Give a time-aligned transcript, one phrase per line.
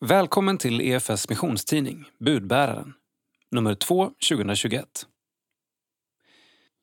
[0.00, 2.94] Välkommen till EFS missionstidning Budbäraren,
[3.50, 5.06] nummer 2 2021.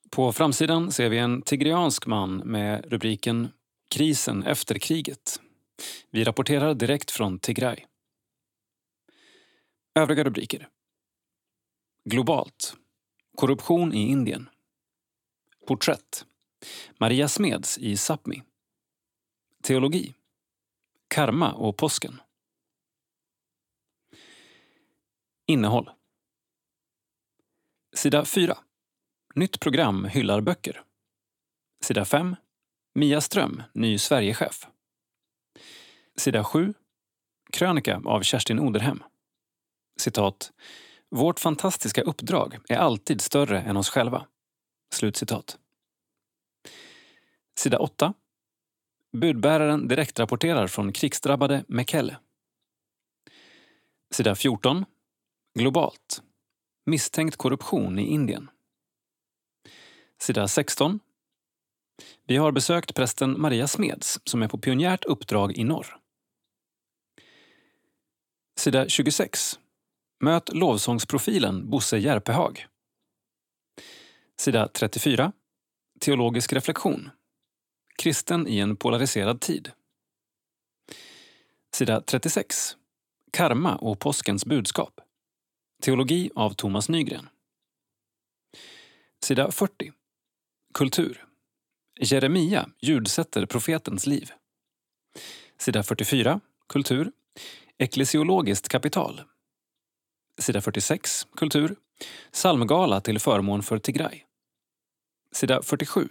[0.10, 3.48] På framsidan ser vi en tigriansk man med rubriken
[3.90, 5.42] Krisen efter kriget.
[6.12, 7.78] Vi rapporterar direkt från Tigray.
[10.00, 10.70] Övriga rubriker.
[12.06, 12.76] Globalt.
[13.38, 14.50] Korruption i Indien.
[15.68, 16.26] Porträtt.
[16.98, 18.42] Maria Smeds i Sápmi.
[19.64, 20.14] Teologi.
[21.08, 22.20] Karma och påsken.
[25.48, 25.90] Innehåll.
[27.96, 28.58] Sida 4.
[29.36, 30.84] Nytt program hyllar böcker.
[31.84, 32.36] Sida 5.
[32.96, 34.68] Mia Ström, ny Sverigechef.
[36.16, 36.74] Sida 7.
[37.52, 39.04] Krönika av Kerstin Oderhem.
[40.00, 40.52] Citat.
[41.10, 44.28] Vårt fantastiska uppdrag är alltid större än oss själva.
[44.94, 45.60] Slutcitat.
[47.58, 48.14] Sida 8.
[49.18, 52.18] Budbäraren direktrapporterar från krigsdrabbade Mekelle.
[54.12, 54.86] Sida 14.
[55.60, 56.24] Globalt.
[56.86, 58.50] Misstänkt korruption i Indien.
[60.22, 61.00] Sida 16.
[62.28, 65.98] Vi har besökt prästen Maria Smeds som är på pionjärt uppdrag i norr.
[68.58, 69.60] Sida 26.
[70.20, 72.68] Möt lovsångsprofilen Bosse Järpehag.
[74.40, 75.32] Sida 34.
[76.00, 77.10] Teologisk reflektion.
[77.98, 79.72] Kristen i en polariserad tid.
[81.76, 82.78] Sida 36.
[83.32, 85.02] Karma och påskens budskap.
[85.82, 87.30] Teologi av Thomas Nygren.
[89.24, 89.92] Sida 40.
[90.74, 91.26] Kultur.
[92.00, 94.32] Jeremia ljudsätter profetens liv.
[95.58, 96.40] Sida 44.
[96.70, 97.12] Kultur.
[97.78, 99.22] Eklesiologiskt kapital.
[100.38, 101.28] Sida 46.
[101.36, 101.76] Kultur.
[102.32, 104.24] Psalmgala till förmån för Tigray.
[105.32, 106.10] Sida 47.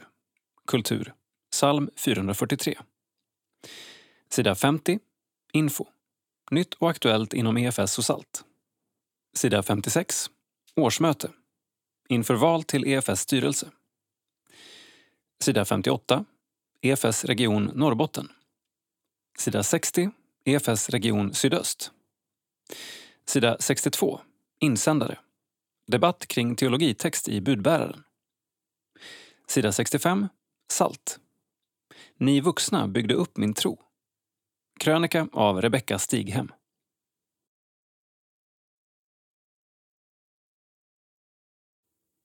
[0.67, 1.15] Kultur.
[1.51, 2.79] Psalm 443.
[4.31, 4.99] Sida 50.
[5.53, 5.87] Info.
[6.51, 8.45] Nytt och aktuellt inom EFS och SALT.
[9.37, 10.31] Sida 56.
[10.77, 11.31] Årsmöte.
[12.09, 13.71] Inför val till EFS styrelse.
[15.41, 16.25] Sida 58.
[16.83, 18.29] EFS region Norrbotten.
[19.39, 20.11] Sida 60.
[20.45, 21.93] EFS region Sydöst.
[23.27, 24.21] Sida 62.
[24.61, 25.19] Insändare.
[25.87, 28.03] Debatt kring teologitext i budbäraren.
[29.47, 30.29] Sida 65.
[30.69, 31.19] SALT.
[32.17, 33.79] Ni vuxna byggde upp min tro.
[34.81, 36.53] Krönika av Rebecka Stighem.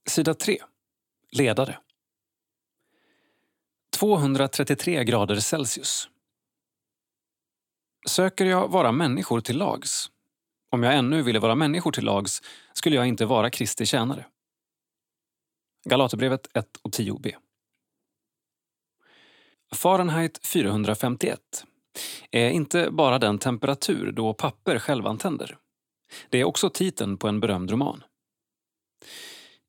[0.10, 0.58] Sida 3.
[1.32, 1.80] Ledare.
[3.98, 6.10] 233 grader Celsius.
[8.08, 10.12] Söker jag vara människor till lags?
[10.70, 12.42] Om jag ännu ville vara människor till lags
[12.74, 14.26] skulle jag inte vara Kristi tjänare.
[15.86, 17.36] Galaterbrevet 1 och 10b.
[19.72, 21.40] Fahrenheit 451
[22.32, 25.58] är inte bara den temperatur då papper självantänder.
[26.30, 28.04] Det är också titeln på en berömd roman.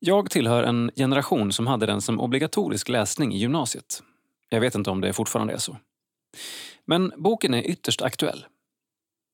[0.03, 4.03] Jag tillhör en generation som hade den som obligatorisk läsning i gymnasiet.
[4.49, 5.77] Jag vet inte om det fortfarande är så.
[6.85, 8.45] Men boken är ytterst aktuell.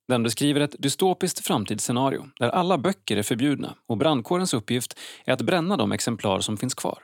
[0.08, 5.42] Den beskriver ett dystopiskt framtidsscenario där alla böcker är förbjudna och brandkårens uppgift är att
[5.42, 7.04] bränna de exemplar som finns kvar.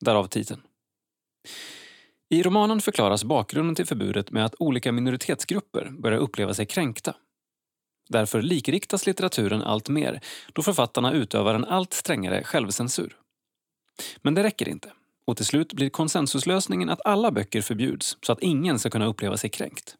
[0.00, 0.60] Därav titeln.
[2.28, 7.14] I romanen förklaras bakgrunden till förbudet med att olika minoritetsgrupper börjar uppleva sig kränkta.
[8.10, 10.20] Därför likriktas litteraturen allt mer
[10.52, 13.16] då författarna utövar en allt strängare självcensur.
[14.16, 14.92] Men det räcker inte.
[15.24, 19.36] Och till slut blir konsensuslösningen att alla böcker förbjuds så att ingen ska kunna uppleva
[19.36, 19.96] sig kränkt.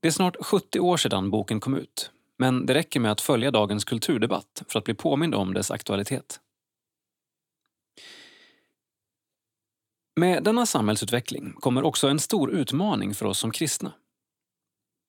[0.00, 2.10] Det är snart 70 år sedan boken kom ut.
[2.36, 6.40] Men det räcker med att följa dagens kulturdebatt för att bli påmind om dess aktualitet.
[10.16, 13.92] Med denna samhällsutveckling kommer också en stor utmaning för oss som kristna.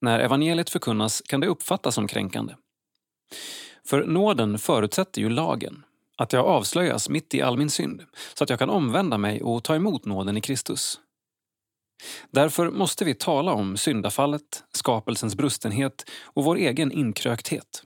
[0.00, 2.54] När evangeliet förkunnas kan det uppfattas som kränkande.
[3.84, 5.84] För nåden förutsätter ju lagen,
[6.16, 8.02] att jag avslöjas mitt i all min synd
[8.34, 11.00] så att jag kan omvända mig och ta emot nåden i Kristus.
[12.30, 17.82] Därför måste vi tala om syndafallet, skapelsens brustenhet och vår egen inkrökthet.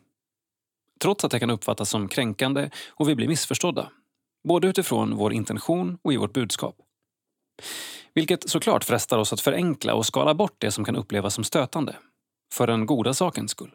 [1.01, 3.91] Trots att det kan uppfattas som kränkande och vi blir missförstådda,
[4.49, 6.77] både utifrån vår intention och i vårt budskap.
[8.15, 11.97] Vilket såklart frestar oss att förenkla och skala bort det som kan upplevas som stötande.
[12.55, 13.75] För den goda sakens skull.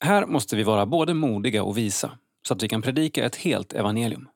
[0.00, 3.72] Här måste vi vara både modiga och visa så att vi kan predika ett helt
[3.72, 4.28] evangelium.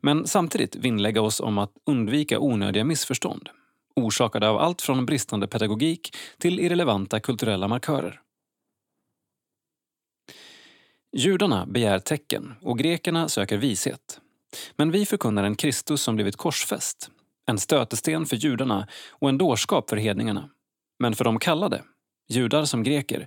[0.00, 3.48] Men samtidigt vinnlägga oss om att undvika onödiga missförstånd
[3.96, 8.20] orsakade av allt från bristande pedagogik till irrelevanta kulturella markörer.
[11.12, 14.20] Judarna begär tecken och grekerna söker vishet.
[14.76, 17.10] Men vi förkunnar en Kristus som blivit korsfäst,
[17.46, 20.50] en stötesten för judarna och en dårskap för hedningarna
[21.00, 21.84] men för de kallade,
[22.28, 23.26] judar som greker,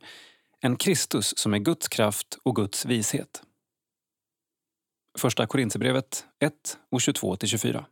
[0.60, 3.44] en Kristus som är Guds kraft och Guds vishet.
[5.18, 7.86] Första Korinthierbrevet 1 och 22-24.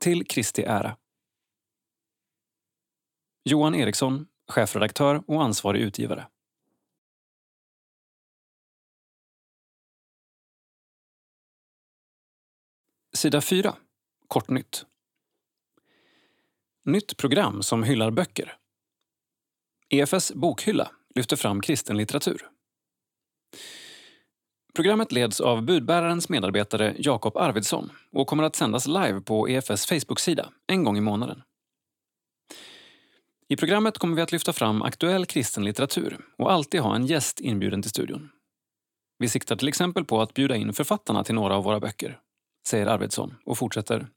[0.00, 0.96] Till Kristi ära.
[3.44, 6.28] Johan Eriksson, chefredaktör och ansvarig utgivare.
[13.16, 13.76] Sida 4.
[14.28, 14.86] Kortnytt.
[16.86, 18.56] Nytt program som hyllar böcker.
[19.88, 22.48] EFS bokhylla lyfter fram kristen litteratur.
[24.74, 30.50] Programmet leds av budbärarens medarbetare Jakob Arvidsson och kommer att sändas live på EFS Facebook-sida
[30.66, 31.42] en gång i månaden.
[33.48, 37.40] I programmet kommer vi att lyfta fram aktuell kristen litteratur och alltid ha en gäst
[37.40, 38.30] inbjuden till studion.
[39.18, 42.20] Vi siktar till exempel på att bjuda in författarna till några av våra böcker,
[42.68, 44.08] säger Arvidsson och fortsätter.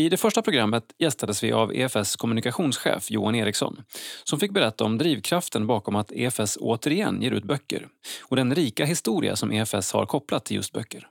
[0.00, 3.82] I det första programmet gästades vi av EFS kommunikationschef Johan Eriksson
[4.24, 7.88] som fick berätta om drivkraften bakom att EFS återigen ger ut böcker
[8.22, 11.08] och den rika historia som EFS har kopplat till just böcker.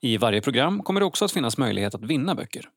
[0.00, 2.68] I varje program kommer det också att finnas möjlighet att vinna böcker.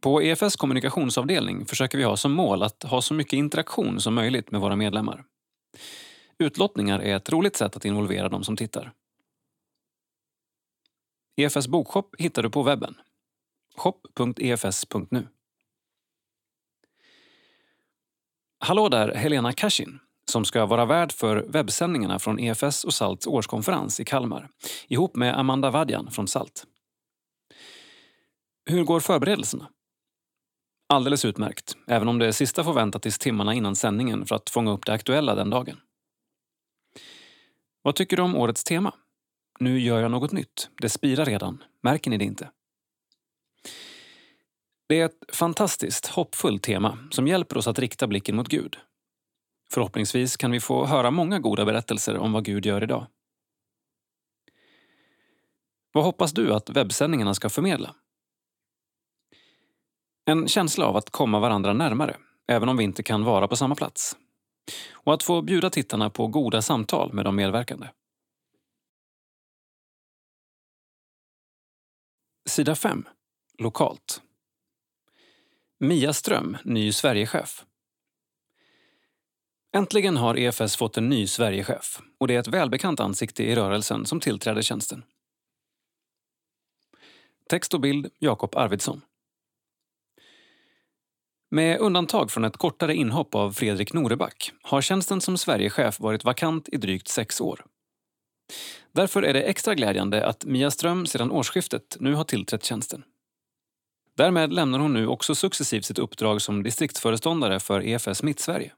[0.00, 4.50] På EFS kommunikationsavdelning försöker vi ha som mål att ha så mycket interaktion som möjligt
[4.50, 5.24] med våra medlemmar.
[6.38, 8.92] Utlottningar är ett roligt sätt att involvera de som tittar.
[11.36, 12.94] EFS bokshop hittar du på webben.
[13.76, 15.28] shop.efs.nu.
[18.58, 20.00] Hallå där, Helena Kashin
[20.30, 24.48] som ska vara värd för webbsändningarna från EFS och SALTs årskonferens i Kalmar
[24.88, 26.64] ihop med Amanda Vadjan från SALT.
[28.70, 29.68] Hur går förberedelserna?
[30.88, 34.72] Alldeles utmärkt, även om det sista får vänta tills timmarna innan sändningen för att fånga
[34.72, 35.80] upp det aktuella den dagen.
[37.82, 38.94] Vad tycker du om årets tema?
[39.58, 40.70] Nu gör jag något nytt.
[40.80, 41.62] Det spirar redan.
[41.82, 42.50] Märker ni det inte?
[44.86, 48.76] Det är ett fantastiskt, hoppfullt tema som hjälper oss att rikta blicken mot Gud.
[49.70, 53.06] Förhoppningsvis kan vi få höra många goda berättelser om vad Gud gör idag.
[55.92, 57.94] Vad hoppas du att webbsändningarna ska förmedla?
[60.24, 62.16] En känsla av att komma varandra närmare,
[62.48, 64.16] även om vi inte kan vara på samma plats.
[64.92, 67.88] Och att få bjuda tittarna på goda samtal med de medverkande.
[72.46, 73.04] Sida 5.
[73.58, 74.22] Lokalt.
[75.80, 77.64] Mia Ström, ny Sverigechef.
[79.76, 84.06] Äntligen har EFS fått en ny Sverigechef och det är ett välbekant ansikte i rörelsen
[84.06, 85.02] som tillträder tjänsten.
[87.48, 89.00] Text och bild Jakob Arvidsson.
[91.50, 96.68] Med undantag från ett kortare inhopp av Fredrik Noreback har tjänsten som Sverigechef varit vakant
[96.68, 97.64] i drygt sex år.
[98.92, 103.02] Därför är det extra glädjande att Mia Ström sedan årsskiftet nu har tillträtt tjänsten.
[104.16, 108.72] Därmed lämnar hon nu också successivt sitt uppdrag som distriktsföreståndare för EFS Mittsverige.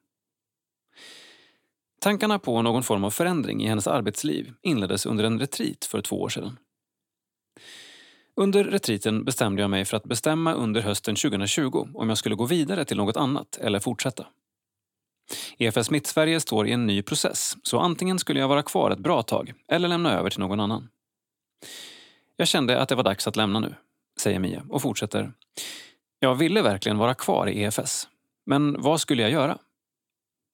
[2.01, 6.21] Tankarna på någon form av förändring i hennes arbetsliv inleddes under en retreat för två
[6.21, 6.59] år sedan.
[8.37, 12.45] Under retriten bestämde jag mig för att bestämma under hösten 2020 om jag skulle gå
[12.45, 14.27] vidare till något annat eller fortsätta.
[15.58, 19.23] EFS Mittsverige står i en ny process, så antingen skulle jag vara kvar ett bra
[19.23, 20.88] tag eller lämna över till någon annan.
[22.37, 23.75] Jag kände att det var dags att lämna nu,
[24.20, 25.32] säger Mia och fortsätter.
[26.20, 28.08] Jag ville verkligen vara kvar i EFS.
[28.46, 29.58] Men vad skulle jag göra?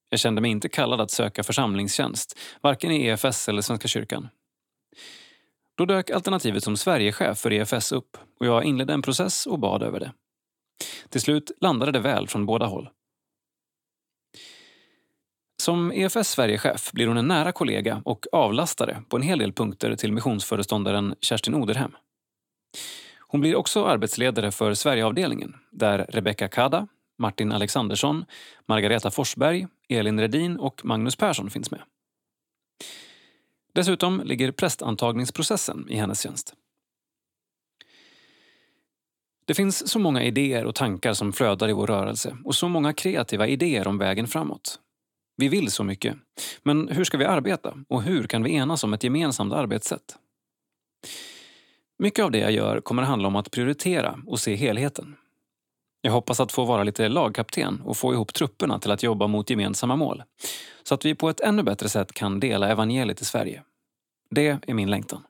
[0.08, 4.28] Jag kände mig inte kallad att söka församlingstjänst, varken i EFS eller Svenska kyrkan.
[5.74, 9.82] Då dök alternativet som Sverigechef för EFS upp och jag inledde en process och bad
[9.82, 10.12] över det.
[11.08, 12.88] Till slut landade det väl från båda håll.
[15.62, 19.96] Som EFS Sverigechef blir hon en nära kollega och avlastare på en hel del punkter
[19.96, 21.92] till missionsföreståndaren Kerstin Oderhem.
[23.18, 26.88] Hon blir också arbetsledare för Sverigeavdelningen där Rebecca Kada,
[27.18, 28.24] Martin Alexandersson,
[28.68, 31.82] Margareta Forsberg, Elin Redin och Magnus Persson finns med.
[33.74, 36.54] Dessutom ligger prästantagningsprocessen i hennes tjänst.
[39.44, 42.92] Det finns så många idéer och tankar som flödar i vår rörelse och så många
[42.92, 44.78] kreativa idéer om vägen framåt.
[45.42, 46.16] Vi vill så mycket.
[46.62, 47.74] Men hur ska vi arbeta?
[47.88, 50.16] Och hur kan vi enas om ett gemensamt arbetssätt?
[51.98, 55.16] Mycket av det jag gör kommer handla om att prioritera och se helheten.
[56.00, 59.50] Jag hoppas att få vara lite lagkapten och få ihop trupperna till att jobba mot
[59.50, 60.22] gemensamma mål.
[60.82, 63.62] Så att vi på ett ännu bättre sätt kan dela evangeliet i Sverige.
[64.30, 65.26] Det är min längtan.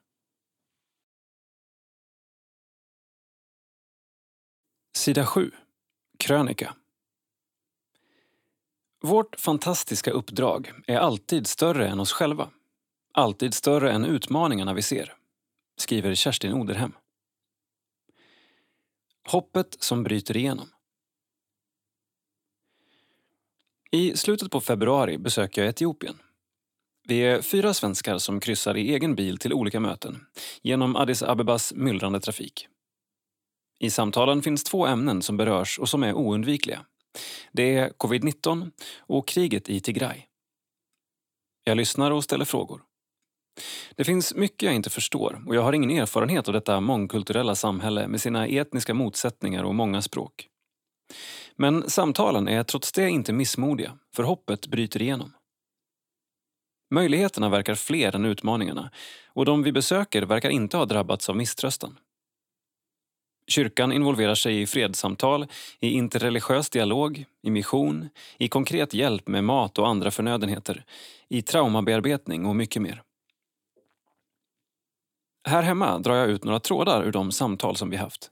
[4.97, 5.51] Sida 7.
[6.19, 6.75] Krönika.
[9.07, 12.49] Vårt fantastiska uppdrag är alltid större än oss själva.
[13.13, 15.13] Alltid större än utmaningarna vi ser,
[15.77, 16.93] skriver Kerstin Oderhem.
[19.27, 20.69] Hoppet som bryter igenom.
[23.91, 26.19] I slutet på februari besöker jag Etiopien.
[27.07, 30.25] Vi är fyra svenskar som kryssar i egen bil till olika möten
[30.61, 32.67] genom Addis Abebas myllrande trafik.
[33.79, 36.85] I samtalen finns två ämnen som berörs och som är oundvikliga.
[37.51, 40.21] Det är covid-19 och kriget i Tigray.
[41.63, 42.81] Jag lyssnar och ställer frågor.
[43.95, 48.07] Det finns mycket jag inte förstår och jag har ingen erfarenhet av detta mångkulturella samhälle
[48.07, 50.47] med sina etniska motsättningar och många språk.
[51.55, 55.33] Men samtalen är trots det inte missmodiga, för hoppet bryter igenom.
[56.93, 58.91] Möjligheterna verkar fler än utmaningarna
[59.27, 61.97] och de vi besöker verkar inte ha drabbats av misströstan.
[63.47, 65.47] Kyrkan involverar sig i fredssamtal,
[65.79, 70.85] i interreligiös dialog, i mission, i konkret hjälp med mat och andra förnödenheter,
[71.29, 73.03] i traumabearbetning och mycket mer.
[75.47, 78.31] Här hemma drar jag ut några trådar ur de samtal som vi haft.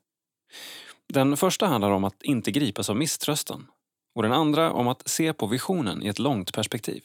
[1.08, 3.68] Den första handlar om att inte gripas av misströstan
[4.16, 7.04] och den andra om att se på visionen i ett långt perspektiv.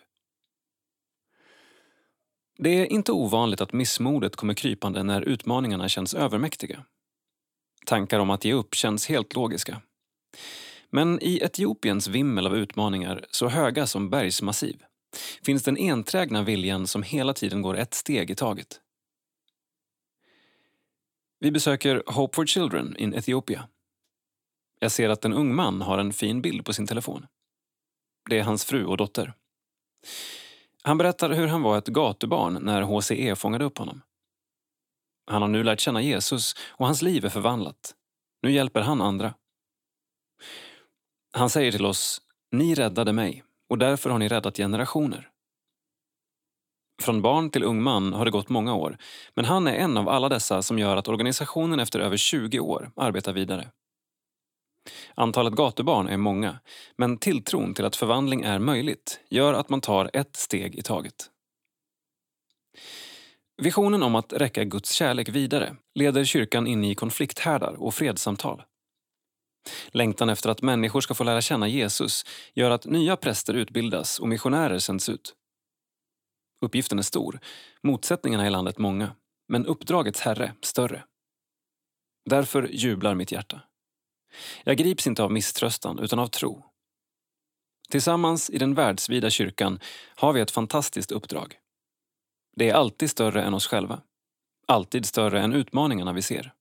[2.58, 6.84] Det är inte ovanligt att missmodet kommer krypande när utmaningarna känns övermäktiga.
[7.86, 9.80] Tankar om att ge upp känns helt logiska.
[10.90, 14.82] Men i Etiopiens vimmel av utmaningar, så höga som bergsmassiv,
[15.42, 18.80] finns den enträgna viljan som hela tiden går ett steg i taget.
[21.40, 23.68] Vi besöker Hope for Children in Ethiopia.
[24.80, 27.26] Jag ser att en ung man har en fin bild på sin telefon.
[28.30, 29.32] Det är hans fru och dotter.
[30.82, 34.02] Han berättar hur han var ett gatubarn när HCE fångade upp honom.
[35.26, 37.94] Han har nu lärt känna Jesus och hans liv är förvandlat.
[38.42, 39.34] Nu hjälper han andra.
[41.32, 42.20] Han säger till oss,
[42.52, 45.30] ni räddade mig och därför har ni räddat generationer.
[47.02, 48.98] Från barn till ung man har det gått många år
[49.34, 52.90] men han är en av alla dessa som gör att organisationen efter över 20 år
[52.96, 53.70] arbetar vidare.
[55.14, 56.58] Antalet gatubarn är många,
[56.96, 61.30] men tilltron till att förvandling är möjligt gör att man tar ett steg i taget.
[63.62, 68.62] Visionen om att räcka Guds kärlek vidare leder kyrkan in i konflikthärdar och fredssamtal.
[69.88, 74.28] Längtan efter att människor ska få lära känna Jesus gör att nya präster utbildas och
[74.28, 75.34] missionärer sänds ut.
[76.60, 77.40] Uppgiften är stor,
[77.82, 79.14] motsättningarna i landet många,
[79.48, 81.04] men uppdragets herre större.
[82.30, 83.60] Därför jublar mitt hjärta.
[84.64, 86.64] Jag grips inte av misströstan utan av tro.
[87.90, 89.80] Tillsammans i den världsvida kyrkan
[90.14, 91.58] har vi ett fantastiskt uppdrag.
[92.56, 94.00] Det är alltid större än oss själva.
[94.66, 96.52] Alltid större än utmaningarna vi ser.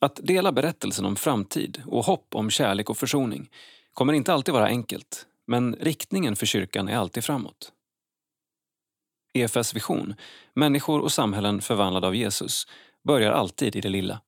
[0.00, 3.50] Att dela berättelsen om framtid och hopp om kärlek och försoning
[3.92, 7.72] kommer inte alltid vara enkelt, men riktningen för kyrkan är alltid framåt.
[9.34, 10.14] EFS vision,
[10.54, 12.66] människor och samhällen förvandlade av Jesus,
[13.02, 14.20] börjar alltid i det lilla.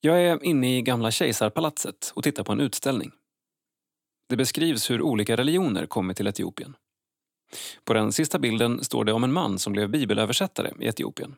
[0.00, 3.12] Jag är inne i Gamla kejsarpalatset och tittar på en utställning.
[4.28, 6.76] Det beskrivs hur olika religioner kommit till Etiopien.
[7.84, 11.34] På den sista bilden står det om en man som blev bibelöversättare i Etiopien.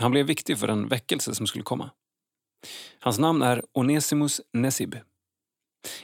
[0.00, 1.90] Han blev viktig för en väckelse som skulle komma.
[2.98, 4.96] Hans namn är Onesimus Nesib.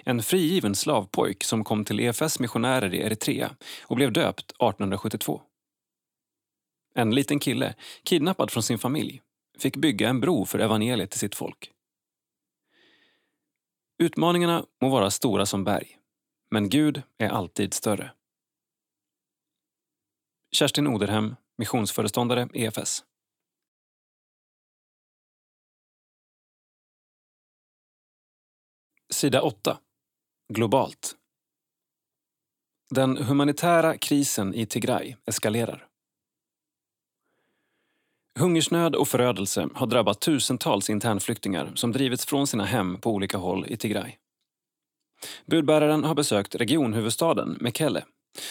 [0.04, 5.42] En frigiven slavpojk som kom till EFS missionärer i Eritrea och blev döpt 1872.
[6.95, 9.23] En liten kille, kidnappad från sin familj,
[9.59, 11.71] fick bygga en bro för evangeliet till sitt folk.
[13.99, 15.99] Utmaningarna må vara stora som berg,
[16.50, 18.11] men Gud är alltid större.
[20.52, 23.04] Kerstin Oderhem, missionsföreståndare EFS.
[29.12, 29.78] Sida 8.
[30.52, 31.16] Globalt.
[32.95, 35.87] Den humanitära krisen i Tigray eskalerar.
[38.38, 43.66] Hungersnöd och förödelse har drabbat tusentals internflyktingar som drivits från sina hem på olika håll
[43.69, 44.12] i Tigray.
[45.47, 48.04] Budbäraren har besökt regionhuvudstaden Mekelle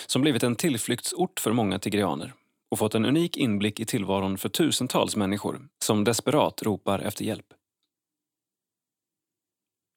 [0.08, 2.34] som blivit en tillflyktsort för många tigreaner
[2.72, 7.54] och fått en unik inblick i tillvaron för tusentals människor som desperat ropar efter hjälp.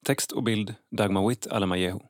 [0.07, 2.01] Text och bild Dagmawit Alemayehu.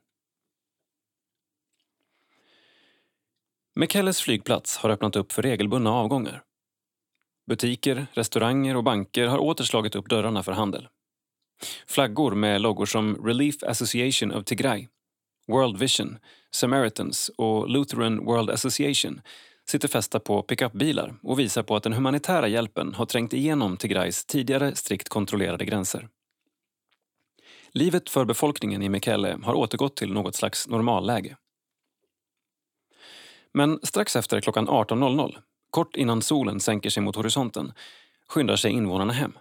[3.75, 6.43] Mekelles flygplats har öppnat upp för regelbundna avgångar.
[7.47, 10.87] Butiker, restauranger och banker har åter slagit upp dörrarna för handel.
[11.87, 14.87] Flaggor med loggor som Relief Association of Tigray,
[15.47, 16.17] World Vision,
[16.51, 19.21] Samaritans och Lutheran World Association
[19.69, 24.25] sitter fästa på pickupbilar och visar på att den humanitära hjälpen har trängt igenom Tigrays
[24.25, 26.09] tidigare strikt kontrollerade gränser.
[27.71, 31.37] Livet för befolkningen i Mekelle har återgått till något slags normalläge.
[33.53, 35.37] Men strax efter klockan 18.00
[35.69, 37.73] Kort innan solen sänker sig mot horisonten
[38.27, 39.33] skyndar sig invånarna hem.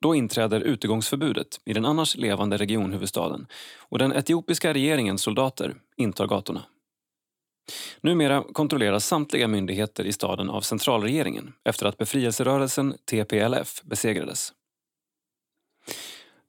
[0.00, 3.46] Då inträder utegångsförbudet i den annars levande regionhuvudstaden
[3.78, 6.62] och den etiopiska regeringens soldater intar gatorna.
[8.00, 14.52] Numera kontrolleras samtliga myndigheter i staden av centralregeringen efter att befrielserörelsen TPLF besegrades.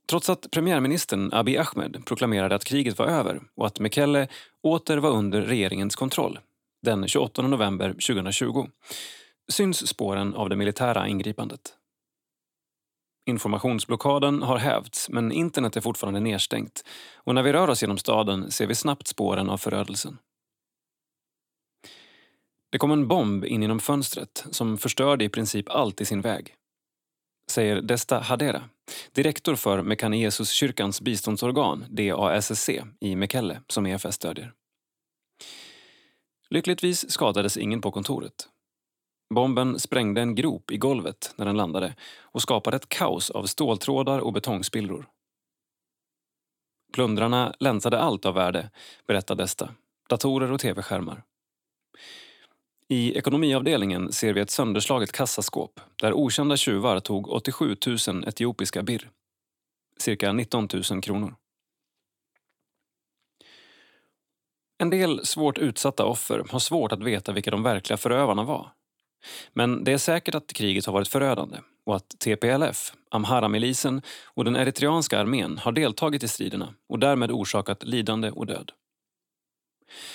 [0.09, 4.27] Trots att premiärministern Abiy Ahmed proklamerade att kriget var över och att Mekelle
[4.63, 6.39] åter var under regeringens kontroll
[6.81, 8.67] den 28 november 2020
[9.51, 11.76] syns spåren av det militära ingripandet.
[13.27, 16.83] Informationsblockaden har hävts men internet är fortfarande nedstängt
[17.15, 20.17] och när vi rör oss genom staden ser vi snabbt spåren av förödelsen.
[22.69, 26.55] Det kom en bomb in genom fönstret som förstörde i princip allt i sin väg.
[27.51, 28.63] Säger Desta Hadera,
[29.11, 32.69] direktor för Mekane kyrkans biståndsorgan DASSC
[32.99, 34.53] i Mekelle som EFS stödjer.
[36.49, 38.49] Lyckligtvis skadades ingen på kontoret.
[39.29, 44.19] Bomben sprängde en grop i golvet när den landade och skapade ett kaos av ståltrådar
[44.19, 45.07] och betongspillror.
[46.93, 48.69] Plundrarna länsade allt av värde,
[49.07, 49.69] berättar Desta.
[50.09, 51.23] Datorer och tv-skärmar.
[52.89, 57.75] I ekonomiavdelningen ser vi ett sönderslaget kassaskåp där okända tjuvar tog 87
[58.07, 59.09] 000 etiopiska birr.
[59.97, 61.35] Cirka 19 000 kronor.
[64.77, 68.76] En del svårt utsatta offer har svårt att veta vilka de verkliga förövarna var.
[69.53, 74.55] Men det är säkert att kriget har varit förödande och att TPLF, Amhara-milisen och den
[74.55, 78.71] eritreanska armén har deltagit i striderna och därmed orsakat lidande och död.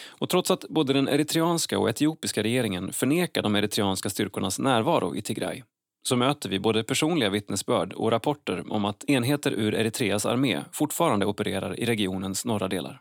[0.07, 5.23] Och trots att både den eritreanska och etiopiska regeringen förnekar de eritreanska styrkornas närvaro i
[5.23, 5.63] Tigray
[6.03, 11.27] så möter vi både personliga vittnesbörd och rapporter om att enheter ur Eritreas armé fortfarande
[11.27, 13.01] opererar i regionens norra delar.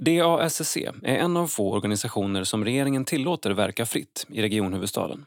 [0.00, 5.26] DASSC är en av få organisationer som regeringen tillåter verka fritt i regionhuvudstaden.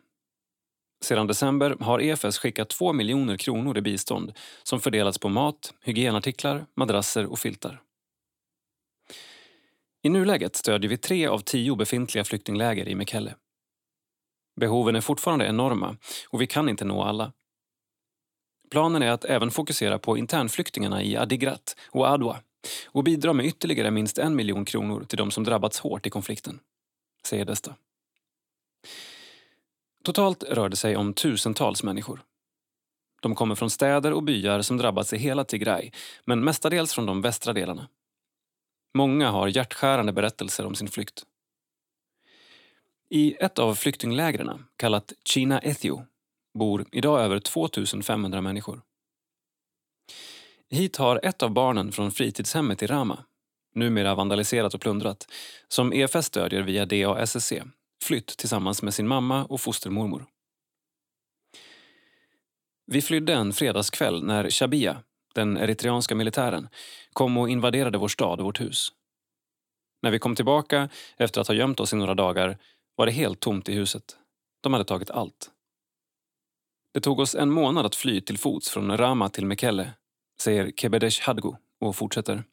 [1.02, 6.66] Sedan december har EFS skickat 2 miljoner kronor i bistånd som fördelats på mat, hygienartiklar,
[6.76, 7.82] madrasser och filtar.
[10.04, 13.36] I nuläget stödjer vi tre av tio befintliga flyktingläger i Mekelle.
[14.60, 15.98] Behoven är fortfarande enorma
[16.30, 17.32] och vi kan inte nå alla.
[18.72, 22.40] Planen är att även fokusera på internflyktingarna i Adigrat och Adwa
[22.86, 26.60] och bidra med ytterligare minst en miljon kronor till de som drabbats hårt i konflikten,
[27.26, 27.76] säger Desta.
[30.04, 32.24] Totalt rör det sig om tusentals människor.
[33.22, 35.92] De kommer från städer och byar som drabbats i hela Tigray,
[36.26, 37.88] men mestadels från de västra delarna.
[38.94, 41.24] Många har hjärtskärande berättelser om sin flykt.
[43.10, 46.06] I ett av flyktinglägren, kallat China Ethio,
[46.54, 47.70] bor idag över 2
[48.04, 48.82] 500 människor.
[50.74, 53.24] Hit har ett av barnen från fritidshemmet i Rama,
[53.76, 55.28] numera vandaliserat och plundrat,
[55.68, 57.54] som EFS stödjer via DASSC,
[58.04, 60.26] flytt tillsammans med sin mamma och fostermormor.
[62.86, 65.04] Vi flydde en fredagskväll när Shabia,
[65.36, 66.70] den eritreanska militären,
[67.14, 68.88] kom och invaderade vår stad och vårt hus.
[70.02, 72.58] När vi kom tillbaka efter att ha gömt oss i några dagar
[72.96, 74.18] var det helt tomt i huset.
[74.62, 75.52] De hade tagit allt.
[76.94, 79.94] Det tog oss en månad att fly till fots från Rama till Mekelle
[80.42, 82.44] säger Kebedesh Hadgo och fortsätter.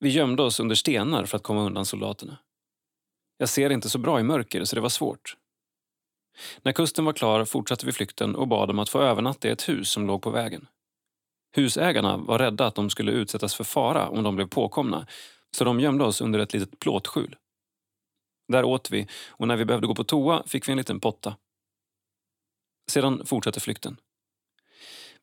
[0.00, 2.38] Vi gömde oss under stenar för att komma undan soldaterna.
[3.38, 5.36] Jag ser inte så bra i mörker så det var svårt.
[6.62, 9.68] När kusten var klar fortsatte vi flykten och bad om att få övernatta i ett
[9.68, 10.66] hus som låg på vägen.
[11.56, 15.06] Husägarna var rädda att de skulle utsättas för fara om de blev påkomna
[15.56, 17.36] så de gömde oss under ett litet plåtskjul.
[18.48, 21.36] Där åt vi och när vi behövde gå på toa fick vi en liten potta.
[22.90, 23.96] Sedan fortsatte flykten.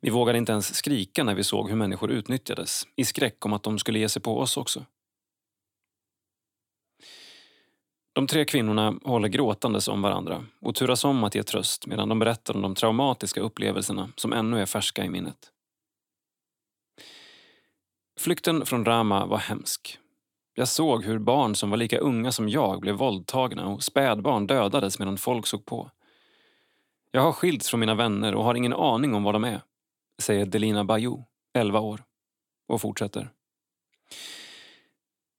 [0.01, 3.63] Vi vågade inte ens skrika när vi såg hur människor utnyttjades i skräck om att
[3.63, 4.85] de skulle ge sig på oss också.
[8.13, 12.19] De tre kvinnorna håller gråtandes om varandra och turas om att ge tröst medan de
[12.19, 15.51] berättar om de traumatiska upplevelserna som ännu är färska i minnet.
[18.19, 19.97] Flykten från Rama var hemsk.
[20.53, 24.99] Jag såg hur barn som var lika unga som jag blev våldtagna och spädbarn dödades
[24.99, 25.91] medan folk såg på.
[27.11, 29.61] Jag har skilts från mina vänner och har ingen aning om var de är
[30.21, 32.03] säger Delina Bayou, 11 år,
[32.67, 33.31] och fortsätter.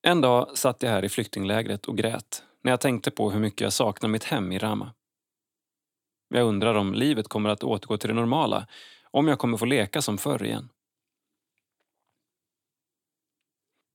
[0.02, 3.60] En dag satt jag här i flyktinglägret och grät när jag tänkte på hur mycket
[3.60, 4.94] jag saknar mitt hem i Rama.
[6.28, 8.66] Jag undrar om livet kommer att återgå till det normala,
[9.10, 10.68] om jag kommer få leka som förr igen.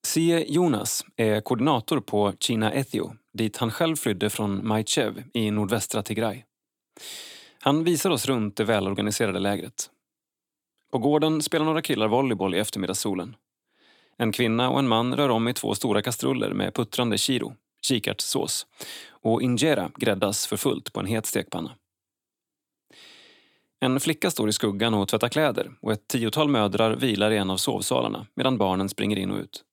[0.05, 6.03] Sie Jonas är koordinator på China Ethio dit han själv flydde från Maichev i nordvästra
[6.03, 6.43] Tigray.
[7.59, 9.89] Han visar oss runt det välorganiserade lägret
[10.95, 13.35] på gården spelar några killar volleyboll i eftermiddagssolen.
[14.17, 18.67] En kvinna och en man rör om i två stora kastruller med puttrande chiro, kikärtssås
[19.09, 21.75] och injera gräddas för fullt på en het stekpanna.
[23.79, 27.49] En flicka står i skuggan och tvättar kläder och ett tiotal mödrar vilar i en
[27.49, 29.63] av sovsalarna medan barnen springer in och ut.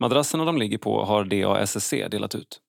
[0.00, 2.60] Madrasserna de ligger på har DASSC delat ut.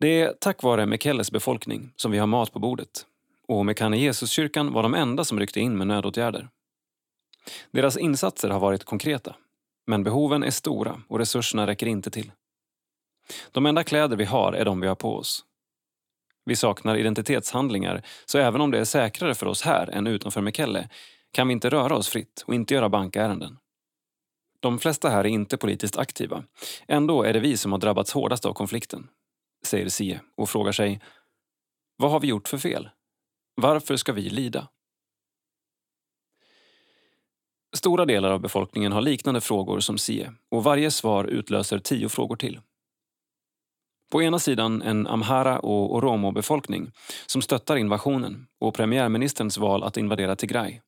[0.00, 3.06] Det är tack vare Mekelles befolkning som vi har mat på bordet
[3.48, 6.48] och Mekane Jesuskyrkan var de enda som ryckte in med nödåtgärder.
[7.70, 9.36] Deras insatser har varit konkreta,
[9.86, 12.32] men behoven är stora och resurserna räcker inte till.
[13.52, 15.44] De enda kläder vi har är de vi har på oss.
[16.44, 20.88] Vi saknar identitetshandlingar, så även om det är säkrare för oss här än utanför Mekelle
[21.32, 23.58] kan vi inte röra oss fritt och inte göra bankärenden.
[24.60, 26.44] De flesta här är inte politiskt aktiva.
[26.88, 29.08] Ändå är det vi som har drabbats hårdast av konflikten,
[29.64, 31.00] säger Sie och frågar sig
[31.96, 32.88] vad har vi gjort för fel?
[33.54, 34.68] Varför ska vi lida?
[37.76, 42.36] Stora delar av befolkningen har liknande frågor som Sie och varje svar utlöser tio frågor
[42.36, 42.60] till.
[44.10, 46.92] På ena sidan en amhara och oromo-befolkning
[47.26, 50.80] som stöttar invasionen och premiärministerns val att invadera Tigray.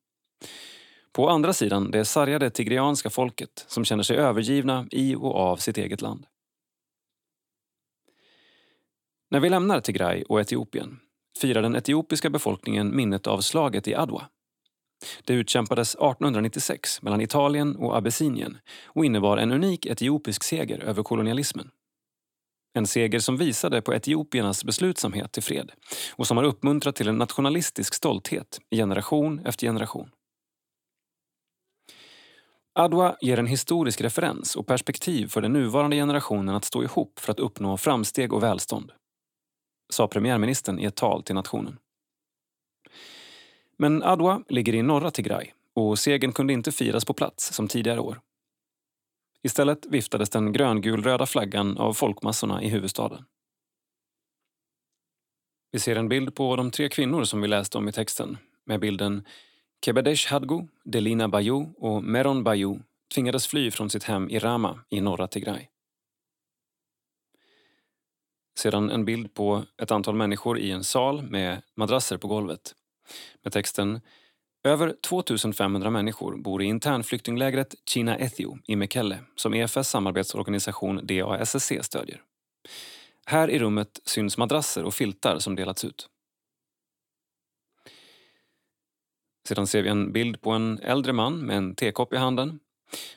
[1.11, 5.77] På andra sidan det sargade tigreanska folket som känner sig övergivna i och av sitt
[5.77, 6.25] eget land.
[9.29, 10.99] När vi lämnar Tigray och Etiopien
[11.41, 14.29] firar den etiopiska befolkningen minnet av slaget i Adwa.
[15.23, 21.69] Det utkämpades 1896 mellan Italien och Abessinien och innebar en unik etiopisk seger över kolonialismen.
[22.73, 25.71] En seger som visade på etiopiernas beslutsamhet till fred
[26.15, 30.09] och som har uppmuntrat till en nationalistisk stolthet i generation efter generation.
[32.79, 37.31] Adwa ger en historisk referens och perspektiv för den nuvarande generationen att stå ihop för
[37.31, 38.91] att uppnå framsteg och välstånd
[39.89, 41.77] sa premiärministern i ett tal till nationen.
[43.77, 47.99] Men Adwa ligger i norra Tigray och segern kunde inte firas på plats som tidigare
[47.99, 48.21] år.
[49.43, 53.25] Istället viftades den gröngulröda flaggan av folkmassorna i huvudstaden.
[55.71, 58.79] Vi ser en bild på de tre kvinnor som vi läste om i texten med
[58.79, 59.25] bilden
[59.85, 62.79] Kebedesh Hadgu, Delina Bayou och Meron Bayou
[63.13, 65.67] tvingades fly från sitt hem i Rama i norra Tigray.
[68.57, 72.75] Sedan en bild på ett antal människor i en sal med madrasser på golvet.
[73.43, 74.01] Med texten
[74.65, 82.21] Över 2500 människor bor i internflyktinglägret China Ethio i Mekelle som EFS samarbetsorganisation DASSC stödjer.
[83.25, 86.09] Här i rummet syns madrasser och filtar som delats ut.
[89.47, 92.59] Sedan ser vi en bild på en äldre man med en tekopp i handen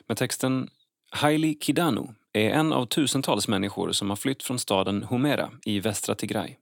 [0.07, 0.69] med texten
[1.11, 2.07] Haile Kidanu
[2.47, 6.55] är en av tusentals människor som har flytt från staden Humera i västra Tigray.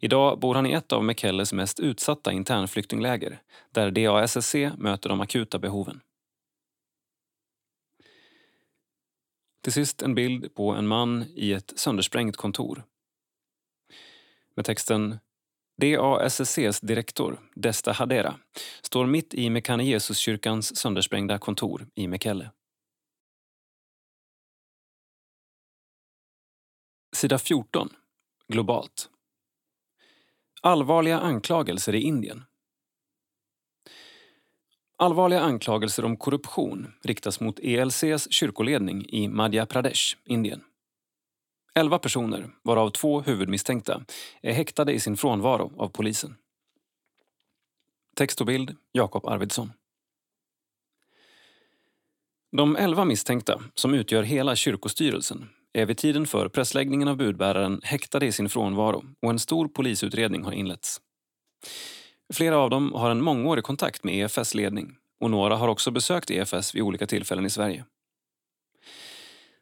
[0.00, 5.58] Idag bor han i ett av Mekelles mest utsatta internflyktingläger där DASSC möter de akuta
[5.58, 6.00] behoven.
[9.62, 12.84] Till sist en bild på en man i ett söndersprängt kontor.
[14.56, 15.18] Med texten
[15.82, 18.34] DASSCs direktor, Desta Hadera,
[18.82, 22.50] står mitt i Mekane Jesuskyrkans söndersprängda kontor i Mekelle.
[27.14, 27.88] Sida 14.
[28.48, 29.08] Globalt.
[30.62, 32.44] Allvarliga anklagelser i Indien.
[34.98, 40.64] Allvarliga anklagelser om korruption riktas mot ELCs kyrkoledning i Madhya Pradesh, Indien.
[41.74, 44.04] Elva personer, varav två huvudmisstänkta,
[44.42, 46.36] är häktade i sin frånvaro av polisen.
[48.16, 49.72] Text och bild Jakob Arvidsson.
[52.52, 58.26] De elva misstänkta, som utgör hela kyrkostyrelsen, är vid tiden för pressläggningen av budbäraren häktade
[58.26, 61.00] i sin frånvaro och en stor polisutredning har inletts.
[62.32, 66.30] Flera av dem har en mångårig kontakt med EFS ledning och några har också besökt
[66.30, 67.84] EFS vid olika tillfällen i Sverige.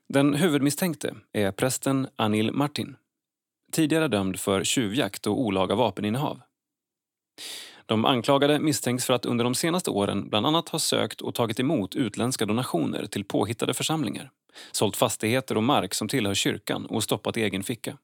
[0.09, 2.97] Den huvudmisstänkte är prästen Anil Martin,
[3.73, 6.41] tidigare dömd för tjuvjakt och olaga vapeninnehav.
[7.87, 11.61] De anklagade misstänks för att under de senaste åren bland annat ha sökt och tagit
[11.61, 14.31] emot utländska donationer till påhittade församlingar,
[14.73, 17.99] sålt fastigheter och mark som tillhör kyrkan och stoppat egen ficka.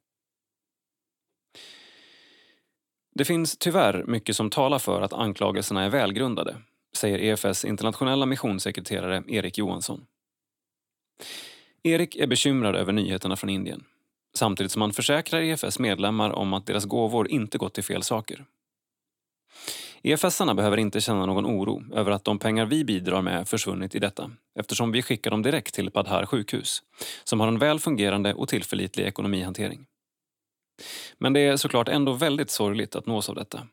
[3.14, 6.56] Det finns tyvärr mycket som talar för att anklagelserna är välgrundade,
[6.96, 10.06] säger EFS internationella missionssekreterare Erik Johansson.
[11.82, 13.84] Erik är bekymrad över nyheterna från Indien
[14.38, 18.44] samtidigt som han försäkrar EFS medlemmar om att deras gåvor inte gått till fel saker
[20.02, 23.98] EFS-arna behöver inte känna någon oro över att de pengar vi bidrar med försvunnit i
[23.98, 26.82] detta eftersom vi skickar dem direkt till Padhar sjukhus
[27.24, 29.86] som har en väl fungerande och tillförlitlig ekonomihantering.
[31.18, 33.66] Men det är såklart ändå väldigt sorgligt att nås av detta.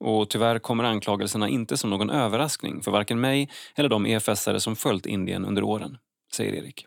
[0.00, 4.76] Och tyvärr kommer anklagelserna inte som någon överraskning för varken mig eller de EFS-are som
[4.76, 5.98] följt Indien under åren,
[6.32, 6.86] säger Erik.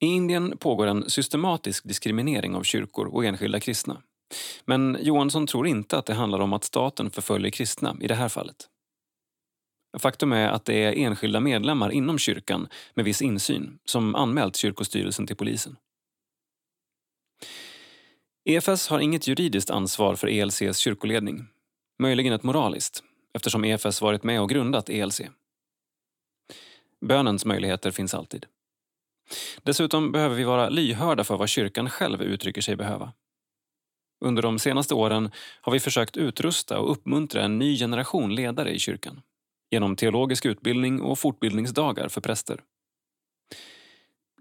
[0.00, 4.02] I Indien pågår en systematisk diskriminering av kyrkor och enskilda kristna
[4.64, 8.28] men Johansson tror inte att det handlar om att staten förföljer kristna i det här
[8.28, 8.68] fallet.
[9.98, 15.26] Faktum är att det är enskilda medlemmar inom kyrkan med viss insyn som anmält kyrkostyrelsen
[15.26, 15.76] till polisen.
[18.44, 21.46] EFS har inget juridiskt ansvar för ELCs kyrkoledning.
[21.98, 23.02] Möjligen ett moraliskt,
[23.34, 25.20] eftersom EFS varit med och grundat ELC.
[27.00, 28.46] Bönens möjligheter finns alltid.
[29.62, 33.12] Dessutom behöver vi vara lyhörda för vad kyrkan själv uttrycker sig behöva.
[34.20, 35.30] Under de senaste åren
[35.60, 39.22] har vi försökt utrusta och uppmuntra en ny generation ledare i kyrkan
[39.70, 42.60] genom teologisk utbildning och fortbildningsdagar för präster.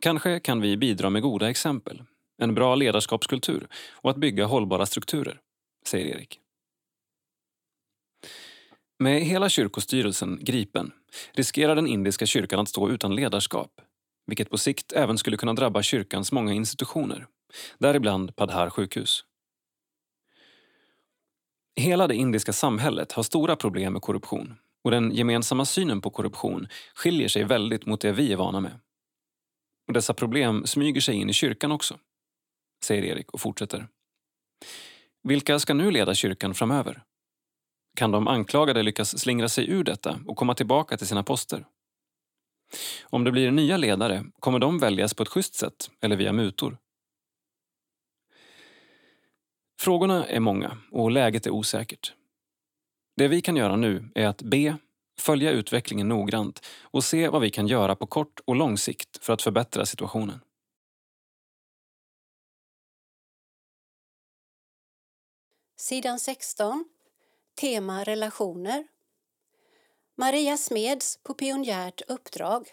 [0.01, 2.03] Kanske kan vi bidra med goda exempel,
[2.41, 5.39] en bra ledarskapskultur och att bygga hållbara strukturer,
[5.85, 6.39] säger Erik.
[8.99, 10.91] Med hela kyrkostyrelsen gripen
[11.33, 13.81] riskerar den indiska kyrkan att stå utan ledarskap
[14.29, 17.27] vilket på sikt även skulle kunna drabba kyrkans många institutioner,
[17.77, 19.25] däribland Padhar sjukhus.
[21.79, 26.67] Hela det indiska samhället har stora problem med korruption och den gemensamma synen på korruption
[26.95, 28.79] skiljer sig väldigt mot det vi är vana med.
[29.87, 31.97] Och dessa problem smyger sig in i kyrkan också,
[32.85, 33.87] säger Erik och fortsätter.
[35.23, 37.03] Vilka ska nu leda kyrkan framöver?
[37.97, 41.65] Kan de anklagade lyckas slingra sig ur detta och komma tillbaka till sina poster?
[43.03, 46.77] Om det blir nya ledare, kommer de väljas på ett schysst sätt eller via mutor?
[49.79, 52.13] Frågorna är många och läget är osäkert.
[53.15, 54.77] Det vi kan göra nu är att be,
[55.19, 59.33] följa utvecklingen noggrant och se vad vi kan göra på kort och lång sikt för
[59.33, 60.39] att förbättra situationen.
[65.77, 66.85] Sidan 16.
[67.61, 68.87] Tema relationer.
[70.17, 72.67] Maria Smeds på pionjärt uppdrag.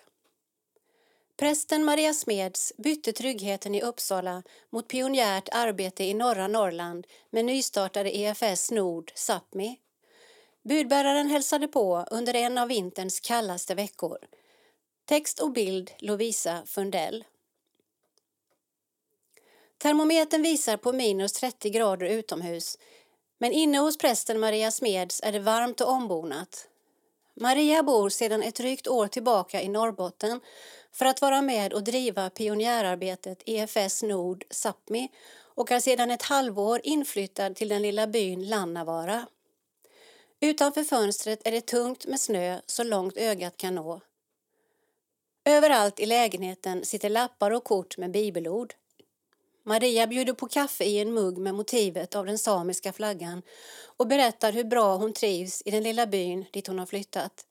[1.36, 8.16] Prästen Maria Smeds bytte tryggheten i Uppsala mot pionjärt arbete i norra Norrland med nystartade
[8.16, 9.76] EFS Nord, Sápmi.
[10.62, 14.18] Budbäraren hälsade på under en av vinterns kallaste veckor.
[15.04, 17.24] Text och bild Lovisa Fundell.
[19.78, 22.78] Termometern visar på minus 30 grader utomhus
[23.38, 26.68] men inne hos prästen Maria Smeds är det varmt och ombonat.
[27.40, 30.40] Maria bor sedan ett drygt år tillbaka i Norrbotten
[30.96, 35.08] för att vara med och driva pionjärarbetet EFS Nord Sápmi
[35.54, 39.26] och är sedan ett halvår inflyttad till den lilla byn Lannavaara.
[40.40, 44.00] Utanför fönstret är det tungt med snö så långt ögat kan nå.
[45.44, 48.74] Överallt i lägenheten sitter lappar och kort med bibelord.
[49.62, 53.42] Maria bjuder på kaffe i en mugg med motivet av den samiska flaggan
[53.96, 57.46] och berättar hur bra hon trivs i den lilla byn dit hon har flyttat.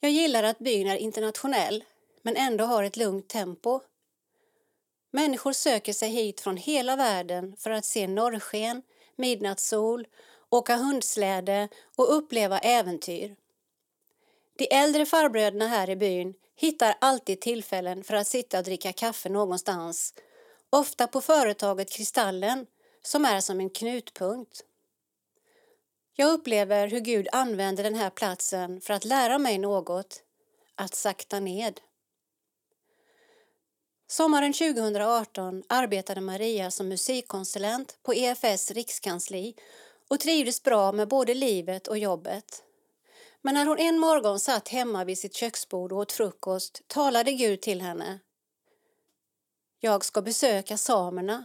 [0.00, 1.84] Jag gillar att byn är internationell
[2.22, 3.80] men ändå har ett lugnt tempo.
[5.10, 8.82] Människor söker sig hit från hela världen för att se norrsken,
[9.16, 10.06] midnattssol,
[10.50, 13.36] åka hundsläde och uppleva äventyr.
[14.58, 19.28] De äldre farbröderna här i byn hittar alltid tillfällen för att sitta och dricka kaffe
[19.28, 20.14] någonstans
[20.70, 22.66] ofta på företaget Kristallen
[23.02, 24.64] som är som en knutpunkt.
[26.14, 30.22] Jag upplever hur Gud använder den här platsen för att lära mig något,
[30.74, 31.80] att sakta ned.
[34.10, 39.54] Sommaren 2018 arbetade Maria som musikkonsulent på EFS rikskansli
[40.08, 42.62] och trivdes bra med både livet och jobbet.
[43.42, 47.60] Men när hon en morgon satt hemma vid sitt köksbord och åt frukost talade Gud
[47.60, 48.18] till henne
[49.80, 51.44] jag ska besöka samerna.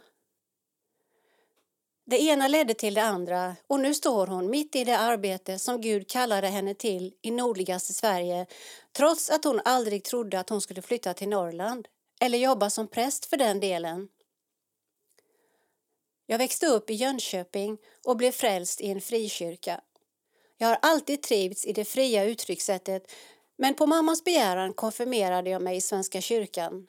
[2.05, 5.81] Det ena ledde till det andra och nu står hon mitt i det arbete som
[5.81, 8.45] Gud kallade henne till i nordligaste Sverige
[8.91, 11.87] trots att hon aldrig trodde att hon skulle flytta till Norrland
[12.21, 14.07] eller jobba som präst för den delen.
[16.25, 19.81] Jag växte upp i Jönköping och blev frälst i en frikyrka.
[20.57, 23.11] Jag har alltid trivts i det fria uttryckssättet
[23.57, 26.87] men på mammas begäran konfirmerade jag mig i Svenska kyrkan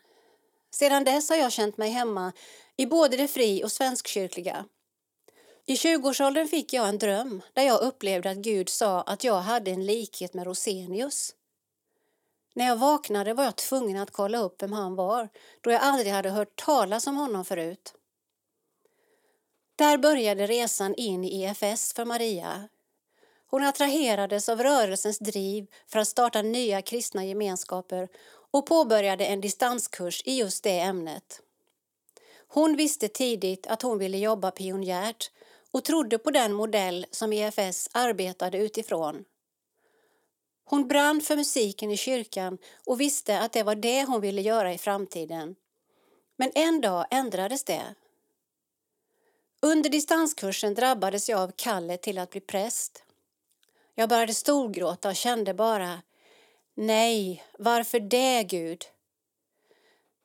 [0.76, 2.32] sedan dess har jag känt mig hemma
[2.76, 4.64] i både det fri och svenskkyrkliga.
[5.66, 9.70] I 20-årsåldern fick jag en dröm där jag upplevde att Gud sa att jag hade
[9.70, 11.34] en likhet med Rosenius.
[12.56, 15.28] När jag vaknade var jag tvungen att kolla upp vem han var
[15.60, 17.94] då jag aldrig hade hört talas om honom förut.
[19.76, 22.68] Där började resan in i EFS för Maria.
[23.46, 28.08] Hon attraherades av rörelsens driv för att starta nya kristna gemenskaper
[28.50, 31.40] och påbörjade en distanskurs i just det ämnet.
[32.48, 35.30] Hon visste tidigt att hon ville jobba pionjärt
[35.70, 39.24] och trodde på den modell som EFS arbetade utifrån.
[40.68, 44.72] Hon brann för musiken i kyrkan och visste att det var det hon ville göra
[44.74, 45.56] i framtiden.
[46.36, 47.94] Men en dag ändrades det.
[49.62, 53.04] Under distanskursen drabbades jag av kallet till att bli präst.
[53.94, 56.02] Jag började storgråta och kände bara
[56.74, 58.84] Nej, varför det, Gud?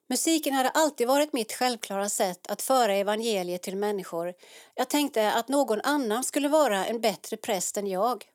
[0.07, 4.33] Musiken hade alltid varit mitt självklara sätt att föra evangeliet till människor.
[4.75, 8.25] Jag tänkte att någon annan skulle vara en bättre präst än jag.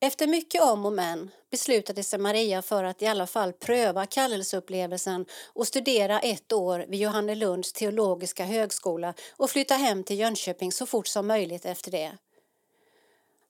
[0.00, 5.26] Efter mycket om och men beslutade sig Maria för att i alla fall pröva kallelseupplevelsen
[5.52, 11.06] och studera ett år vid Johannelunds teologiska högskola och flytta hem till Jönköping så fort
[11.06, 12.12] som möjligt efter det.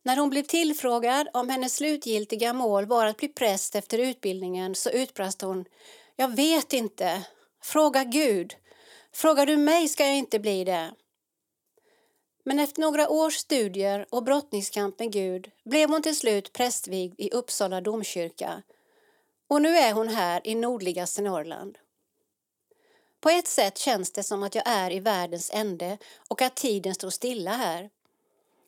[0.03, 4.91] När hon blev tillfrågad om hennes slutgiltiga mål var att bli präst efter utbildningen så
[4.91, 5.65] utbrast hon
[6.17, 7.23] Jag vet inte.
[7.63, 8.55] Fråga Gud.
[9.13, 10.91] Frågar du mig ska jag inte bli det.
[12.49, 17.31] Men efter några års studier och brottningskamp med Gud blev hon till slut prästvigd i
[17.31, 18.63] Uppsala domkyrka.
[19.49, 21.79] Och nu är hon här i nordligaste Norrland.
[23.21, 26.95] På ett sätt känns det som att jag är i världens ände och att tiden
[26.95, 27.91] står stilla här.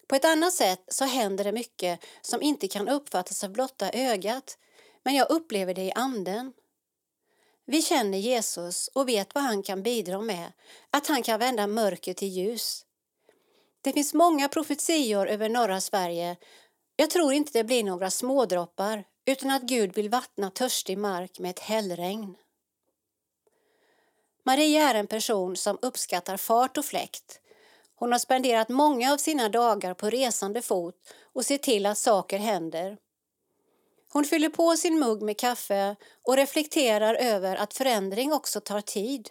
[0.09, 4.59] På ett annat sätt så händer det mycket som inte kan uppfattas av blotta ögat,
[5.03, 6.53] men jag upplever det i anden.
[7.65, 10.53] Vi känner Jesus och vet vad han kan bidra med,
[10.91, 12.85] att han kan vända mörker till ljus.
[13.81, 16.37] Det finns många profetior över norra Sverige.
[16.97, 21.51] Jag tror inte det blir några smådroppar utan att Gud vill vattna törstig mark med
[21.51, 22.37] ett hällregn.
[24.45, 27.41] Maria är en person som uppskattar fart och fläkt.
[27.95, 30.95] Hon har spenderat många av sina dagar på resande fot
[31.33, 32.97] och ser till att saker händer.
[34.13, 39.31] Hon fyller på sin mugg med kaffe och reflekterar över att förändring också tar tid.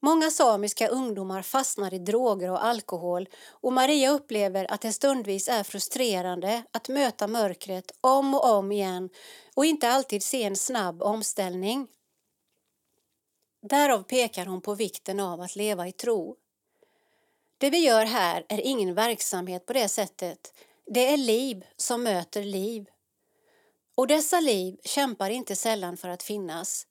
[0.00, 5.62] Många samiska ungdomar fastnar i droger och alkohol och Maria upplever att det stundvis är
[5.62, 9.10] frustrerande att möta mörkret om och om igen
[9.54, 11.88] och inte alltid se en snabb omställning.
[13.62, 16.36] Därav pekar hon på vikten av att leva i tro.
[17.58, 20.54] Det vi gör här är ingen verksamhet på det sättet.
[20.86, 22.86] Det är liv som möter liv.
[23.94, 26.86] Och dessa liv kämpar inte sällan för att finnas.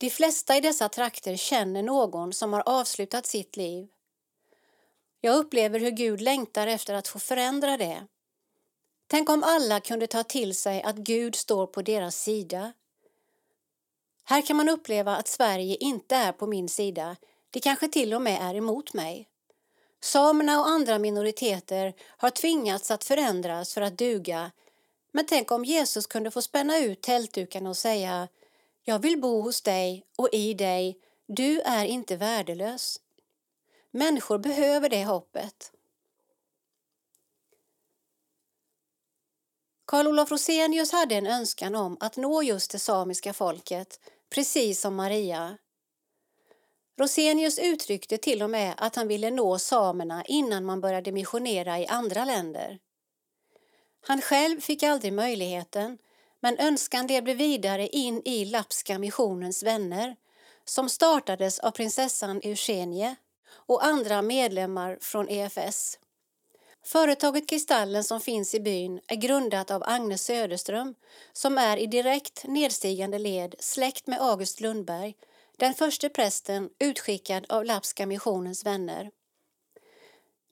[0.00, 3.88] De flesta i dessa trakter känner någon som har avslutat sitt liv.
[5.20, 8.06] Jag upplever hur Gud längtar efter att få förändra det.
[9.06, 12.72] Tänk om alla kunde ta till sig att Gud står på deras sida.
[14.24, 17.16] Här kan man uppleva att Sverige inte är på min sida.
[17.50, 19.28] Det kanske till och med är emot mig.
[20.00, 24.50] Samerna och andra minoriteter har tvingats att förändras för att duga.
[25.12, 28.28] Men tänk om Jesus kunde få spänna ut tältdukarna och säga
[28.90, 30.98] jag vill bo hos dig och i dig.
[31.26, 33.00] Du är inte värdelös.
[33.90, 35.72] Människor behöver det hoppet.
[39.86, 44.00] Karl Olof Rosenius hade en önskan om att nå just det samiska folket,
[44.30, 45.58] precis som Maria.
[46.98, 51.86] Rosenius uttryckte till och med att han ville nå samerna innan man började missionera i
[51.86, 52.78] andra länder.
[54.00, 55.98] Han själv fick aldrig möjligheten
[56.40, 60.16] men önskan levde vidare in i Lappska missionens vänner
[60.64, 63.16] som startades av prinsessan Eugenie
[63.52, 65.98] och andra medlemmar från EFS.
[66.84, 70.94] Företaget Kristallen som finns i byn är grundat av Agnes Söderström
[71.32, 75.14] som är i direkt nedstigande led släkt med August Lundberg,
[75.56, 79.10] den första prästen utskickad av Lappska missionens vänner.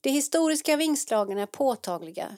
[0.01, 2.37] De historiska vingslagen är påtagliga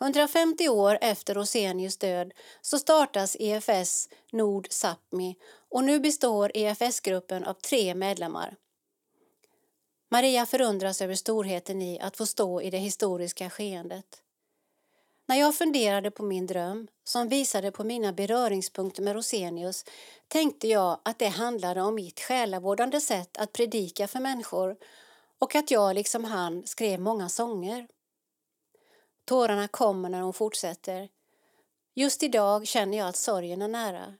[0.00, 5.34] 150 år efter Rosenius död så startas EFS Nord Sápmi
[5.70, 8.56] och nu består EFS-gruppen av tre medlemmar.
[10.10, 14.22] Maria förundras över storheten i att få stå i det historiska skeendet.
[15.28, 19.84] När jag funderade på min dröm, som visade på mina beröringspunkter med Rosenius,
[20.28, 24.76] tänkte jag att det handlade om mitt själavårdande sätt att predika för människor
[25.38, 27.86] och att jag, liksom han, skrev många sånger.
[29.28, 31.08] Tårarna kommer när hon fortsätter.
[31.94, 34.14] Just idag känner jag att sorgen är nära.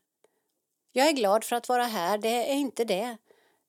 [0.93, 3.17] Jag är glad för att vara här, det är inte det.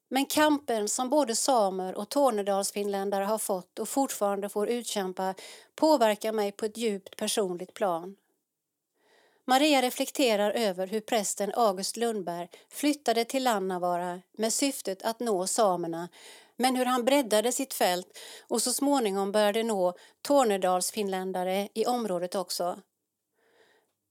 [0.09, 5.35] Men kampen som både samer och tornedalsfinländare har fått och fortfarande får utkämpa
[5.75, 8.15] påverkar mig på ett djupt personligt plan.
[9.45, 16.09] Maria reflekterar över hur prästen August Lundberg flyttade till Lannavaara med syftet att nå samerna
[16.59, 22.81] men hur han breddade sitt fält och så småningom började nå Tornedalsfinländare i området också.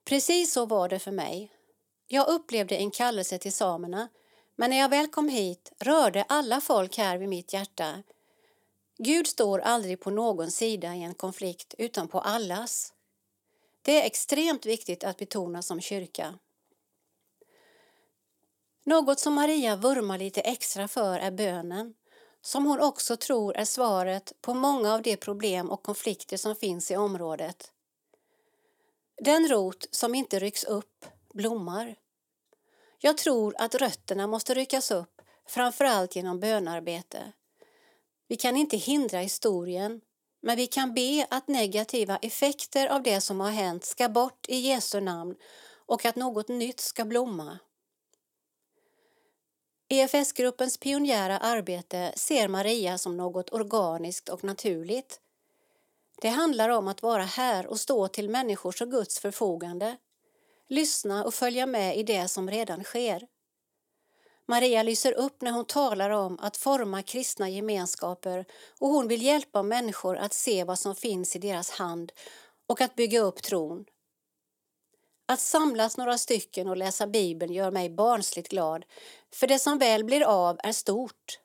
[0.05, 1.53] Precis så var det för mig.
[2.07, 4.09] Jag upplevde en kallelse till samerna
[4.57, 8.03] men när jag väl kom hit rörde alla folk här vid mitt hjärta.
[8.99, 12.93] Gud står aldrig på någon sida i en konflikt utan på allas.
[13.83, 16.39] Det är extremt viktigt att betona som kyrka.
[18.85, 21.95] Något som Maria vurmar lite extra för är bönen
[22.43, 26.91] som hon också tror är svaret på många av de problem och konflikter som finns
[26.91, 27.73] i området.
[29.21, 31.97] Den rot som inte rycks upp blommar.
[32.99, 37.33] Jag tror att rötterna måste ryckas upp, framförallt genom bönarbete.
[38.29, 40.01] Vi kan inte hindra historien,
[40.41, 44.57] men vi kan be att negativa effekter av det som har hänt ska bort i
[44.57, 45.35] Jesu namn
[45.87, 47.59] och att något nytt ska blomma.
[49.91, 55.21] EFS-gruppens pionjära arbete ser Maria som något organiskt och naturligt.
[56.21, 59.97] Det handlar om att vara här och stå till människors och Guds förfogande.
[60.67, 63.27] Lyssna och följa med i det som redan sker.
[64.47, 68.45] Maria lyser upp när hon talar om att forma kristna gemenskaper
[68.79, 72.13] och hon vill hjälpa människor att se vad som finns i deras hand
[72.67, 73.85] och att bygga upp tron.
[75.31, 78.85] Att samlas några stycken och läsa Bibeln gör mig barnsligt glad,
[79.35, 81.39] för det som väl blir av är stort.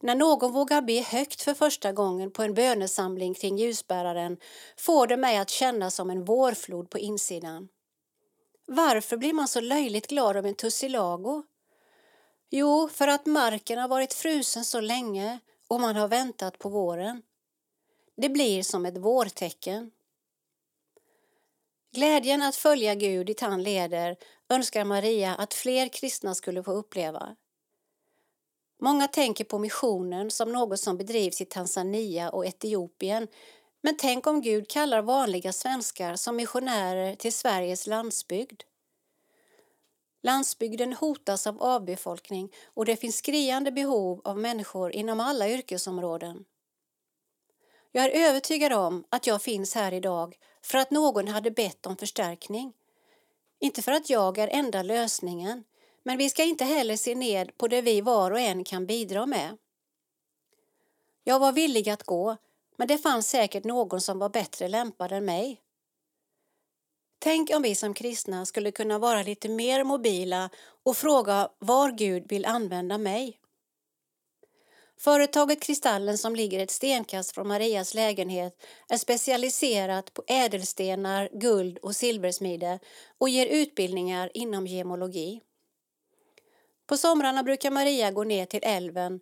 [0.00, 4.36] När någon vågar be högt för första gången på en bönesamling kring ljusbäraren
[4.76, 7.68] får det mig att känna som en vårflod på insidan.
[8.66, 11.42] Varför blir man så löjligt glad av en tussilago?
[12.50, 17.22] Jo, för att marken har varit frusen så länge och man har väntat på våren.
[18.16, 19.90] Det blir som ett vårtecken.
[21.96, 24.16] Glädjen att följa Gud dit han leder
[24.48, 27.36] önskar Maria att fler kristna skulle få uppleva.
[28.80, 33.28] Många tänker på missionen som något som bedrivs i Tanzania och Etiopien
[33.82, 38.62] men tänk om Gud kallar vanliga svenskar som missionärer till Sveriges landsbygd.
[40.22, 46.44] Landsbygden hotas av avbefolkning och det finns skriande behov av människor inom alla yrkesområden.
[47.92, 50.36] Jag är övertygad om att jag finns här idag
[50.66, 52.72] för att någon hade bett om förstärkning.
[53.60, 55.64] Inte för att jag är enda lösningen,
[56.02, 59.26] men vi ska inte heller se ned på det vi var och en kan bidra
[59.26, 59.56] med.
[61.24, 62.36] Jag var villig att gå,
[62.76, 65.60] men det fanns säkert någon som var bättre lämpad än mig.
[67.18, 70.50] Tänk om vi som kristna skulle kunna vara lite mer mobila
[70.84, 73.40] och fråga var Gud vill använda mig.
[74.98, 81.96] Företaget Kristallen som ligger ett stenkast från Marias lägenhet är specialiserat på ädelstenar, guld och
[81.96, 82.78] silversmide
[83.18, 85.40] och ger utbildningar inom gemologi.
[86.86, 89.20] På somrarna brukar Maria gå ner till älven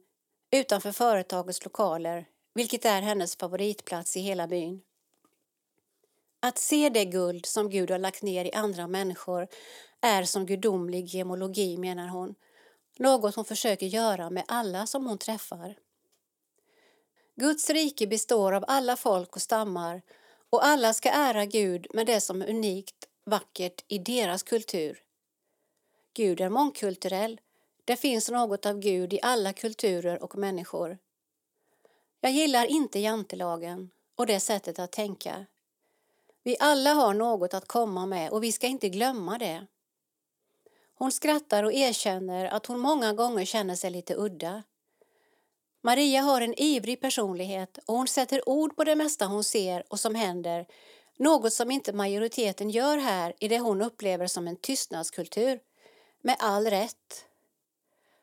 [0.51, 4.83] utanför företagets lokaler, vilket är hennes favoritplats i hela byn.
[6.41, 9.49] Att se det guld som Gud har lagt ner i andra människor
[10.01, 12.35] är som gudomlig gemologi, menar hon.
[12.99, 15.79] Något hon försöker göra med alla som hon träffar.
[17.37, 20.03] Guds rike består av alla folk och stammar
[20.51, 25.03] och alla ska ära Gud med det som är unikt vackert i deras kultur.
[26.15, 27.41] Gud är mångkulturell.
[27.85, 30.99] Det finns något av Gud i alla kulturer och människor.
[32.21, 35.47] Jag gillar inte jantelagen och det sättet att tänka.
[36.43, 39.67] Vi alla har något att komma med och vi ska inte glömma det.
[40.95, 44.63] Hon skrattar och erkänner att hon många gånger känner sig lite udda.
[45.83, 50.01] Maria har en ivrig personlighet och hon sätter ord på det mesta hon ser och
[50.01, 50.67] som händer,
[51.17, 55.61] något som inte majoriteten gör här i det hon upplever som en tystnadskultur.
[56.23, 57.27] Med all rätt.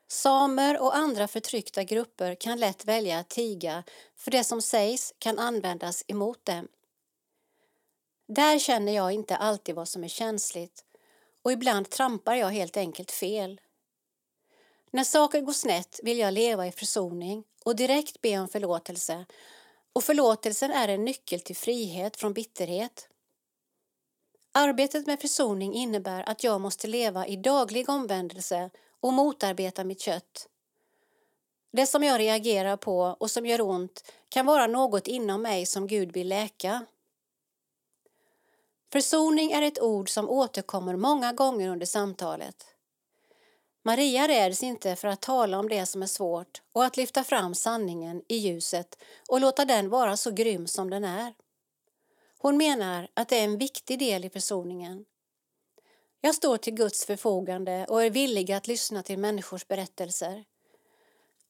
[0.07, 3.83] Samer och andra förtryckta grupper kan lätt välja att tiga
[4.15, 6.67] för det som sägs kan användas emot dem.
[8.27, 10.85] Där känner jag inte alltid vad som är känsligt
[11.43, 13.61] och ibland trampar jag helt enkelt fel.
[14.91, 19.25] När saker går snett vill jag leva i försoning och direkt be om förlåtelse
[19.93, 23.07] och förlåtelsen är en nyckel till frihet från bitterhet.
[24.51, 28.69] Arbetet med försoning innebär att jag måste leva i daglig omvändelse
[28.99, 30.47] och motarbeta mitt kött.
[31.71, 35.87] Det som jag reagerar på och som gör ont kan vara något inom mig som
[35.87, 36.85] Gud vill läka.
[38.91, 42.65] Försoning är ett ord som återkommer många gånger under samtalet.
[43.83, 47.55] Maria räds inte för att tala om det som är svårt och att lyfta fram
[47.55, 51.33] sanningen i ljuset och låta den vara så grym som den är.
[52.37, 55.05] Hon menar att det är en viktig del i försoningen.
[56.21, 60.43] Jag står till Guds förfogande och är villig att lyssna till människors berättelser.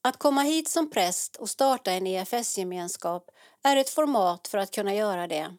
[0.02, 3.30] Att komma hit som präst och starta en EFS-gemenskap
[3.62, 5.56] är ett format för att kunna göra det.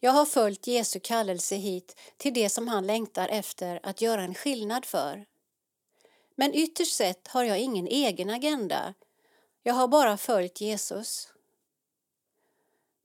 [0.00, 4.34] Jag har följt Jesu kallelse hit till det som han längtar efter att göra en
[4.34, 5.26] skillnad för.
[6.34, 8.94] Men ytterst sett har jag ingen egen agenda.
[9.62, 11.28] Jag har bara följt Jesus.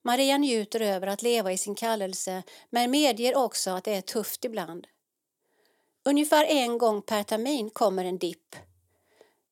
[0.01, 4.45] Maria njuter över att leva i sin kallelse men medger också att det är tufft
[4.45, 4.87] ibland.
[6.05, 8.55] Ungefär en gång per termin kommer en dipp.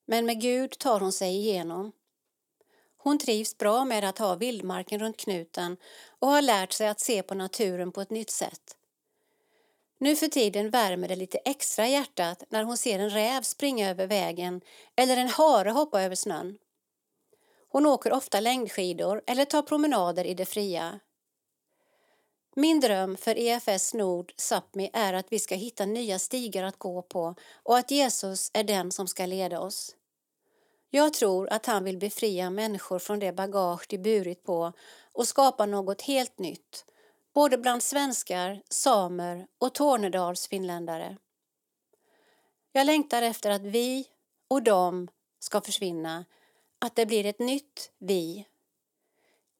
[0.05, 1.91] Men med Gud tar hon sig igenom.
[3.03, 5.77] Hon trivs bra med att ha vildmarken runt knuten
[6.19, 8.77] och har lärt sig att se på naturen på ett nytt sätt.
[9.97, 14.07] Nu för tiden värmer det lite extra hjärtat när hon ser en räv springa över
[14.07, 14.61] vägen
[14.95, 16.57] eller en hare hoppa över snön.
[17.69, 20.99] Hon åker ofta längdskidor eller tar promenader i det fria.
[22.55, 27.01] Min dröm för EFS Nord Sápmi är att vi ska hitta nya stigar att gå
[27.01, 29.95] på och att Jesus är den som ska leda oss.
[30.93, 34.73] Jag tror att han vill befria människor från det bagage de burit på
[35.11, 36.85] och skapa något helt nytt,
[37.33, 41.17] både bland svenskar, samer och Tornedalsfinländare.
[42.71, 44.07] Jag längtar efter att vi
[44.47, 45.07] och de
[45.39, 46.25] ska försvinna,
[46.79, 48.47] att det blir ett nytt vi.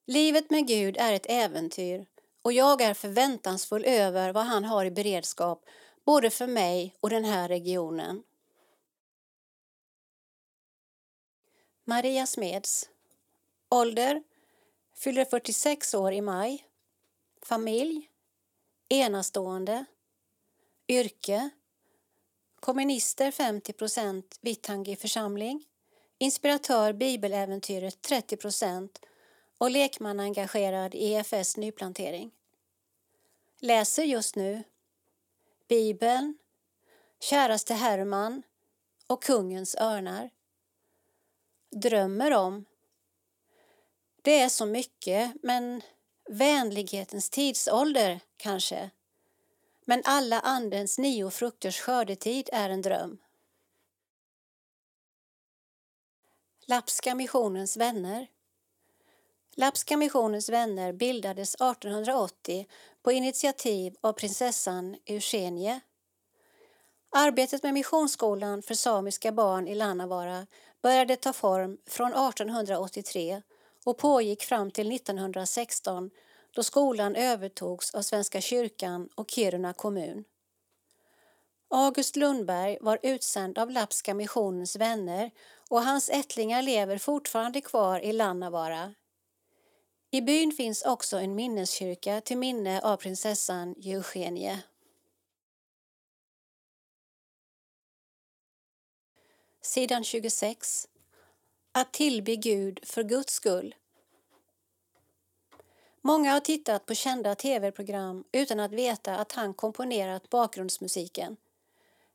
[0.08, 2.06] Livet med Gud är ett äventyr
[2.42, 5.66] och jag är förväntansfull över vad han har i beredskap
[6.06, 8.24] både för mig och den här regionen.
[11.92, 12.90] Maria Smeds
[13.70, 14.24] Ålder
[14.96, 16.68] fyller 46 år i maj.
[17.42, 18.10] Familj
[18.90, 19.86] Enastående
[20.88, 21.50] Yrke
[22.60, 25.66] Kommunister 50 procent, Vittangi församling
[26.18, 29.00] Inspiratör Bibeläventyret 30 procent
[29.58, 32.32] och lekmannaengagerad i EFS nyplantering.
[33.60, 34.64] Läser just nu
[35.68, 36.38] Bibeln,
[37.20, 38.44] Käraste Herman
[39.08, 40.30] och Kungens örnar.
[41.72, 42.66] Drömmer om
[44.22, 45.82] Det är så mycket, men
[46.30, 48.90] vänlighetens tidsålder kanske.
[49.86, 53.18] Men alla Andens nio frukters skördetid är en dröm.
[56.68, 58.28] Lappska missionens vänner
[59.56, 62.68] Lappska missionens vänner bildades 1880
[63.04, 65.80] på initiativ av prinsessan Eugenie.
[67.14, 70.48] Arbetet med missionsskolan för samiska barn i Lannavaara
[70.82, 73.42] började ta form från 1883
[73.86, 76.10] och pågick fram till 1916
[76.56, 80.24] då skolan övertogs av Svenska kyrkan och Kiruna kommun.
[81.70, 85.32] August Lundberg var utsänd av Lappska missionens vänner
[85.70, 88.94] och hans ättlingar lever fortfarande kvar i Lannavaara
[90.14, 94.64] i byn finns också en minneskyrka till minne av prinsessan Eugenie.
[99.64, 100.88] Sidan 26.
[101.72, 103.76] Att tillbe Gud för Guds skull.
[106.02, 111.38] Många har tittat på kända tv-program utan att veta att han komponerat bakgrundsmusiken.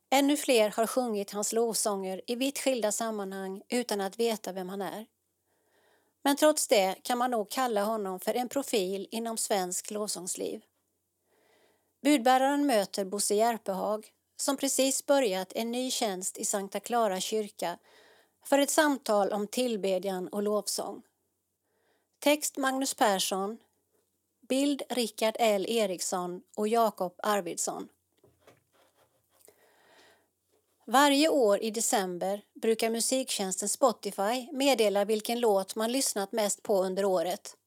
[0.09, 4.81] Ännu fler har sjungit hans lovsånger i vitt skilda sammanhang utan att veta vem han
[4.81, 5.05] är.
[6.21, 10.61] Men trots det kan man nog kalla honom för en profil inom svensk lovsångsliv.
[12.01, 17.77] Budbäraren möter Bosse Järpehag som precis börjat en ny tjänst i Sankta Clara kyrka
[18.43, 21.01] för ett samtal om tillbedjan och lovsång.
[22.19, 23.57] Text Magnus Persson,
[24.49, 27.87] bild Rickard L Eriksson och Jakob Arvidsson.
[30.85, 37.05] Varje år i december brukar musiktjänsten Spotify meddela vilken låt man lyssnat mest på under
[37.05, 37.57] året.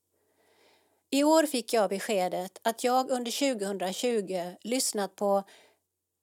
[1.11, 5.45] I år fick jag beskedet att jag under 2020 lyssnat på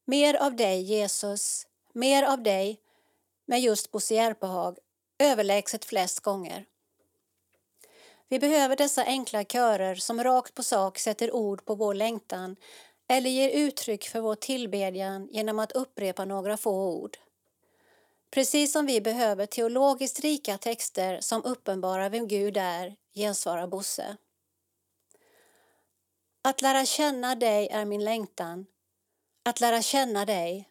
[0.09, 2.79] Mer av dig Jesus, Mer av dig
[3.45, 4.77] med just Bosse Järpehag
[5.19, 6.65] överlägset flest gånger.
[8.27, 12.55] Vi behöver dessa enkla körer som rakt på sak sätter ord på vår längtan
[13.07, 17.17] eller ger uttryck för vår tillbedjan genom att upprepa några få ord.
[18.31, 24.17] Precis som vi behöver teologiskt rika texter som uppenbarar vem Gud är, gensvarar Bosse.
[26.41, 28.65] Att lära känna dig är min längtan.
[29.47, 30.69] Att lära känna dig.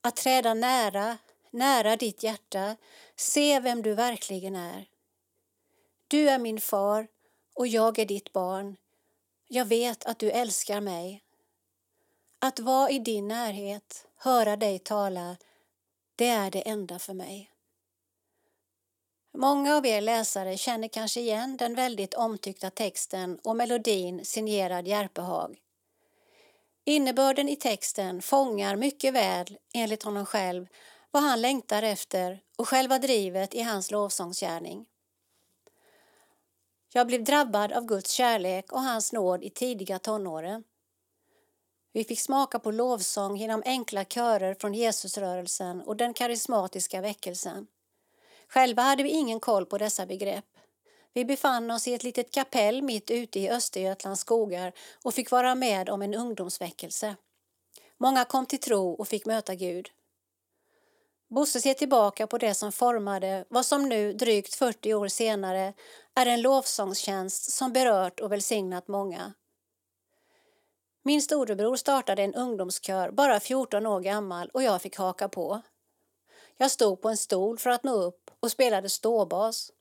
[0.00, 1.18] Att träda nära,
[1.50, 2.76] nära ditt hjärta,
[3.16, 4.86] se vem du verkligen är.
[6.08, 7.08] Du är min far
[7.54, 8.76] och jag är ditt barn.
[9.48, 11.22] Jag vet att du älskar mig.
[12.38, 15.36] Att vara i din närhet, höra dig tala,
[16.16, 17.50] det är det enda för mig.
[19.32, 25.58] Många av er läsare känner kanske igen den väldigt omtyckta texten och melodin signerad Järpehag.
[26.84, 30.66] Innebörden i texten fångar mycket väl, enligt honom själv,
[31.10, 34.86] vad han längtar efter och själva drivet i hans lovsångsgärning.
[36.92, 40.64] Jag blev drabbad av Guds kärlek och hans nåd i tidiga tonåren.
[41.92, 47.66] Vi fick smaka på lovsång genom enkla körer från Jesusrörelsen och den karismatiska väckelsen.
[48.48, 50.59] Själva hade vi ingen koll på dessa begrepp.
[51.14, 54.72] Vi befann oss i ett litet kapell mitt ute i Östergötlands skogar
[55.04, 57.16] och fick vara med om en ungdomsväckelse.
[57.98, 59.90] Många kom till tro och fick möta Gud.
[61.28, 65.74] Bosse ser tillbaka på det som formade vad som nu, drygt 40 år senare,
[66.14, 69.32] är en lovsångstjänst som berört och välsignat många.
[71.02, 75.62] Min storebror startade en ungdomskör bara 14 år gammal och jag fick haka på.
[76.56, 79.72] Jag stod på en stol för att nå upp och spelade ståbas.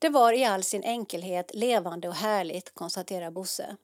[0.00, 3.76] Det var i all sin enkelhet levande och härligt, konstaterar Bosse.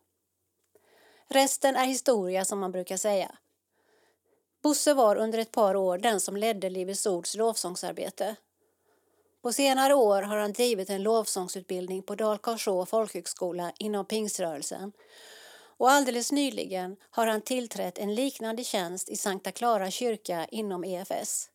[1.29, 3.39] Resten är historia som man brukar säga.
[4.63, 8.37] Bosse var under ett par år den som ledde Livets Ords lovsångsarbete.
[9.43, 14.93] På senare år har han drivit en lovsångsutbildning på Dalkarså folkhögskola inom pingströrelsen
[15.79, 21.51] och alldeles nyligen har han tillträtt en liknande tjänst i Sankta Clara kyrka inom EFS.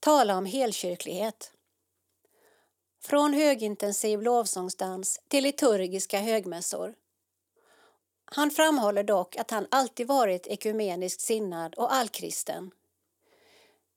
[0.00, 1.52] Tala om helkyrklighet!
[3.08, 6.94] Från högintensiv lovsångsdans till liturgiska högmässor.
[8.24, 12.70] Han framhåller dock att han alltid varit ekumeniskt sinnad och allkristen.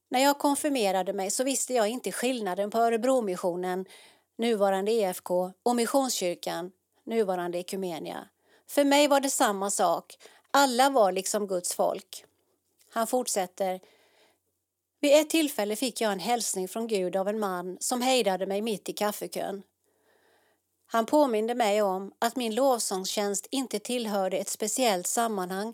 [0.09, 3.85] När jag konfirmerade mig så visste jag inte skillnaden på Örebromissionen,
[4.37, 6.71] nuvarande EFK, och Missionskyrkan,
[7.03, 8.27] nuvarande Ekumenia.
[8.67, 10.17] För mig var det samma sak.
[10.51, 12.25] Alla var liksom Guds folk.
[12.89, 13.79] Han fortsätter.
[15.01, 18.61] Vid ett tillfälle fick jag en hälsning från Gud av en man som hejdade mig
[18.61, 19.63] mitt i kaffekön.
[20.87, 25.73] Han påminde mig om att min lovsångstjänst inte tillhörde ett speciellt sammanhang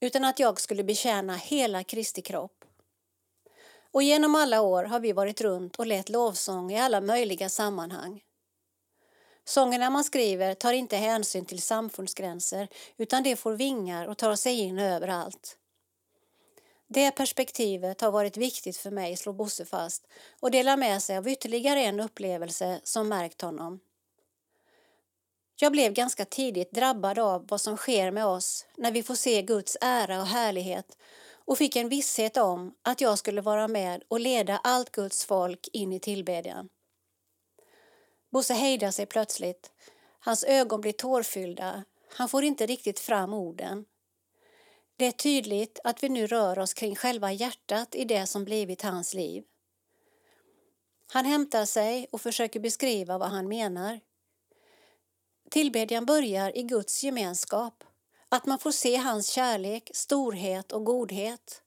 [0.00, 2.64] utan att jag skulle betjäna hela Kristi kropp.
[3.92, 8.22] Och genom alla år har vi varit runt och lett lovsång i alla möjliga sammanhang.
[9.44, 14.60] Sångerna man skriver tar inte hänsyn till samfundsgränser utan det får vingar och tar sig
[14.60, 15.58] in överallt.
[16.88, 20.06] Det perspektivet har varit viktigt för mig, slår Bosse fast
[20.40, 23.80] och delar med sig av ytterligare en upplevelse som märkt honom.
[25.56, 29.42] Jag blev ganska tidigt drabbad av vad som sker med oss när vi får se
[29.42, 30.98] Guds ära och härlighet
[31.46, 35.68] och fick en visshet om att jag skulle vara med och leda allt Guds folk
[35.72, 36.68] in i tillbedjan.
[38.30, 39.72] Bosse hejdar sig plötsligt.
[40.20, 41.84] Hans ögon blir tårfyllda.
[42.16, 43.84] Han får inte riktigt fram orden.
[44.96, 48.82] Det är tydligt att vi nu rör oss kring själva hjärtat i det som blivit
[48.82, 49.44] hans liv.
[51.12, 54.00] Han hämtar sig och försöker beskriva vad han menar.
[55.50, 57.84] Tillbedjan börjar i Guds gemenskap,
[58.28, 61.62] att man får se hans kärlek, storhet och godhet.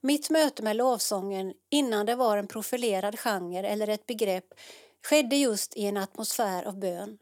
[0.00, 4.54] Mitt möte med lovsången, innan det var en profilerad genre eller ett begrepp,
[5.06, 7.18] skedde just i en atmosfär av bön.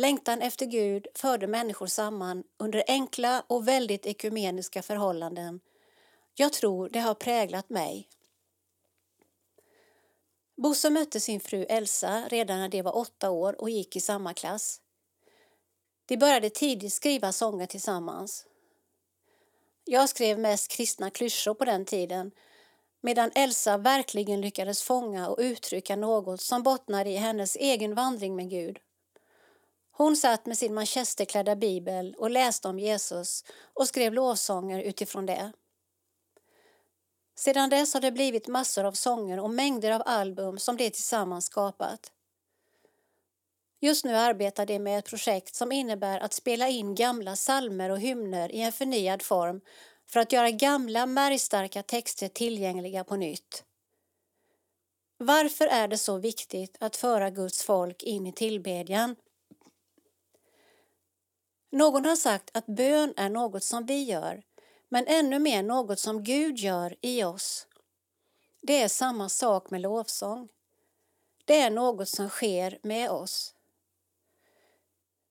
[0.00, 5.60] Längtan efter Gud förde människor samman under enkla och väldigt ekumeniska förhållanden.
[6.34, 8.08] Jag tror det har präglat mig.
[10.56, 14.34] Bosse mötte sin fru Elsa redan när de var åtta år och gick i samma
[14.34, 14.80] klass.
[16.06, 18.46] De började tidigt skriva sånger tillsammans.
[19.84, 22.30] Jag skrev mest kristna klyschor på den tiden
[23.00, 28.50] medan Elsa verkligen lyckades fånga och uttrycka något som bottnade i hennes egen vandring med
[28.50, 28.80] Gud.
[30.00, 33.44] Hon satt med sin manchesterklädda bibel och läste om Jesus
[33.74, 35.52] och skrev lovsånger utifrån det.
[37.36, 41.44] Sedan dess har det blivit massor av sånger och mängder av album som de tillsammans
[41.44, 42.12] skapat.
[43.80, 48.00] Just nu arbetar de med ett projekt som innebär att spela in gamla salmer och
[48.00, 49.60] hymner i en förnyad form
[50.06, 53.64] för att göra gamla märgstarka texter tillgängliga på nytt.
[55.16, 59.16] Varför är det så viktigt att föra Guds folk in i tillbedjan?
[61.70, 64.42] Någon har sagt att bön är något som vi gör,
[64.88, 67.66] men ännu mer något som Gud gör i oss.
[68.62, 70.48] Det är samma sak med lovsång.
[71.44, 73.54] Det är något som sker med oss.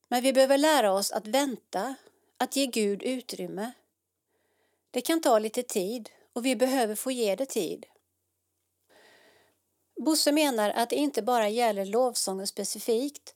[0.07, 1.95] Men vi behöver lära oss att vänta,
[2.37, 3.71] att ge Gud utrymme.
[4.91, 7.85] Det kan ta lite tid och vi behöver få ge det tid.
[10.05, 13.35] Bosse menar att det inte bara gäller lovsången specifikt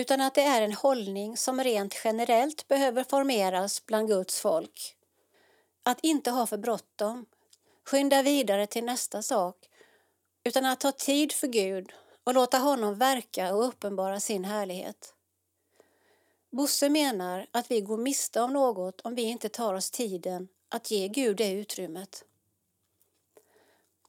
[0.00, 4.96] utan att det är en hållning som rent generellt behöver formeras bland Guds folk.
[5.82, 7.26] Att inte ha för bråttom,
[7.84, 9.56] skynda vidare till nästa sak
[10.44, 11.92] utan att ta tid för Gud
[12.24, 15.14] och låta honom verka och uppenbara sin härlighet.
[16.50, 20.90] Bosse menar att vi går miste om något om vi inte tar oss tiden att
[20.90, 22.24] ge Gud det utrymmet.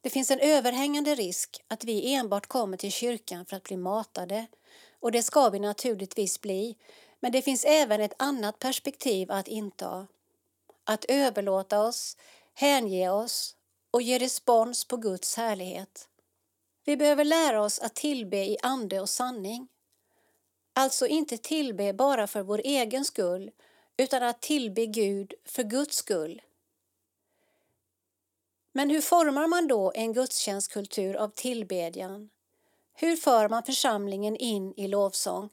[0.01, 4.47] Det finns en överhängande risk att vi enbart kommer till kyrkan för att bli matade
[5.01, 6.77] och det ska vi naturligtvis bli,
[7.19, 10.07] men det finns även ett annat perspektiv att inta.
[10.83, 12.17] Att överlåta oss,
[12.53, 13.55] hänge oss
[13.91, 16.07] och ge respons på Guds härlighet.
[16.85, 19.67] Vi behöver lära oss att tillbe i ande och sanning.
[20.73, 23.51] Alltså inte tillbe bara för vår egen skull
[23.97, 26.41] utan att tillbe Gud för Guds skull.
[28.71, 32.29] Men hur formar man då en gudstjänstkultur av tillbedjan?
[33.01, 35.49] Hur för man församlingen in i lovsång?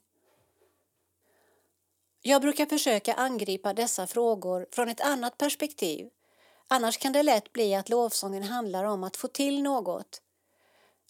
[2.23, 6.09] Jag brukar försöka angripa dessa frågor från ett annat perspektiv.
[6.69, 10.23] Annars kan det lätt bli att lovsången handlar om att få till något.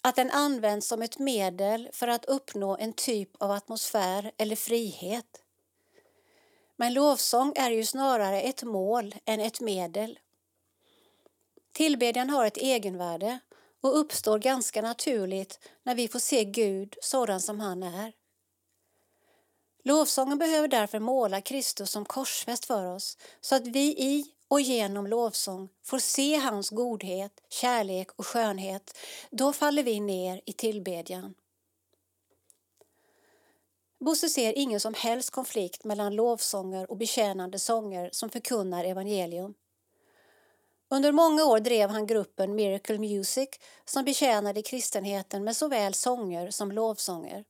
[0.01, 5.43] Att den används som ett medel för att uppnå en typ av atmosfär eller frihet.
[6.75, 10.19] Men lovsång är ju snarare ett mål än ett medel.
[11.71, 13.39] Tillbedjan har ett egenvärde
[13.81, 18.13] och uppstår ganska naturligt när vi får se Gud sådan som han är.
[19.83, 25.07] Lovsången behöver därför måla Kristus som korsfäst för oss så att vi i och genom
[25.07, 28.97] lovsång får se hans godhet, kärlek och skönhet.
[29.31, 31.33] Då faller vi ner i tillbedjan.
[33.99, 39.53] Bosse ser ingen som helst konflikt mellan lovsånger och betjänande sånger som förkunnar evangelium.
[40.89, 43.49] Under många år drev han gruppen Miracle Music
[43.85, 47.45] som betjänade kristenheten med såväl sånger som lovsånger.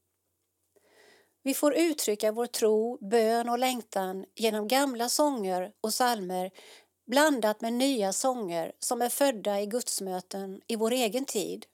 [1.44, 6.52] Vi får uttrycka vår tro, bön och längtan genom gamla sånger och salmer
[7.08, 11.66] blandat med nya sånger som är födda i gudsmöten i vår egen tid.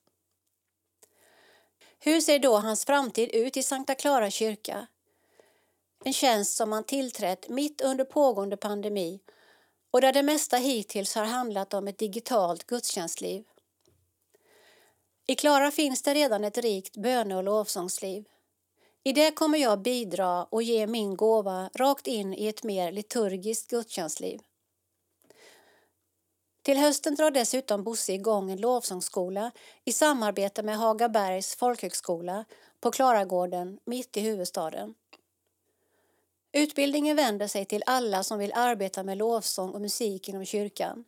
[2.00, 4.88] Hur ser då hans framtid ut i Sankta Clara kyrka?
[6.04, 9.20] En tjänst som han tillträtt mitt under pågående pandemi
[9.96, 13.44] och där det mesta hittills har handlat om ett digitalt gudstjänstliv.
[15.28, 18.26] I Klara finns det redan ett rikt böne och lovsångsliv.
[19.04, 23.70] I det kommer jag bidra och ge min gåva rakt in i ett mer liturgiskt
[23.70, 24.40] gudstjänstliv.
[26.62, 29.52] Till hösten drar dessutom Bosse igång en lovsångsskola
[29.86, 32.46] i samarbete med Hagabergs folkhögskola
[32.80, 34.94] på Klaragården mitt i huvudstaden.
[36.58, 41.06] Utbildningen vänder sig till alla som vill arbeta med lovsång och musik inom kyrkan.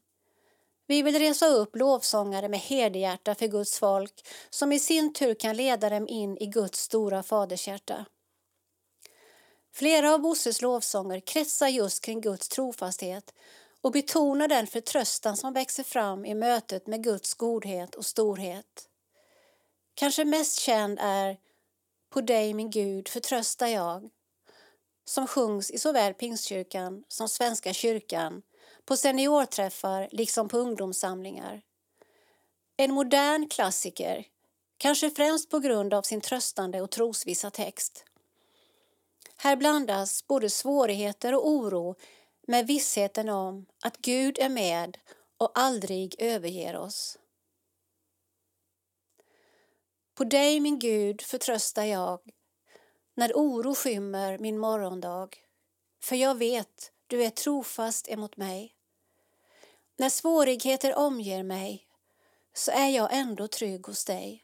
[0.88, 5.56] Vi vill resa upp lovsångare med herdehjärta för Guds folk som i sin tur kan
[5.56, 8.06] leda dem in i Guds stora fadershjärta.
[9.74, 13.34] Flera av Bosses lovsånger kretsar just kring Guds trofasthet
[13.82, 18.90] och betonar den förtröstan som växer fram i mötet med Guds godhet och storhet.
[19.94, 21.38] Kanske mest känd är
[22.10, 24.10] På dig min Gud förtröstar jag
[25.10, 28.42] som sjungs i såväl Pingstkyrkan som Svenska kyrkan
[28.86, 31.62] på seniorträffar liksom på ungdomssamlingar.
[32.78, 34.26] En modern klassiker,
[34.78, 38.06] kanske främst på grund av sin tröstande och trosvissa text.
[39.38, 41.96] Här blandas både svårigheter och oro
[42.48, 44.98] med vissheten om att Gud är med
[45.38, 47.18] och aldrig överger oss.
[50.16, 52.20] På dig, min Gud, förtröstar jag
[53.18, 55.30] när oro skymmer min morgondag.
[56.04, 58.76] För jag vet, du är trofast emot mig.
[59.98, 61.88] När svårigheter omger mig
[62.54, 64.44] så är jag ändå trygg hos dig.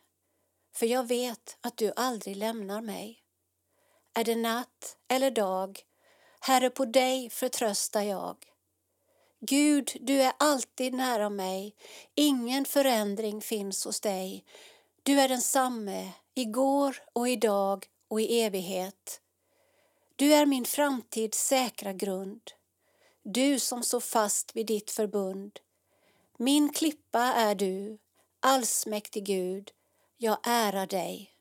[0.76, 3.24] För jag vet att du aldrig lämnar mig.
[4.14, 5.80] Är det natt eller dag,
[6.40, 8.38] Herre, på dig förtröstar jag.
[9.40, 11.76] Gud, du är alltid nära mig,
[12.16, 14.46] ingen förändring finns hos dig.
[15.04, 19.22] Du är densamme, igår och idag och i evighet.
[20.16, 22.52] Du är min framtids säkra grund,
[23.24, 25.60] du som står fast vid ditt förbund.
[26.38, 27.98] Min klippa är du,
[28.40, 29.72] allsmäktig Gud,
[30.18, 31.34] jag ärar dig.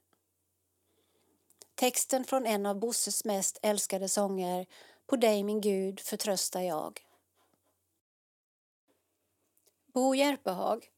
[1.75, 4.67] Texten från en av Bosses mest älskade sånger
[5.07, 7.01] På dig min Gud förtröstar jag.
[9.87, 10.91] Bo Järpehag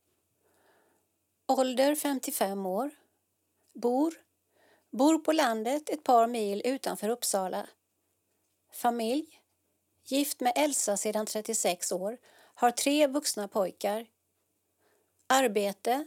[1.47, 2.91] Ålder 55 år
[3.73, 4.24] Bor
[4.95, 7.67] Bor på landet ett par mil utanför Uppsala.
[8.73, 9.41] Familj.
[10.05, 12.19] Gift med Elsa sedan 36 år.
[12.55, 14.07] Har tre vuxna pojkar.
[15.27, 16.07] Arbete.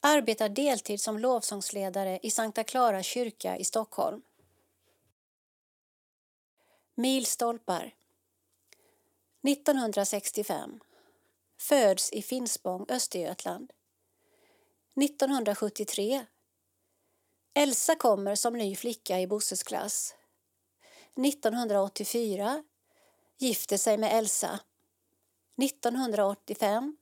[0.00, 4.22] Arbetar deltid som lovsångsledare i Sankta Clara kyrka i Stockholm.
[6.94, 7.94] Milstolpar
[9.48, 10.80] 1965
[11.58, 13.72] Föds i Finspång, Östergötland.
[15.02, 16.26] 1973
[17.60, 20.14] Elsa kommer som ny flicka i Bosses klass.
[21.26, 22.64] 1984
[23.38, 24.60] gifter sig med Elsa.
[25.62, 26.96] 1985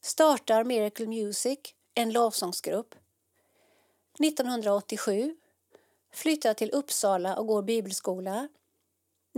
[0.00, 1.58] startar Miracle Music
[1.94, 2.94] en lovsångsgrupp.
[4.18, 5.36] 1987
[6.12, 8.48] flyttar till Uppsala och går bibelskola.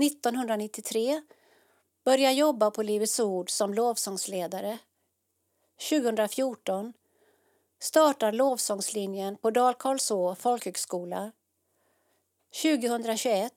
[0.03, 1.23] 1993
[2.05, 4.79] börjar jobba på Livets Ord som lovsångsledare.
[5.91, 6.93] 2014
[7.81, 11.33] startar lovsångslinjen på Dal Karlså folkhögskola.
[12.63, 13.53] 2021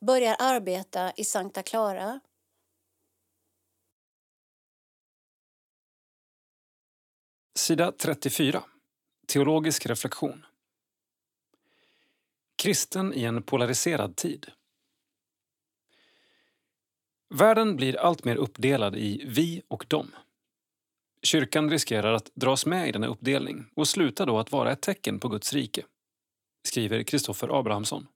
[0.00, 2.20] börjar arbeta i Sankta Clara
[7.54, 8.62] Sida 34.
[9.26, 10.46] Teologisk reflektion.
[12.56, 14.46] Kristen i en polariserad tid.
[17.34, 20.10] Världen blir alltmer uppdelad i vi och dem.
[21.22, 25.18] Kyrkan riskerar att dras med i denna uppdelning och slutar då att vara ett tecken
[25.18, 25.84] på Guds rike,
[26.68, 28.06] skriver Kristoffer Abrahamsson.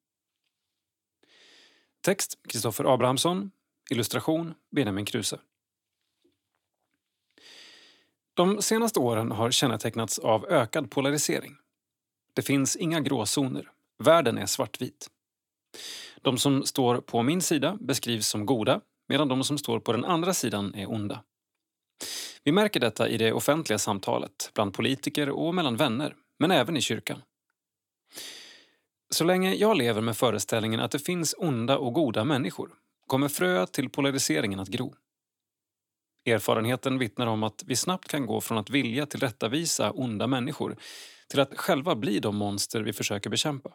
[2.01, 3.51] Text Kristoffer Abrahamsson.
[3.91, 5.39] Illustration Benjamin Kruse.
[8.35, 11.57] De senaste åren har kännetecknats av ökad polarisering.
[12.35, 13.71] Det finns inga gråzoner.
[13.99, 15.11] Världen är svartvit.
[16.21, 20.05] De som står på min sida beskrivs som goda medan de som står på den
[20.05, 21.23] andra sidan är onda.
[22.45, 26.81] Vi märker detta i det offentliga samtalet, bland politiker och mellan vänner, men även i
[26.81, 27.23] kyrkan.
[29.11, 32.71] Så länge jag lever med föreställningen att det finns onda och goda människor
[33.07, 34.95] kommer fröet till polariseringen att gro.
[36.27, 40.77] Erfarenheten vittnar om att vi snabbt kan gå från att vilja tillrättavisa onda människor
[41.29, 43.73] till att själva bli de monster vi försöker bekämpa.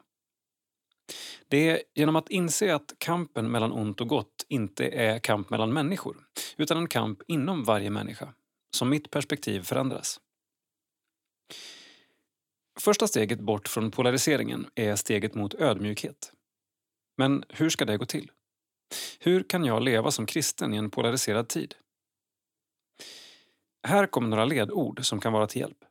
[1.48, 5.74] Det är genom att inse att kampen mellan ont och gott inte är kamp mellan
[5.74, 6.18] människor
[6.58, 8.34] utan en kamp inom varje människa
[8.76, 10.20] som mitt perspektiv förändras.
[12.80, 16.34] Första steget bort från polariseringen är steget mot ödmjukhet.
[17.18, 18.32] Men hur ska det gå till?
[19.20, 21.76] Hur kan jag leva som kristen i en polariserad tid?
[23.88, 25.86] Här kommer några ledord som kan vara till hjälp.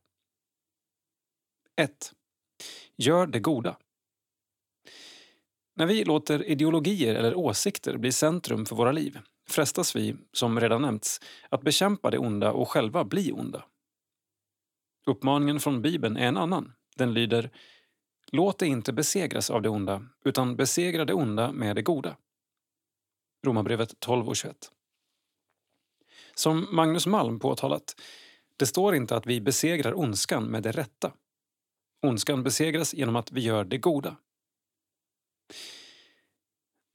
[1.77, 2.13] 1.
[2.97, 3.79] Gör det goda.
[5.77, 9.19] När vi låter ideologier eller åsikter bli centrum för våra liv
[9.51, 13.65] frestas vi, som redan nämnts, att bekämpa det onda och själva bli onda.
[15.07, 16.73] Uppmaningen från Bibeln är en annan.
[16.97, 17.51] Den lyder
[18.33, 22.17] Låt dig inte besegras av det onda, utan besegra det onda med det goda.
[23.47, 24.73] Romarbrevet 12 och 21.
[26.35, 28.01] Som Magnus Malm påtalat,
[28.57, 31.13] det står inte att vi besegrar ondskan med det rätta.
[32.03, 34.17] Ondskan besegras genom att vi gör det goda.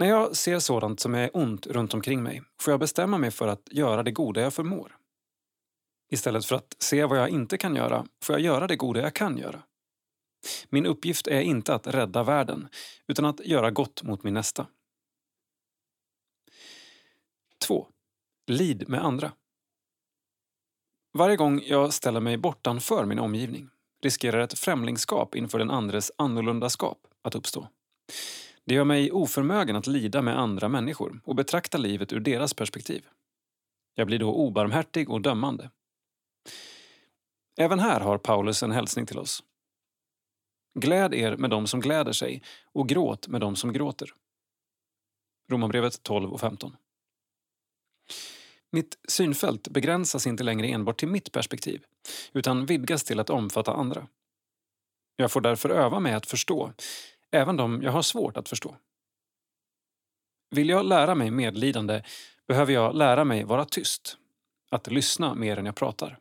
[0.03, 3.47] När jag ser sådant som är ont runt omkring mig får jag bestämma mig för
[3.47, 4.97] att göra det goda jag förmår.
[6.11, 9.13] Istället för att se vad jag inte kan göra får jag göra det goda jag
[9.13, 9.63] kan göra.
[10.69, 12.67] Min uppgift är inte att rädda världen,
[13.07, 14.67] utan att göra gott mot min nästa.
[17.67, 17.87] 2.
[18.47, 19.31] Lid med andra.
[21.13, 23.69] Varje gång jag ställer mig bortanför min omgivning
[24.01, 27.67] riskerar ett främlingskap inför den andres annorlundaskap att uppstå.
[28.65, 33.05] Det gör mig oförmögen att lida med andra människor och betrakta livet ur deras perspektiv.
[33.95, 35.69] Jag blir då obarmhärtig och dömande.
[37.57, 39.43] Även här har Paulus en hälsning till oss.
[40.79, 44.09] Gläd er med dem som gläder sig och gråt med dem som gråter.
[45.51, 46.75] Romarbrevet 12 och 15.
[48.71, 51.85] Mitt synfält begränsas inte längre enbart till mitt perspektiv
[52.33, 54.07] utan vidgas till att omfatta andra.
[55.15, 56.73] Jag får därför öva mig att förstå,
[57.33, 58.75] även de jag har svårt att förstå.
[60.49, 62.03] Vill jag lära mig medlidande
[62.47, 64.17] behöver jag lära mig vara tyst,
[64.71, 66.19] att lyssna mer än jag pratar.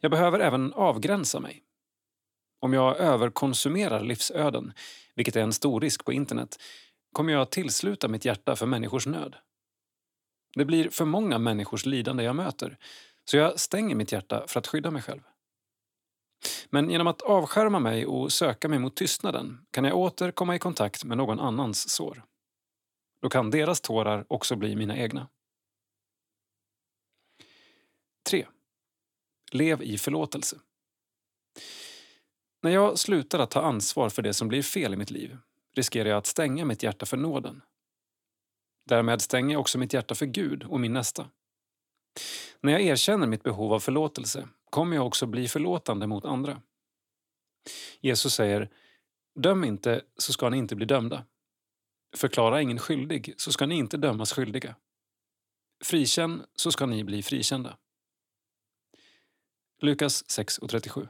[0.00, 1.62] Jag behöver även avgränsa mig.
[2.60, 4.72] Om jag överkonsumerar livsöden,
[5.14, 6.58] vilket är en stor risk på internet,
[7.12, 9.36] kommer jag att tillsluta mitt hjärta för människors nöd.
[10.56, 12.78] Det blir för många människors lidande jag möter,
[13.24, 15.20] så jag stänger mitt hjärta för att skydda mig själv.
[16.70, 20.58] Men genom att avskärma mig och söka mig mot tystnaden kan jag åter komma i
[20.58, 22.24] kontakt med någon annans sår.
[23.20, 25.28] Då kan deras tårar också bli mina egna.
[28.30, 28.46] 3.
[29.52, 30.58] Lev i förlåtelse.
[32.62, 35.38] När jag slutar att ta ansvar för det som blir fel i mitt liv
[35.74, 37.62] riskerar jag att stänga mitt hjärta för nåden.
[38.86, 41.30] Därmed stänger jag också mitt hjärta för Gud och min nästa.
[42.60, 46.62] När jag erkänner mitt behov av förlåtelse kommer jag också bli förlåtande mot andra.
[48.00, 48.70] Jesus säger
[49.34, 51.24] Döm inte, så ska ni inte bli dömda.
[52.16, 54.76] Förklara ingen skyldig, så ska ni inte dömas skyldiga.
[55.84, 57.76] Frikänn, så ska ni bli frikända.
[59.80, 61.08] Lukas 6.37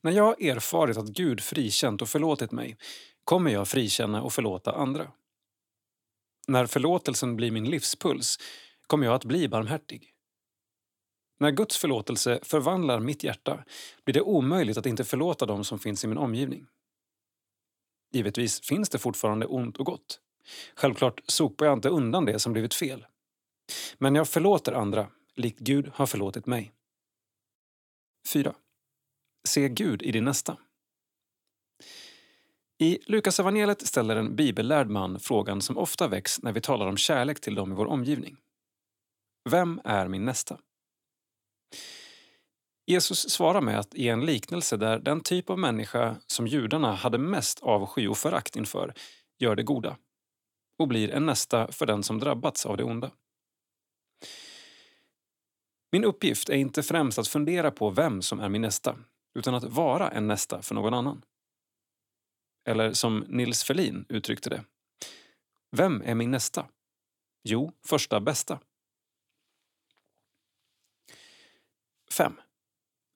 [0.00, 2.76] När jag erfarit att Gud frikänt och förlåtit mig
[3.24, 5.12] kommer jag frikänna och förlåta andra.
[6.48, 8.38] När förlåtelsen blir min livspuls
[8.86, 10.15] kommer jag att bli barmhärtig.
[11.38, 13.64] När Guds förlåtelse förvandlar mitt hjärta
[14.04, 16.66] blir det omöjligt att inte förlåta dem som finns i min omgivning.
[18.12, 20.20] Givetvis finns det fortfarande ont och gott.
[20.74, 23.06] Självklart sopar jag inte undan det som blivit fel.
[23.98, 26.72] Men jag förlåter andra, likt Gud har förlåtit mig.
[28.32, 28.54] 4.
[29.48, 30.56] Se Gud i din nästa.
[32.78, 37.40] I Lukasevangeliet ställer en bibellärd man frågan som ofta väcks när vi talar om kärlek
[37.40, 38.36] till dem i vår omgivning.
[39.50, 40.58] Vem är min nästa?
[42.86, 47.18] Jesus svarar med att ge en liknelse där den typ av människa som judarna hade
[47.18, 48.94] mest avsky och förakt inför
[49.38, 49.96] gör det goda
[50.78, 53.10] och blir en nästa för den som drabbats av det onda.
[55.92, 58.96] Min uppgift är inte främst att fundera på vem som är min nästa,
[59.38, 61.22] utan att vara en nästa för någon annan.
[62.68, 64.64] Eller som Nils Ferlin uttryckte det.
[65.76, 66.66] Vem är min nästa?
[67.44, 68.58] Jo, första bästa.
[72.16, 72.32] 5.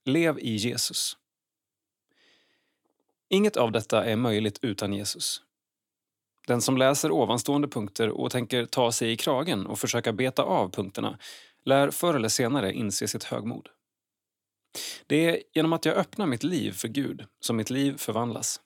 [0.04, 1.16] Lev i Jesus.
[3.28, 5.42] Inget av detta är möjligt utan Jesus.
[6.46, 10.70] Den som läser ovanstående punkter och tänker ta sig i kragen och försöka beta av
[10.70, 11.18] punkterna
[11.64, 13.68] lär förr eller senare inse sitt högmod.
[15.06, 18.60] Det är genom att jag öppnar mitt liv för Gud som mitt liv förvandlas.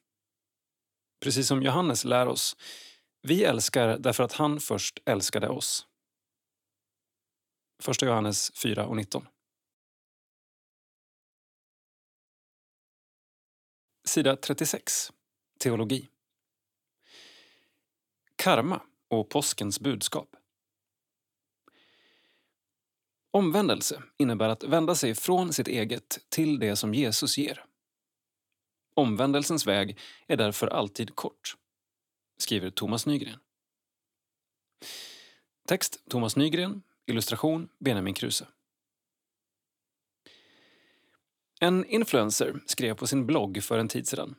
[1.21, 2.57] Precis som Johannes lär oss,
[3.23, 5.87] vi älskar därför att han först älskade oss.
[7.89, 9.27] 1 Johannes 4 och 19.
[14.07, 15.13] Sida 36.
[15.59, 16.09] Teologi.
[18.37, 20.37] Karma och påskens budskap.
[23.31, 27.65] Omvändelse innebär att vända sig från sitt eget till det som Jesus ger.
[28.95, 31.57] Omvändelsens väg är därför alltid kort,
[32.39, 33.39] skriver Thomas Nygren.
[35.67, 38.47] Text Thomas Nygren, illustration Benjamin Kruse.
[41.65, 44.35] En influencer skrev på sin blogg för en tid sedan.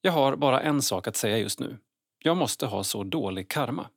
[0.00, 1.78] Jag har bara en sak att säga just nu.
[2.18, 3.90] Jag måste ha så dålig karma.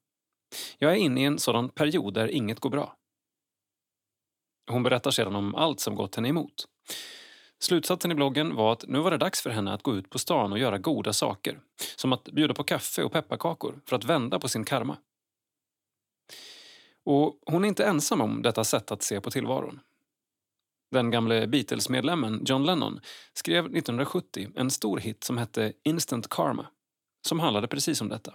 [0.78, 2.95] Jag är inne i en sådan period där inget går bra.
[4.72, 6.68] Hon berättar sedan om allt som gått henne emot.
[7.60, 10.20] Slutsatsen i bloggen var att nu var det dags för henne att gå ut på
[10.20, 11.60] stan och göra goda saker.
[11.95, 14.97] Som att bjuda på kaffe och pepparkakor för att vända på sin karma.
[17.03, 19.80] Och hon är inte ensam om detta sätt att se på tillvaron.
[20.91, 22.99] Den gamle Beatles-medlemmen John Lennon
[23.33, 26.67] skrev 1970 en stor hit som hette Instant Karma,
[27.27, 28.33] som handlade precis om detta.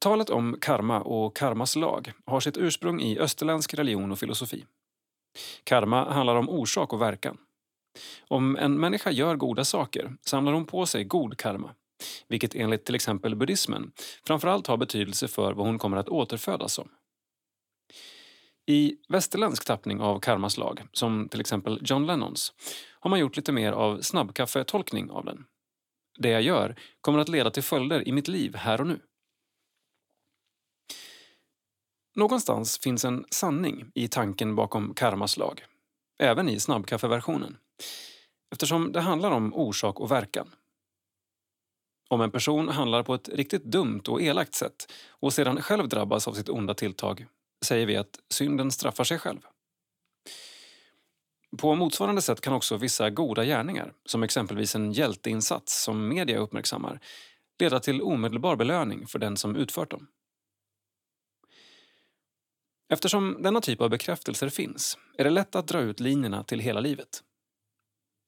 [0.00, 4.64] Talet om karma och karmas lag har sitt ursprung i österländsk religion och filosofi.
[5.64, 7.38] Karma handlar om orsak och verkan.
[8.28, 11.74] Om en människa gör goda saker samlar hon på sig god karma
[12.28, 13.92] vilket enligt till exempel buddhismen
[14.26, 16.88] framförallt har betydelse för vad hon kommer att återfödas som.
[18.68, 22.52] I västerländsk tappning av karmas lag, som till exempel John Lennons,
[23.00, 25.44] har man gjort lite mer av snabbkaffetolkning av den.
[26.18, 29.00] Det jag gör kommer att leda till följder i mitt liv här och nu.
[32.14, 35.64] Någonstans finns en sanning i tanken bakom karmas lag,
[36.18, 37.56] även i snabbkaffeversionen,
[38.52, 40.54] eftersom det handlar om orsak och verkan.
[42.08, 46.28] Om en person handlar på ett riktigt dumt och elakt sätt och sedan själv drabbas
[46.28, 47.26] av sitt onda tilltag
[47.66, 49.40] säger vi att synden straffar sig själv.
[51.58, 57.00] På motsvarande sätt kan också vissa goda gärningar, som exempelvis en hjälteinsats som media uppmärksammar,
[57.58, 60.06] leda till omedelbar belöning för den som utfört dem.
[62.88, 66.80] Eftersom denna typ av bekräftelser finns är det lätt att dra ut linjerna till hela
[66.80, 67.22] livet.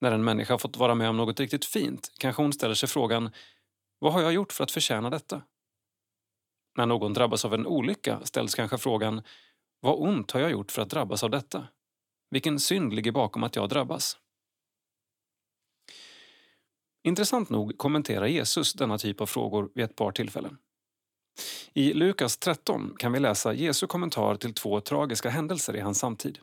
[0.01, 3.31] När en människa fått vara med om något riktigt fint kanske hon ställer sig frågan
[3.99, 5.43] vad har jag gjort för att förtjäna detta?
[6.77, 9.23] När någon drabbas av en olycka ställs kanske frågan
[9.81, 11.69] vad ont har jag gjort för att drabbas av detta?
[12.31, 14.17] Vilken synd ligger bakom att jag drabbas?
[17.03, 20.59] Intressant nog kommenterar Jesus denna typ av frågor vid ett par tillfällen.
[21.73, 26.39] I Lukas 13 kan vi läsa Jesu kommentar till två tragiska händelser i hans samtid.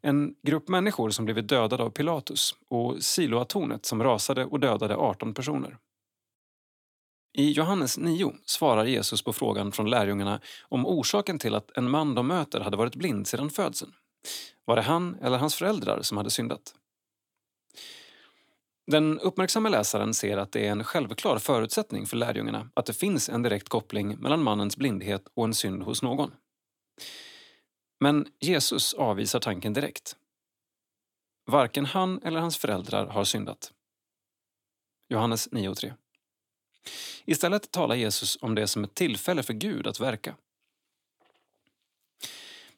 [0.00, 5.34] En grupp människor som blivit dödade av Pilatus och Siloatornet som rasade och dödade 18
[5.34, 5.78] personer.
[7.36, 12.14] I Johannes 9 svarar Jesus på frågan från lärjungarna om orsaken till att en man
[12.14, 13.92] de möter hade varit blind sedan födseln.
[14.64, 16.74] Var det han eller hans föräldrar som hade syndat?
[18.86, 23.28] Den uppmärksamma läsaren ser att det är en självklar förutsättning för lärjungarna att det finns
[23.28, 26.30] en direkt koppling mellan mannens blindhet och en synd hos någon.
[28.00, 30.16] Men Jesus avvisar tanken direkt.
[31.46, 33.72] Varken han eller hans föräldrar har syndat.
[35.08, 35.92] Johannes 9.3.
[37.24, 40.36] Istället talar Jesus om det som ett tillfälle för Gud att verka.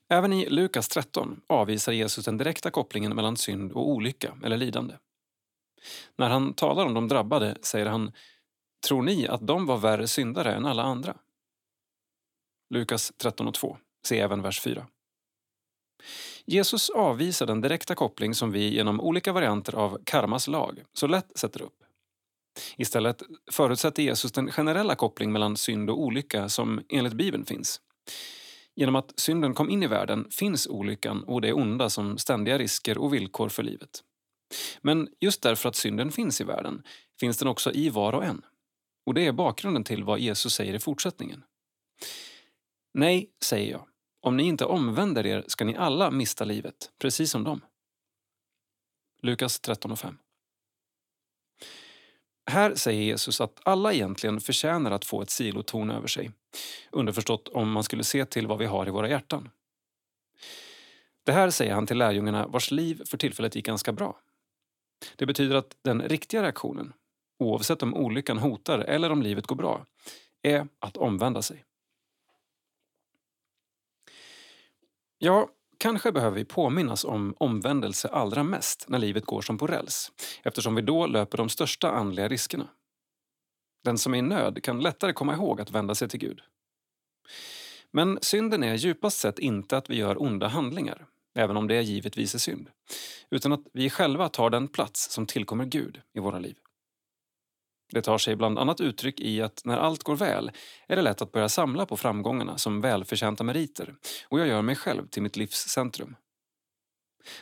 [0.09, 4.95] Även i Lukas 13 avvisar Jesus den direkta kopplingen mellan synd och olycka eller lidande.
[6.17, 8.13] När han talar om de drabbade säger han
[8.87, 11.17] Tror ni att de var värre syndare än alla andra?
[12.71, 13.79] Lukas 13 och 2.
[14.07, 14.87] Se även vers 4.
[16.45, 21.39] Jesus avvisar den direkta koppling som vi genom olika varianter av karmas lag så lätt
[21.39, 21.86] sätter upp.
[22.77, 27.81] Istället förutsätter Jesus den generella koppling mellan synd och olycka som enligt Bibeln finns.
[28.77, 32.99] Genom att synden kom in i världen finns olyckan och det onda som ständiga risker
[32.99, 34.03] och villkor för livet.
[34.81, 36.83] Men just därför att synden finns i världen
[37.21, 38.43] finns den också i var och en.
[39.07, 41.43] Och det är bakgrunden till vad Jesus säger i fortsättningen.
[42.95, 43.87] Nej, säger jag.
[44.21, 47.61] Om ni inte omvänder er ska ni alla mista livet, precis som dem.
[49.23, 50.19] Lukas 13 och 5.
[52.51, 56.31] Här säger Jesus att alla egentligen förtjänar att få ett silotorn över sig.
[56.91, 59.49] Underförstått om man skulle se till vad vi har i våra hjärtan.
[61.25, 64.21] Det här säger han till lärjungarna vars liv för tillfället gick ganska bra.
[65.17, 66.93] Det betyder att den riktiga reaktionen,
[67.39, 69.87] oavsett om olyckan hotar eller om livet går bra,
[70.43, 71.65] är att omvända sig.
[75.19, 75.49] Ja,
[75.79, 80.13] kanske behöver vi påminnas om omvändelse allra mest när livet går som på räls
[80.43, 82.69] eftersom vi då löper de största andliga riskerna.
[83.85, 86.41] Den som är i nöd kan lättare komma ihåg att vända sig till Gud.
[87.91, 92.35] Men synden är djupast sett inte att vi gör onda handlingar, även om det givetvis
[92.35, 92.71] är synd,
[93.31, 96.57] utan att vi själva tar den plats som tillkommer Gud i våra liv.
[97.93, 100.51] Det tar sig bland annat uttryck i att när allt går väl
[100.89, 103.95] är det lätt att börja samla på framgångarna som välförtjänta meriter
[104.29, 106.17] och jag gör mig själv till mitt livs centrum.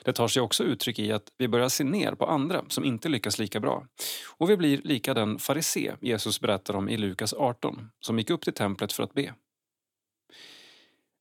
[0.05, 3.09] Det tar sig också uttryck i att vi börjar se ner på andra som inte
[3.09, 3.87] lyckas lika bra
[4.37, 8.43] och vi blir lika den farisé Jesus berättar om i Lukas 18 som gick upp
[8.43, 9.35] till templet för att be.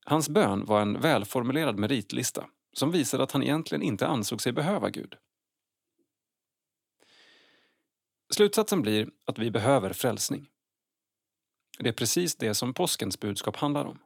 [0.04, 4.90] Hans bön var en välformulerad meritlista som visade att han egentligen inte ansåg sig behöva
[4.90, 5.14] Gud.
[8.32, 10.48] Slutsatsen blir att vi behöver frälsning.
[11.78, 13.98] Det är precis det som påskens budskap handlar om.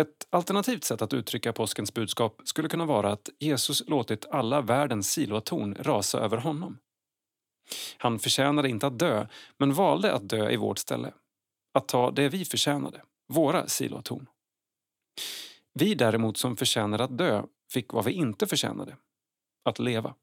[0.00, 5.12] Ett alternativt sätt att uttrycka påskens budskap skulle kunna vara att Jesus låtit alla världens
[5.12, 6.78] silotorn rasa över honom.
[7.98, 9.26] Han förtjänade inte att dö,
[9.56, 11.12] men valde att dö i vårt ställe.
[11.74, 14.26] Att ta det vi förtjänade, våra silotorn.
[15.74, 17.42] Vi däremot som förtjänade att dö
[17.72, 18.96] fick vad vi inte förtjänade,
[19.64, 20.14] att leva.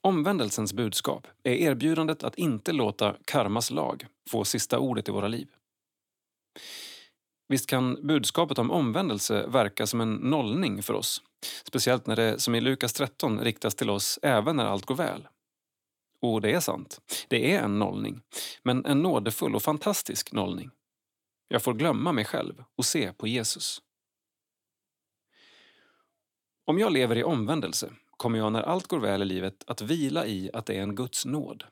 [0.00, 5.48] Omvändelsens budskap är erbjudandet att inte låta karmas lag få sista ordet i våra liv.
[7.48, 11.22] Visst kan budskapet om omvändelse verka som en nollning för oss.
[11.64, 15.28] Speciellt när det, som i Lukas 13, riktas till oss även när allt går väl.
[16.22, 17.00] Och det är sant.
[17.28, 18.22] Det är en nollning.
[18.62, 20.70] Men en nådefull och fantastisk nollning.
[21.48, 23.82] Jag får glömma mig själv och se på Jesus.
[26.66, 30.26] Om jag lever i omvändelse kommer jag när allt går väl i livet att vila
[30.26, 31.64] i att det är en Guds nåd.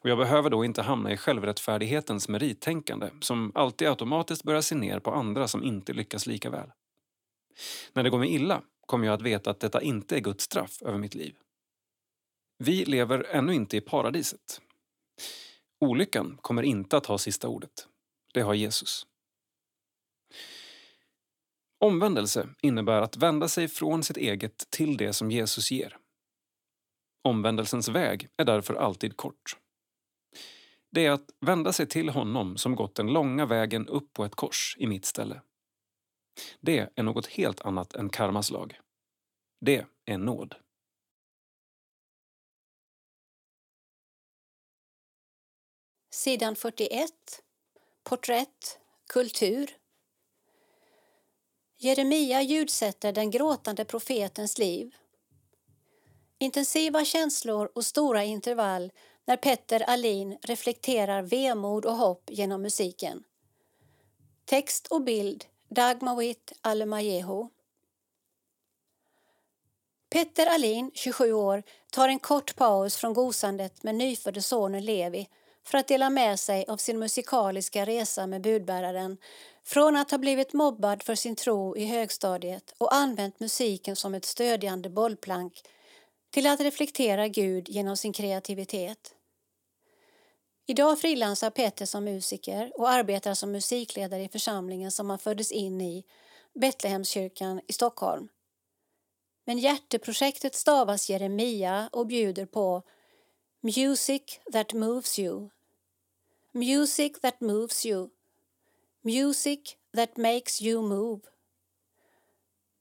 [0.00, 4.98] Och jag behöver då inte hamna i självrättfärdighetens merittänkande som alltid automatiskt börjar se ner
[4.98, 6.72] på andra som inte lyckas lika väl.
[7.92, 10.82] När det går mig illa kommer jag att veta att detta inte är Guds straff
[10.82, 11.34] över mitt liv.
[12.58, 14.60] Vi lever ännu inte i paradiset.
[15.80, 17.88] Olyckan kommer inte att ha sista ordet.
[18.34, 19.06] Det har Jesus.
[21.78, 25.98] Omvändelse innebär att vända sig från sitt eget till det som Jesus ger.
[27.22, 29.56] Omvändelsens väg är därför alltid kort.
[30.90, 34.34] Det är att vända sig till honom som gått den långa vägen upp på ett
[34.34, 35.40] kors i mitt ställe.
[36.60, 38.80] Det är något helt annat än karmas lag.
[39.60, 40.54] Det är nåd.
[46.10, 47.10] Sidan 41.
[48.02, 48.78] Porträtt,
[49.08, 49.70] kultur.
[51.84, 54.94] Jeremia ljudsätter den gråtande profetens liv.
[56.38, 58.92] Intensiva känslor och stora intervall
[59.24, 63.24] när Petter Alin reflekterar vemod och hopp genom musiken.
[64.44, 67.48] Text och bild Dagmawit Alemajeho.
[70.10, 71.62] Petter Alin, 27 år,
[71.92, 75.28] tar en kort paus från gosandet med nyfödde sonen Levi
[75.66, 79.16] för att dela med sig av sin musikaliska resa med budbäraren
[79.64, 84.24] från att ha blivit mobbad för sin tro i högstadiet och använt musiken som ett
[84.24, 85.62] stödjande bollplank
[86.30, 89.14] till att reflektera Gud genom sin kreativitet.
[90.66, 95.80] Idag frilansar Petter som musiker och arbetar som musikledare i församlingen som han föddes in
[95.80, 96.04] i,
[96.54, 98.28] Betlehemskyrkan i Stockholm.
[99.44, 102.82] Men hjärteprojektet stavas Jeremia och bjuder på
[103.60, 104.22] Music
[104.52, 105.48] that moves you.
[106.52, 108.08] Music that moves you.
[109.06, 111.20] Music that makes you move.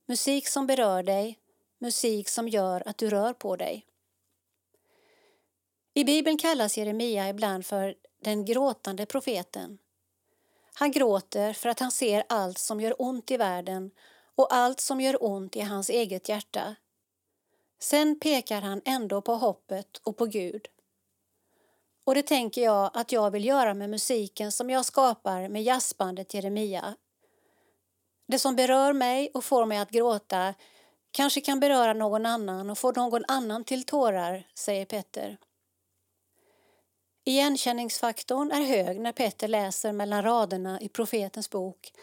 [0.05, 1.39] Musik som berör dig,
[1.79, 3.85] musik som gör att du rör på dig.
[5.93, 9.77] I Bibeln kallas Jeremia ibland för den gråtande profeten.
[10.73, 13.91] Han gråter för att han ser allt som gör ont i världen
[14.35, 16.75] och allt som gör ont i hans eget hjärta.
[17.79, 20.67] Sen pekar han ändå på hoppet och på Gud.
[22.03, 26.33] Och det tänker jag att jag vill göra med musiken som jag skapar med jazzbandet
[26.33, 26.95] Jeremia.
[28.27, 30.53] Det som berör mig och får mig att gråta
[31.11, 35.37] kanske kan beröra någon annan och få någon annan till tårar, säger Petter.
[37.25, 41.93] Igenkänningsfaktorn är hög när Petter läser mellan raderna i profetens bok.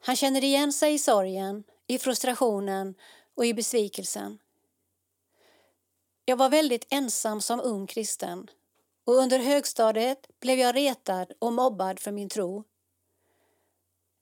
[0.00, 2.94] Han känner igen sig i sorgen, i frustrationen
[3.36, 4.38] och i besvikelsen.
[6.24, 8.48] Jag var väldigt ensam som ung kristen
[9.04, 12.64] och under högstadiet blev jag retad och mobbad för min tro.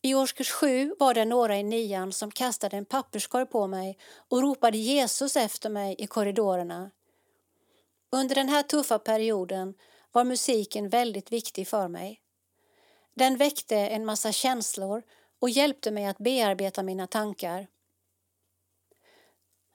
[0.02, 3.98] I årskurs sju var det några i nian som kastade en papperskorg på mig
[4.28, 6.90] och ropade Jesus efter mig i korridorerna.
[8.10, 9.74] Under den här tuffa perioden
[10.12, 12.22] var musiken väldigt viktig för mig.
[13.14, 15.02] Den väckte en massa känslor
[15.40, 17.66] och hjälpte mig att bearbeta mina tankar.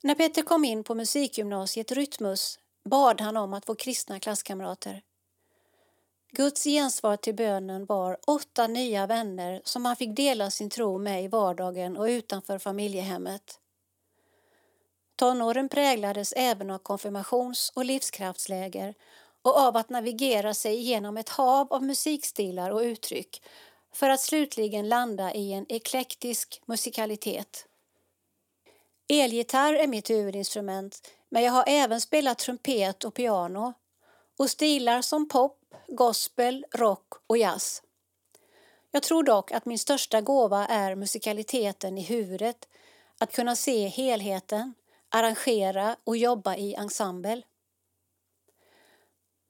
[0.03, 5.01] När Petter kom in på musikgymnasiet Rytmus bad han om att få kristna klasskamrater.
[6.31, 11.23] Guds gensvar till bönen var åtta nya vänner som han fick dela sin tro med
[11.23, 13.59] i vardagen och utanför familjehemmet.
[15.15, 18.93] Tonåren präglades även av konfirmations och livskraftsläger
[19.41, 23.43] och av att navigera sig genom ett hav av musikstilar och uttryck
[23.93, 27.65] för att slutligen landa i en eklektisk musikalitet.
[29.09, 33.73] Elgitarr är mitt huvudinstrument men jag har även spelat trumpet och piano
[34.37, 37.83] och stilar som pop, gospel, rock och jazz.
[38.91, 42.67] Jag tror dock att min största gåva är musikaliteten i huvudet,
[43.17, 44.73] att kunna se helheten,
[45.09, 47.41] arrangera och jobba i ensemble.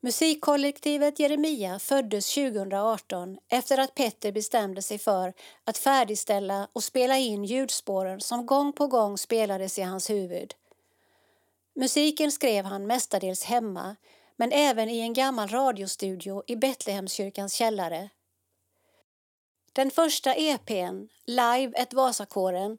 [0.02, 5.34] Musikkollektivet Jeremia föddes 2018 efter att Petter bestämde sig för
[5.64, 10.54] att färdigställa och spela in ljudspåren som gång på gång spelades i hans huvud.
[11.80, 13.96] Musiken skrev han mestadels hemma
[14.36, 18.10] men även i en gammal radiostudio i Betlehemskyrkans källare.
[19.74, 22.78] Den första EPn, Live ett Vasakåren,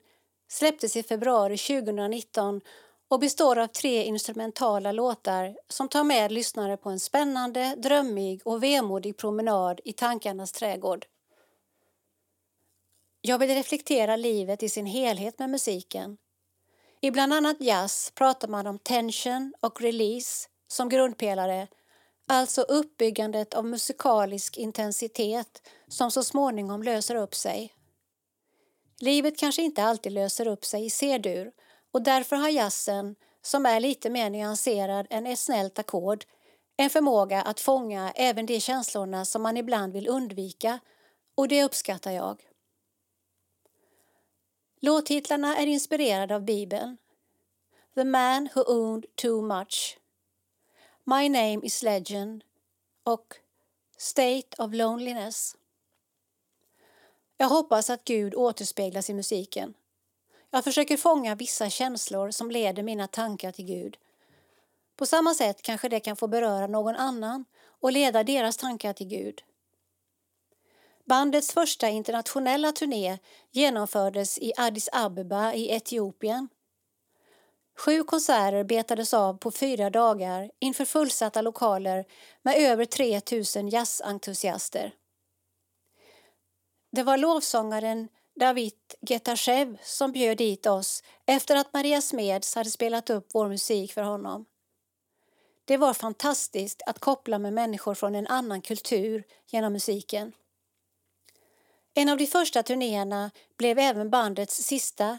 [0.49, 2.61] släpptes i februari 2019
[3.09, 8.63] och består av tre instrumentala låtar som tar med lyssnare på en spännande, drömmig och
[8.63, 11.07] vemodig promenad i tankarnas trädgård.
[13.21, 16.19] Jag vill reflektera livet i sin helhet med musiken.
[17.01, 21.69] I bland annat jazz pratar man om tension och release som grundpelare,
[22.29, 27.75] alltså uppbyggandet av musikalisk intensitet som så småningom löser upp sig.
[29.01, 31.53] Livet kanske inte alltid löser upp sig i C-dur
[31.93, 36.25] och därför har jazzen, som är lite mer nyanserad än ett snällt ackord,
[36.77, 40.79] en förmåga att fånga även de känslorna som man ibland vill undvika
[41.35, 42.48] och det uppskattar jag.
[44.81, 46.97] Låttitlarna är inspirerade av Bibeln.
[47.95, 49.99] The man who owned too much.
[51.05, 52.45] My name is legend
[53.05, 53.35] och
[53.97, 55.57] State of loneliness.
[57.37, 59.75] Jag hoppas att Gud återspeglas i musiken.
[60.51, 63.97] Jag försöker fånga vissa känslor som leder mina tankar till Gud.
[64.97, 67.45] På samma sätt kanske det kan få beröra någon annan
[67.81, 69.43] och leda deras tankar till Gud.
[71.09, 73.19] Bandets första internationella turné
[73.51, 76.49] genomfördes i Addis Abeba i Etiopien.
[77.79, 82.05] Sju konserter betades av på fyra dagar inför fullsatta lokaler
[82.43, 83.21] med över 3
[83.63, 84.95] 000 jazzentusiaster.
[86.93, 88.09] Det var lovsångaren
[88.41, 93.93] David Getashev som bjöd dit oss efter att Maria Smeds hade spelat upp vår musik
[93.93, 94.45] för honom.
[95.65, 100.33] Det var fantastiskt att koppla med människor från en annan kultur genom musiken.
[101.99, 105.19] En av de första turnéerna blev även bandets sista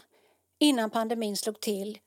[0.58, 1.98] innan pandemin slog till.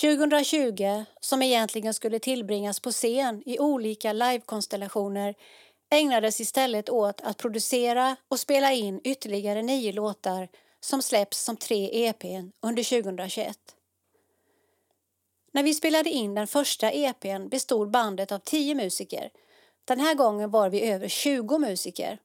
[0.00, 5.34] 2020, som egentligen skulle tillbringas på scen i olika livekonstellationer,
[5.90, 10.48] ägnades istället åt att producera och spela in ytterligare nio låtar
[10.80, 13.58] som släpps som tre EPn under 2021.
[15.52, 19.30] När vi spelade in den första EPn bestod bandet av tio musiker.
[19.84, 22.18] Den här gången var vi över 20 musiker.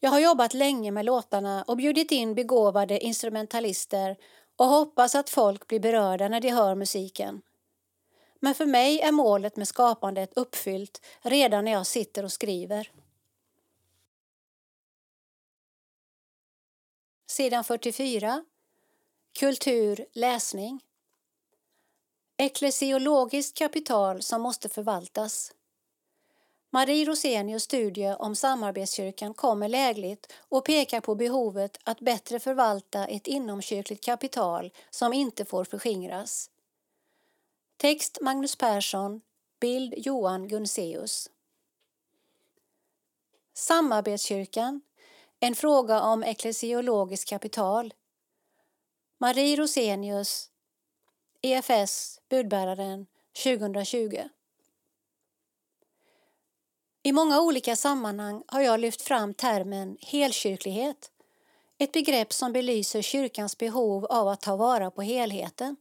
[0.00, 4.16] Jag har jobbat länge med låtarna och bjudit in begåvade instrumentalister
[4.56, 7.42] och hoppas att folk blir berörda när de hör musiken.
[8.40, 12.90] Men för mig är målet med skapandet uppfyllt redan när jag sitter och skriver.
[17.26, 18.44] Sidan 44.
[19.38, 20.80] Kultur, läsning.
[22.36, 25.55] Ecklesiologiskt kapital som måste förvaltas.
[26.76, 33.26] Marie Rosenius studie om samarbetskyrkan kommer lägligt och pekar på behovet att bättre förvalta ett
[33.26, 36.50] inomkyrkligt kapital som inte får förskingras.
[37.76, 39.20] Text Magnus Persson,
[39.60, 41.30] Bild Johan Gunseus.
[43.54, 44.80] Samarbetskyrkan,
[45.40, 47.94] en fråga om eklesiologiskt kapital.
[49.18, 50.50] Marie Rosenius,
[51.42, 53.06] EFS, budbäraren
[53.44, 54.22] 2020.
[57.06, 61.10] I många olika sammanhang har jag lyft fram termen helkyrklighet,
[61.78, 65.76] ett begrepp som belyser kyrkans behov av att ta vara på helheten.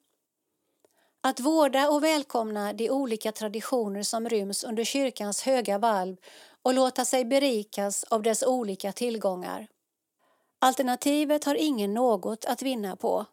[1.22, 6.18] Att vårda och välkomna de olika traditioner som ryms under kyrkans höga valv
[6.62, 9.68] och låta sig berikas av dess olika tillgångar.
[10.60, 13.26] Alternativet har ingen något att vinna på.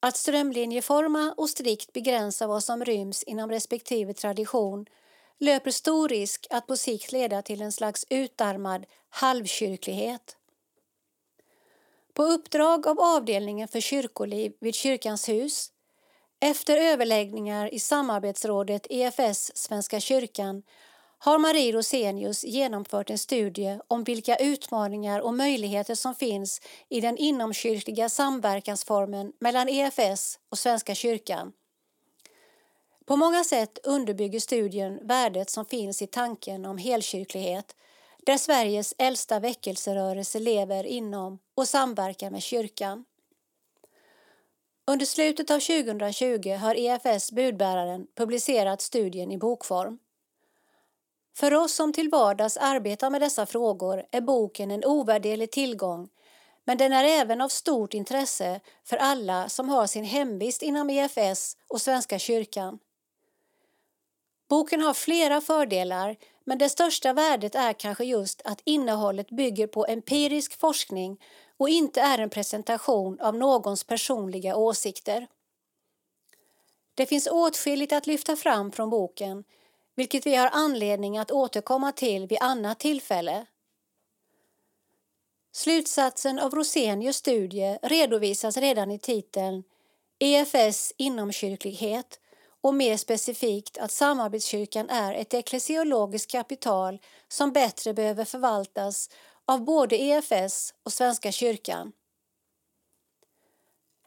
[0.00, 4.86] Att strömlinjeforma och strikt begränsa vad som ryms inom respektive tradition
[5.42, 10.36] löper stor risk att på sikt leda till en slags utarmad halvkyrklighet.
[12.14, 15.72] På uppdrag av avdelningen för kyrkoliv vid Kyrkans hus
[16.40, 20.62] efter överläggningar i samarbetsrådet EFS Svenska kyrkan
[21.18, 27.16] har Marie Rosenius genomfört en studie om vilka utmaningar och möjligheter som finns i den
[27.16, 31.52] inomkyrkliga samverkansformen mellan EFS och Svenska kyrkan.
[33.06, 37.76] På många sätt underbygger studien värdet som finns i tanken om helkyrklighet
[38.26, 43.04] där Sveriges äldsta väckelserörelse lever inom och samverkar med kyrkan.
[44.86, 49.98] Under slutet av 2020 har EFS Budbäraren publicerat studien i bokform.
[51.36, 56.08] För oss som till vardags arbetar med dessa frågor är boken en ovärderlig tillgång
[56.64, 61.56] men den är även av stort intresse för alla som har sin hemvist inom EFS
[61.68, 62.78] och Svenska kyrkan.
[64.52, 69.86] Boken har flera fördelar men det största värdet är kanske just att innehållet bygger på
[69.86, 71.20] empirisk forskning
[71.56, 75.26] och inte är en presentation av någons personliga åsikter.
[76.94, 79.44] Det finns åtskilligt att lyfta fram från boken
[79.94, 83.46] vilket vi har anledning att återkomma till vid annat tillfälle.
[85.52, 89.64] Slutsatsen av Rosenius studie redovisas redan i titeln
[90.18, 92.18] EFS inomkyrklighet
[92.62, 96.98] och mer specifikt att samarbetskyrkan är ett eklesiologiskt kapital
[97.28, 99.10] som bättre behöver förvaltas
[99.44, 101.92] av både EFS och Svenska kyrkan.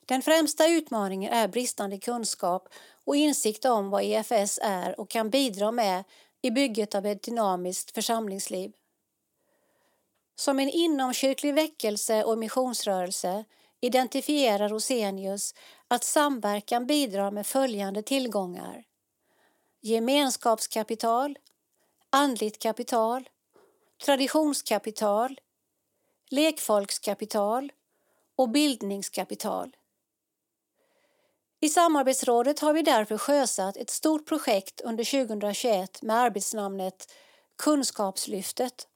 [0.06, 2.70] Den främsta utmaningen är bristande kunskap
[3.06, 6.04] och insikt om vad EFS är och kan bidra med
[6.42, 8.72] i bygget av ett dynamiskt församlingsliv.
[10.36, 13.46] Som en inomkyrklig väckelse och missionsrörelse
[13.82, 15.54] identifierar Rosenius
[15.88, 18.84] att samverkan bidrar med följande tillgångar.
[19.82, 21.38] Gemenskapskapital,
[22.10, 23.30] andligt kapital,
[24.06, 25.40] traditionskapital,
[26.30, 27.72] lekfolkskapital
[28.36, 29.76] och bildningskapital.
[31.60, 37.14] I samarbetsrådet har vi därför sjösatt ett stort projekt under 2021 med arbetsnamnet
[37.58, 38.88] Kunskapslyftet.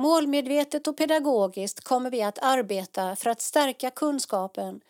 [0.00, 4.80] Målmedvetet och pedagogiskt kommer vi att arbeta för att stärka kunskapen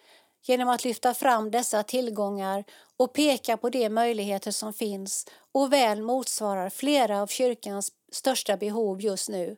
[0.43, 2.65] genom att lyfta fram dessa tillgångar
[2.97, 9.01] och peka på de möjligheter som finns och väl motsvarar flera av kyrkans största behov
[9.01, 9.57] just nu.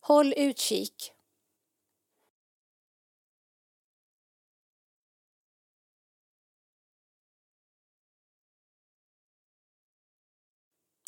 [0.00, 1.12] Håll utkik!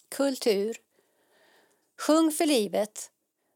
[0.08, 0.76] Kultur.
[1.98, 3.10] Sjung för livet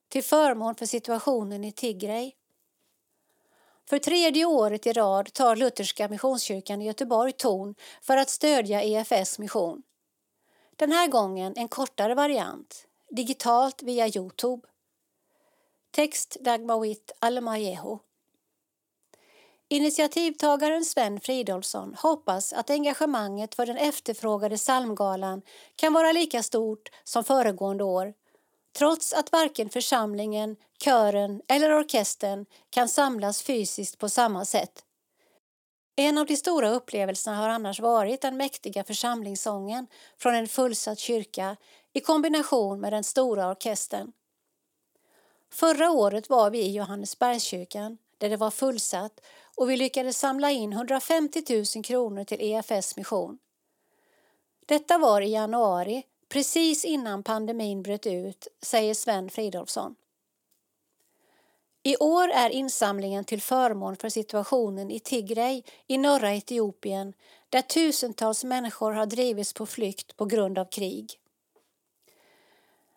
[0.09, 2.33] till förmån för situationen i Tigray.
[3.89, 9.39] För tredje året i rad tar Lutherska Missionskyrkan i Göteborg ton för att stödja EFS
[9.39, 9.83] mission.
[10.77, 14.69] Den här gången en kortare variant, digitalt via Youtube.
[15.91, 17.99] Text Dagmawit Alemayehu.
[19.69, 25.43] Initiativtagaren Sven Fridolfsson hoppas att engagemanget för den efterfrågade psalmgalan
[25.77, 28.15] kan vara lika stort som föregående år
[28.73, 34.85] trots att varken församlingen, kören eller orkestern kan samlas fysiskt på samma sätt.
[35.97, 39.87] En av de stora upplevelserna har annars varit den mäktiga församlingssången
[40.19, 41.57] från en fullsatt kyrka
[41.93, 44.13] i kombination med den stora orkestern.
[45.53, 49.21] Förra året var vi i Johannesbergskyrkan där det var fullsatt
[49.57, 53.39] och vi lyckades samla in 150 000 kronor till EFS mission.
[54.67, 59.95] Detta var i januari, precis innan pandemin bröt ut, säger Sven Fridolfsson.
[61.83, 67.13] I år är insamlingen till förmån för situationen i Tigray i norra Etiopien
[67.49, 71.21] där tusentals människor har drivits på flykt på grund av krig.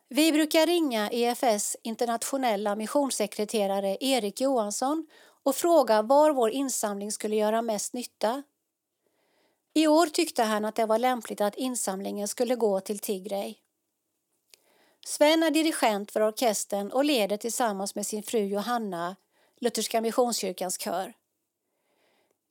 [0.09, 5.07] Vi brukar ringa EFS internationella missionssekreterare Erik Johansson
[5.43, 8.43] och fråga var vår insamling skulle göra mest nytta.
[9.73, 13.55] I år tyckte han att det var lämpligt att insamlingen skulle gå till Tigray.
[15.05, 19.15] Sven är dirigent för orkestern och leder tillsammans med sin fru Johanna
[19.59, 21.13] Lutherska Missionskyrkans kör.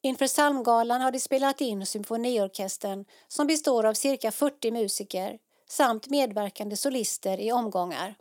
[0.03, 5.39] Inför psalmgalan har de spelat in symfoniorkestern som består av cirka 40 musiker
[5.69, 8.15] samt medverkande solister i omgångar.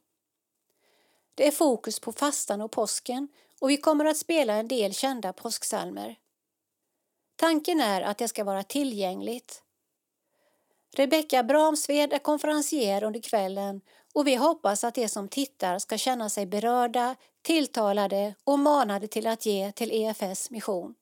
[1.36, 3.28] Det är fokus på fastan och påsken
[3.60, 6.16] och vi kommer att spela en del kända påsksalmer.
[7.40, 9.64] Tanken är att det ska vara tillgängligt.
[10.96, 13.82] Rebecka Bramsved är konferencier under kvällen
[14.14, 19.28] och vi hoppas att de som tittar ska känna sig berörda, tilltalade och manade till
[19.28, 20.96] att ge till EFS mission.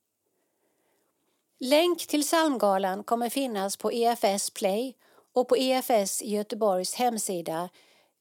[1.59, 4.95] Länk till psalmgalan kommer finnas på EFS Play
[5.34, 7.69] och på EFS Göteborgs hemsida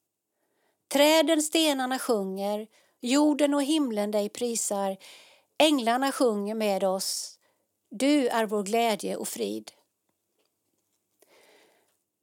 [0.93, 2.67] Träden, stenarna sjunger,
[3.01, 4.97] Jorden och himlen dig prisar,
[5.57, 7.39] änglarna sjunger med oss.
[7.89, 9.71] Du är vår glädje och frid.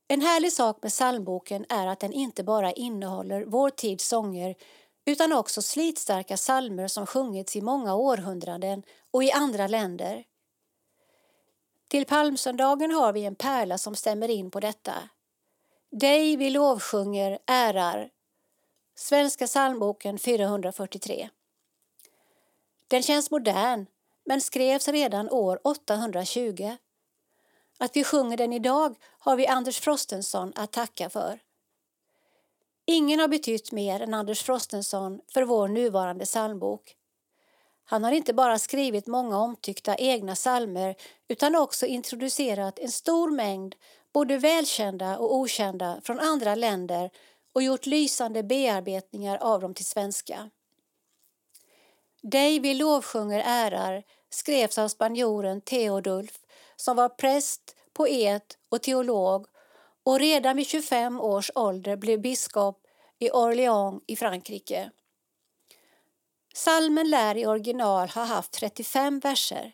[0.08, 4.54] En härlig sak med psalmboken är att den inte bara innehåller vår tids sånger
[5.04, 10.24] utan också slitstarka psalmer som sjungits i många århundraden och i andra länder.
[11.88, 14.94] Till palmsöndagen har vi en pärla som stämmer in på detta.
[15.90, 18.10] Dig vi lovsjunger, ärar,
[18.98, 21.28] Svenska psalmboken 443.
[22.88, 23.86] Den känns modern,
[24.24, 26.76] men skrevs redan år 820.
[27.78, 31.38] Att vi sjunger den idag har vi Anders Frostenson att tacka för.
[32.86, 36.96] Ingen har betytt mer än Anders Frostenson för vår nuvarande psalmbok.
[37.84, 40.94] Han har inte bara skrivit många omtyckta egna psalmer
[41.28, 43.74] utan också introducerat en stor mängd
[44.12, 47.10] både välkända och okända från andra länder
[47.56, 50.50] och gjort lysande bearbetningar av dem till svenska.
[52.22, 56.38] Dig vi lovsjunger ärar skrevs av spanjoren Theodulf
[56.76, 59.46] som var präst, poet och teolog
[60.04, 62.86] och redan vid 25 års ålder blev biskop
[63.18, 64.90] i Orléans i Frankrike.
[66.54, 69.72] Salmen lär i original ha haft 35 verser.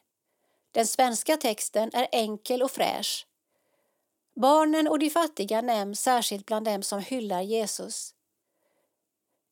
[0.70, 3.26] Den svenska texten är enkel och fräsch
[4.34, 8.14] Barnen och de fattiga nämns särskilt bland dem som hyllar Jesus.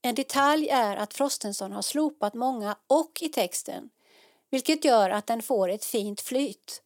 [0.02, 3.90] En detalj är att Frostenson har slopat många och i texten,
[4.50, 6.82] vilket gör att den får ett fint flyt.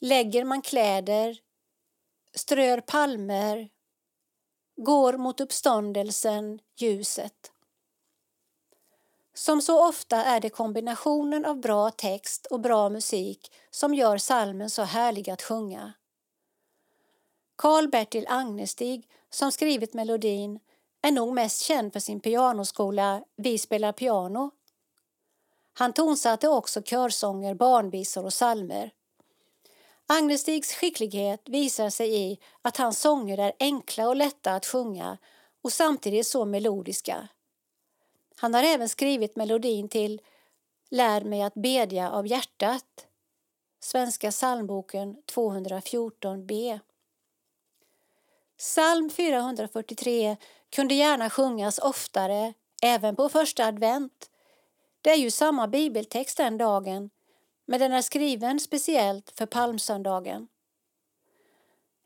[0.00, 1.38] Lägger man kläder,
[2.34, 3.68] strör palmer,
[4.76, 7.52] går mot uppståndelsen, ljuset.
[9.34, 14.70] Som så ofta är det kombinationen av bra text och bra musik som gör salmen
[14.70, 15.92] så härlig att sjunga.
[17.56, 20.60] Karl-Bertil Agnestig, som skrivit melodin,
[21.02, 24.50] är nog mest känd för sin pianoskola Vi spelar piano.
[25.72, 28.90] Han tonsatte också körsånger, barnvisor och salmer.
[30.06, 35.18] Agnestigs skicklighet visar sig i att hans sånger är enkla och lätta att sjunga
[35.62, 37.28] och samtidigt så melodiska.
[38.36, 40.20] Han har även skrivit melodin till
[40.90, 43.06] Lär mig att bedja av hjärtat,
[43.80, 46.80] Svenska psalmboken 214b.
[48.58, 50.36] Psalm 443
[50.70, 54.30] kunde gärna sjungas oftare, även på första advent.
[55.02, 57.10] Det är ju samma bibeltext den dagen,
[57.66, 60.48] men den är skriven speciellt för palmsöndagen.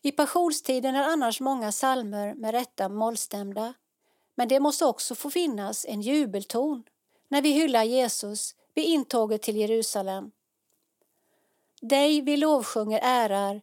[0.03, 3.75] I passionstiden är annars många salmer med rätta mollstämda,
[4.35, 6.83] men det måste också få finnas en jubelton
[7.29, 10.31] när vi hyllar Jesus vid intåget till Jerusalem.
[11.81, 13.63] Dig vi lovsjunger ärar,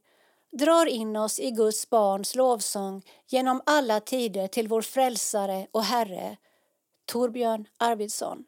[0.57, 6.37] drar in oss i Guds barns lovsång genom alla tider till vår frälsare och Herre,
[7.05, 8.45] Torbjörn Arvidsson.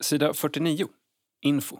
[0.00, 0.88] Sida 49.
[1.40, 1.78] Info.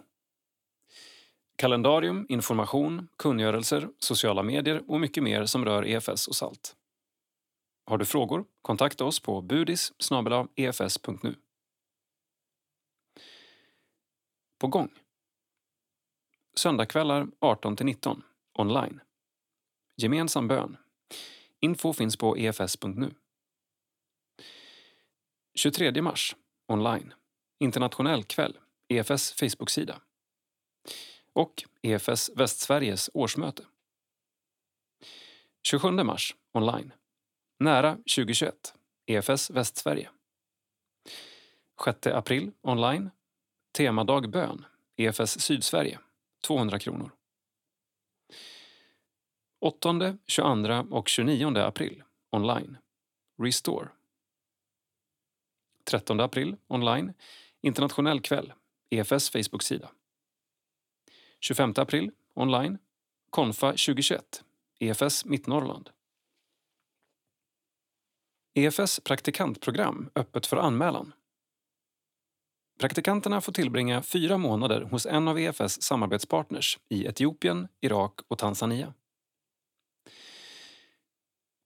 [1.55, 6.75] Kalendarium, information, kungörelser, sociala medier och mycket mer som rör EFS och SALT.
[7.85, 8.45] Har du frågor?
[8.61, 9.91] Kontakta oss på budis
[10.55, 11.35] efs.nu.
[14.59, 14.89] På gång.
[16.57, 18.21] Söndagkvällar 18-19,
[18.53, 18.99] online.
[19.97, 20.77] Gemensam bön.
[21.59, 23.13] Info finns på efs.nu.
[25.55, 26.35] 23 mars,
[26.67, 27.13] online.
[27.59, 28.57] Internationell kväll,
[28.87, 30.01] EFS Facebook-sida.
[31.33, 33.63] Och EFS Västsveriges årsmöte.
[35.63, 36.93] 27 mars, online.
[37.59, 38.73] Nära 2021,
[39.05, 40.09] EFS Västsverige.
[41.85, 43.09] 6 april, online.
[43.71, 44.65] Temadag bön,
[44.95, 45.99] EFS Sydsverige,
[46.47, 47.11] 200 kronor.
[49.59, 52.77] 8, 22 och 29 april, online.
[53.37, 53.89] Restore.
[55.83, 57.13] 13 april, online.
[57.61, 58.53] Internationell kväll,
[58.89, 59.91] EFS Facebook-sida.
[61.39, 62.77] 25 april, online.
[63.29, 64.43] Konfa 2021,
[64.79, 65.89] EFS Mittnorrland.
[68.53, 71.13] EFS praktikantprogram öppet för anmälan.
[72.77, 78.93] Praktikanterna får tillbringa fyra månader hos en av EFS samarbetspartners i Etiopien, Irak och Tanzania.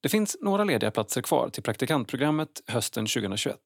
[0.02, 3.58] Det finns några lediga platser kvar till praktikantprogrammet hösten 2021.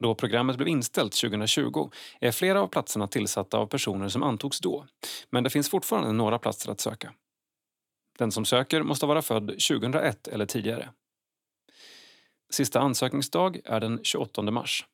[0.00, 4.86] Då programmet blev inställt 2020 är flera av platserna tillsatta av personer som antogs då,
[5.30, 7.12] men det finns fortfarande några platser att söka.
[8.18, 10.90] Den som söker måste vara född 2001 eller tidigare.
[12.50, 14.86] Sista ansökningsdag är den 28 mars.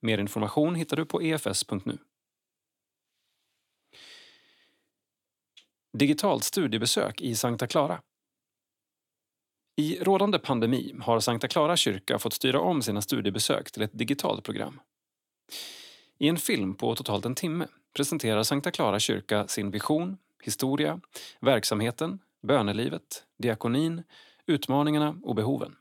[0.00, 1.98] Mer information hittar du på efs.nu.
[5.92, 8.02] Digitalt studiebesök i Sankta Clara.
[9.76, 14.44] I rådande pandemi har Sankta Clara kyrka fått styra om sina studiebesök till ett digitalt
[14.44, 14.80] program.
[16.18, 17.66] I en film på totalt en timme
[17.96, 21.00] presenterar Sankta Clara kyrka sin vision, historia,
[21.40, 24.02] verksamheten, bönelivet, diakonin,
[24.46, 25.76] utmaningarna och behoven.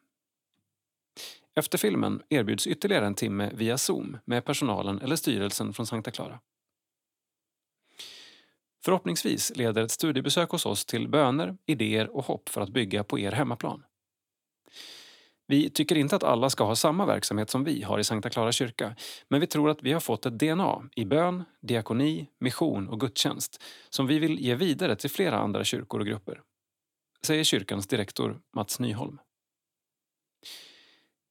[1.59, 6.39] Efter filmen erbjuds ytterligare en timme via Zoom med personalen eller styrelsen från Sankta Clara.
[8.85, 13.19] Förhoppningsvis leder ett studiebesök hos oss till böner, idéer och hopp för att bygga på
[13.19, 13.83] er hemmaplan.
[15.47, 18.51] Vi tycker inte att alla ska ha samma verksamhet som vi har i Sankta Clara
[18.51, 18.95] kyrka,
[19.27, 23.63] men vi tror att vi har fått ett DNA i bön, diakoni, mission och gudstjänst
[23.89, 26.41] som vi vill ge vidare till flera andra kyrkor och grupper.
[27.25, 29.19] Säger kyrkans direktor Mats Nyholm.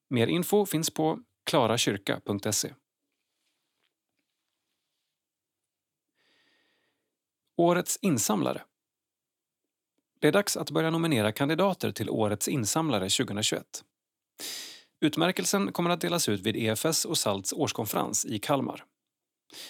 [0.09, 2.75] Mer info finns på klarakyrka.se.
[7.57, 8.63] Årets insamlare.
[10.21, 13.85] Det är dags att börja nominera kandidater till Årets insamlare 2021.
[15.01, 18.85] Utmärkelsen kommer att delas ut vid EFS och SALTs årskonferens i Kalmar.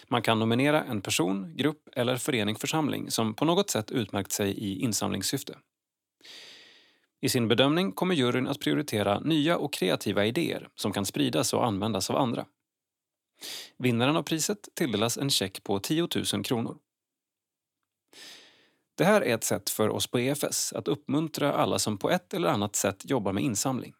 [0.08, 4.50] Man kan nominera en person, grupp eller förening församling som på något sätt utmärkt sig
[4.50, 5.58] i insamlingssyfte.
[7.20, 11.66] I sin bedömning kommer juryn att prioritera nya och kreativa idéer som kan spridas och
[11.66, 12.46] användas av andra.
[13.78, 16.78] Vinnaren av priset tilldelas en check på 10 000 kronor.
[18.94, 22.34] Det här är ett sätt för oss på EFS att uppmuntra alla som på ett
[22.34, 23.94] eller annat sätt jobbar med insamling,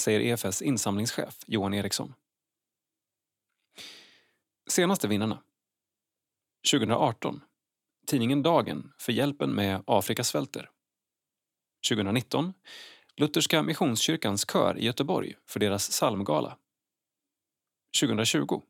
[0.00, 2.14] säger EFS insamlingschef Johan Eriksson.
[4.70, 5.42] Senaste vinnarna.
[6.72, 7.40] 2018.
[8.06, 10.70] Tidningen Dagen för hjälpen med Afrika svälter.
[11.88, 12.54] 2019
[13.16, 16.56] Lutherska Missionskyrkans kör i Göteborg för deras psalmgala.
[18.00, 18.62] 2020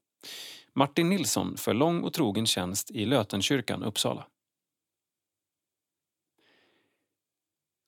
[0.72, 4.26] Martin Nilsson för lång och trogen tjänst i Lötenkyrkan Uppsala.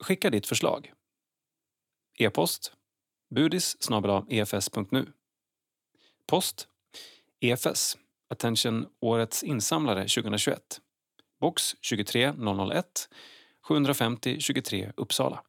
[0.01, 0.93] Skicka ditt förslag.
[2.19, 2.73] E-post
[3.31, 3.77] budis
[4.29, 5.07] efs.nu e
[6.27, 6.69] Post
[7.41, 10.81] EFS Attention Årets insamlare 2021
[11.41, 13.09] Box 23001
[13.63, 15.45] 750 23 Uppsala.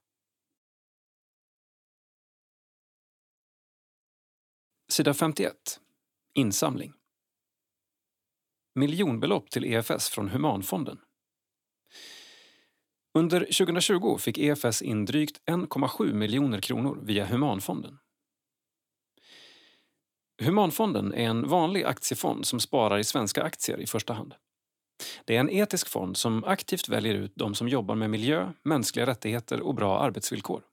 [4.92, 5.80] Sida 51.
[6.34, 6.94] Insamling.
[8.76, 11.00] Miljonbelopp till EFS från Humanfonden.
[13.14, 18.00] Under 2020 fick EFS in drygt 1,7 miljoner kronor via Humanfonden.
[20.42, 24.36] Humanfonden är en vanlig aktiefond som sparar i svenska aktier i första hand.
[25.26, 29.06] Det är en etisk fond som aktivt väljer ut de som jobbar med miljö, mänskliga
[29.06, 30.64] rättigheter och bra arbetsvillkor.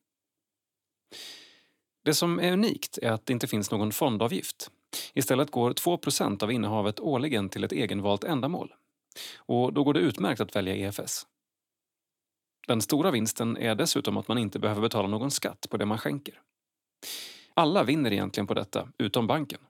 [2.04, 4.70] Det som är unikt är att det inte finns någon fondavgift.
[5.14, 8.74] Istället går 2% av innehavet årligen till ett egenvalt ändamål.
[9.36, 11.26] Och då går det utmärkt att välja EFS.
[12.66, 15.98] Den stora vinsten är dessutom att man inte behöver betala någon skatt på det man
[15.98, 16.40] skänker.
[17.54, 19.60] Alla vinner egentligen på detta, utom banken,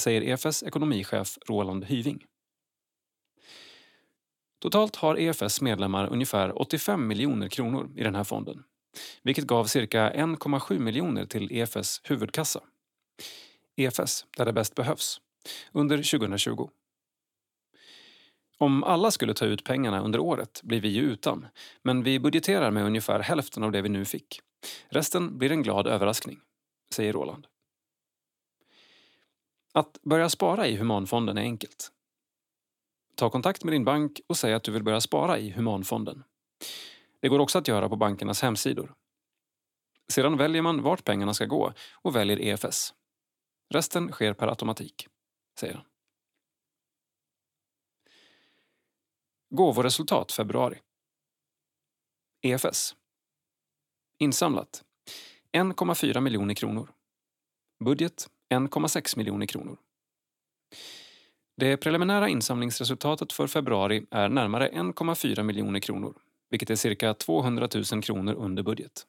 [0.00, 2.24] säger EFS ekonomichef Roland Hyving.
[4.64, 8.64] Totalt har EFS medlemmar ungefär 85 miljoner kronor i den här fonden
[9.22, 12.60] vilket gav cirka 1,7 miljoner till EFS huvudkassa.
[13.76, 15.20] EFS, där det bäst behövs,
[15.72, 16.68] under 2020.
[18.58, 21.46] Om alla skulle ta ut pengarna under året blir vi ju utan,
[21.82, 24.40] men vi budgeterar med ungefär hälften av det vi nu fick.
[24.88, 26.40] Resten blir en glad överraskning,
[26.90, 27.46] säger Roland.
[29.74, 31.90] Att börja spara i Humanfonden är enkelt.
[33.14, 36.24] Ta kontakt med din bank och säg att du vill börja spara i Humanfonden.
[37.20, 38.94] Det går också att göra på bankernas hemsidor.
[40.08, 42.94] Sedan väljer man vart pengarna ska gå och väljer EFS.
[43.74, 45.08] Resten sker per automatik,
[45.60, 45.84] säger han.
[49.50, 50.80] Gåvoresultat februari.
[52.42, 52.96] EFS.
[54.18, 54.84] Insamlat
[55.52, 56.92] 1,4 miljoner kronor.
[57.84, 59.78] Budget 1,6 miljoner kronor.
[61.56, 66.14] Det preliminära insamlingsresultatet för februari är närmare 1,4 miljoner kronor
[66.54, 69.06] vilket är cirka 200 000 kronor under budget.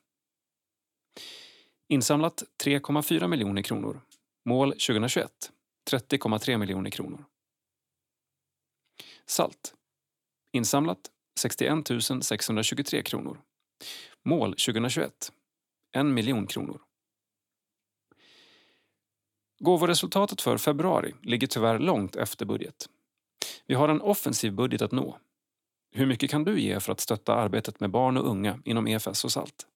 [1.90, 4.02] Insamlat 3,4 miljoner kronor.
[4.46, 5.52] Mål 2021
[5.92, 7.26] 30,3 miljoner kronor.
[9.26, 9.74] Salt.
[10.54, 11.00] Insamlat
[11.40, 11.88] 61
[12.22, 13.42] 623 kronor.
[14.24, 15.32] Mål 2021
[15.98, 16.82] 1 miljon kronor.
[19.60, 22.90] Gåvoresultatet för februari ligger tyvärr långt efter budget.
[23.66, 25.20] Vi har en offensiv budget att nå
[25.98, 29.26] hur mycket kan du ge för att stötta arbetet med barn och unga inom EFS
[29.26, 29.68] och SALT?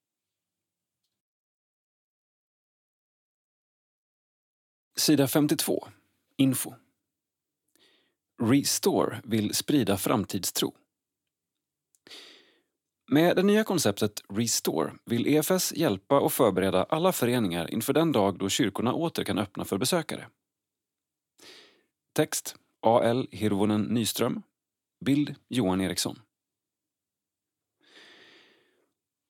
[4.96, 5.88] Sida 52.
[6.36, 6.74] Info.
[8.42, 10.74] Restore vill sprida framtidstro.
[13.12, 18.38] Med det nya konceptet Restore vill EFS hjälpa och förbereda alla föreningar inför den dag
[18.38, 20.26] då kyrkorna åter kan öppna för besökare.
[22.14, 23.28] Text A.L.
[23.30, 24.42] Hirvonen Nyström
[25.04, 26.20] Bild Johan Eriksson.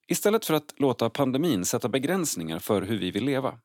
[0.08, 3.58] Istället för att låta pandemin sätta begränsningar för hur vi vill leva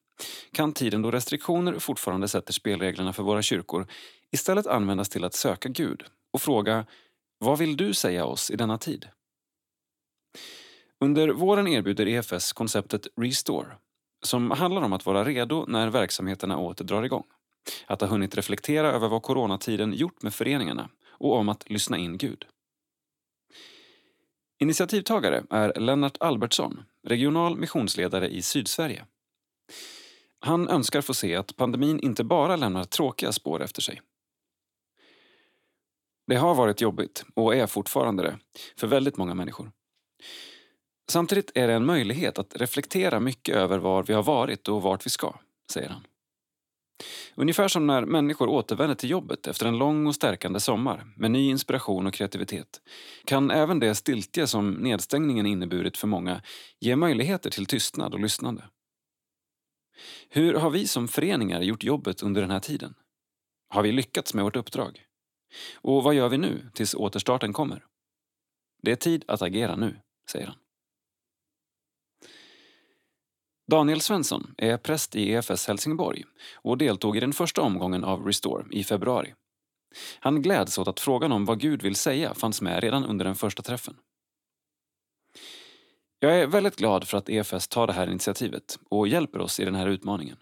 [0.51, 3.87] kan tiden då restriktioner fortfarande sätter spelreglerna för våra kyrkor
[4.31, 6.85] istället användas till att söka Gud och fråga
[7.37, 9.07] Vad vill du säga oss i denna tid?
[10.99, 13.67] Under våren erbjuder EFS konceptet Restore
[14.25, 17.23] som handlar om att vara redo när verksamheterna åter drar igång.
[17.85, 22.17] Att ha hunnit reflektera över vad coronatiden gjort med föreningarna och om att lyssna in
[22.17, 22.45] Gud.
[24.59, 29.05] Initiativtagare är Lennart Albertsson, regional missionsledare i Sydsverige.
[30.39, 34.01] Han önskar få se att pandemin inte bara lämnar tråkiga spår efter sig.
[36.27, 38.37] Det har varit jobbigt, och är fortfarande det,
[38.77, 39.71] för väldigt många människor.
[41.09, 45.05] Samtidigt är det en möjlighet att reflektera mycket över var vi har varit och vart
[45.05, 45.39] vi ska,
[45.71, 46.07] säger han.
[47.35, 51.49] Ungefär som när människor återvänder till jobbet efter en lång och stärkande sommar med ny
[51.49, 52.81] inspiration och kreativitet
[53.25, 56.41] kan även det stiltje som nedstängningen inneburit för många
[56.79, 58.69] ge möjligheter till tystnad och lyssnande.
[60.29, 62.93] Hur har vi som föreningar gjort jobbet under den här tiden?
[63.69, 65.05] Har vi lyckats med vårt uppdrag?
[65.75, 67.85] Och vad gör vi nu tills återstarten kommer?
[68.81, 69.99] Det är tid att agera nu,
[70.31, 70.55] säger han.
[73.71, 76.23] Daniel Svensson är präst i EFS Helsingborg
[76.55, 79.33] och deltog i den första omgången av Restore i februari.
[80.19, 83.35] Han gläds åt att frågan om vad Gud vill säga fanns med redan under den
[83.35, 83.95] första träffen.
[86.19, 89.65] Jag är väldigt glad för att EFS tar det här initiativet och hjälper oss i
[89.65, 90.37] den här utmaningen.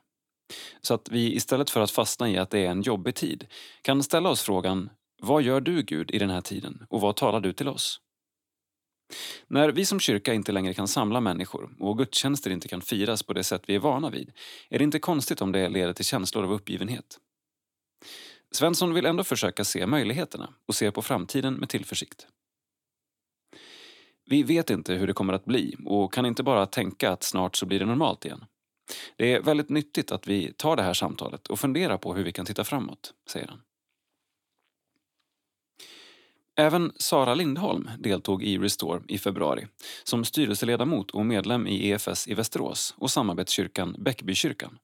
[0.81, 3.47] Så att vi istället för att fastna i att det är en jobbig tid
[3.81, 4.89] kan ställa oss frågan
[5.21, 7.99] Vad gör du Gud i den här tiden och vad talar du till oss?
[9.47, 13.33] När vi som kyrka inte längre kan samla människor och gudstjänster inte kan firas på
[13.33, 14.31] det sätt vi är vana vid
[14.69, 17.19] är det inte konstigt om det leder till känslor av uppgivenhet.
[18.51, 22.27] Svensson vill ändå försöka se möjligheterna och se på framtiden med tillförsikt.
[24.25, 27.55] Vi vet inte hur det kommer att bli och kan inte bara tänka att snart
[27.55, 28.45] så blir det normalt igen.
[29.15, 32.31] Det är väldigt nyttigt att vi tar det här samtalet och funderar på hur vi
[32.31, 33.61] kan titta framåt, säger han.
[36.55, 39.67] Även Sara Lindholm deltog i Restore i februari
[40.03, 44.79] som styrelseledamot och medlem i EFS i Västerås och samarbetskyrkan Bäckbykyrkan.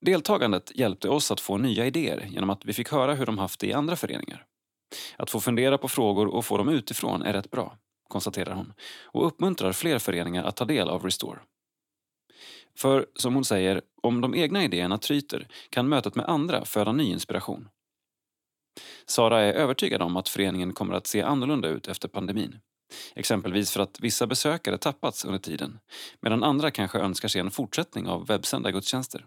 [0.00, 3.60] Deltagandet hjälpte oss att få nya idéer genom att vi fick höra hur de haft
[3.60, 4.44] det i andra föreningar.
[5.16, 7.78] Att få fundera på frågor och få dem utifrån är rätt bra,
[8.08, 11.38] konstaterar hon och uppmuntrar fler föreningar att ta del av Restore.
[12.76, 17.04] För, som hon säger, om de egna idéerna tryter kan mötet med andra föda ny
[17.04, 17.68] inspiration.
[19.06, 22.58] Sara är övertygad om att föreningen kommer att se annorlunda ut efter pandemin.
[23.14, 25.78] Exempelvis för att vissa besökare tappats under tiden
[26.20, 29.26] medan andra kanske önskar se en fortsättning av webbsända gudstjänster.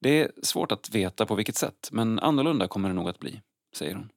[0.00, 3.40] Det är svårt att veta på vilket sätt, men annorlunda kommer det nog att bli,
[3.76, 4.10] säger hon.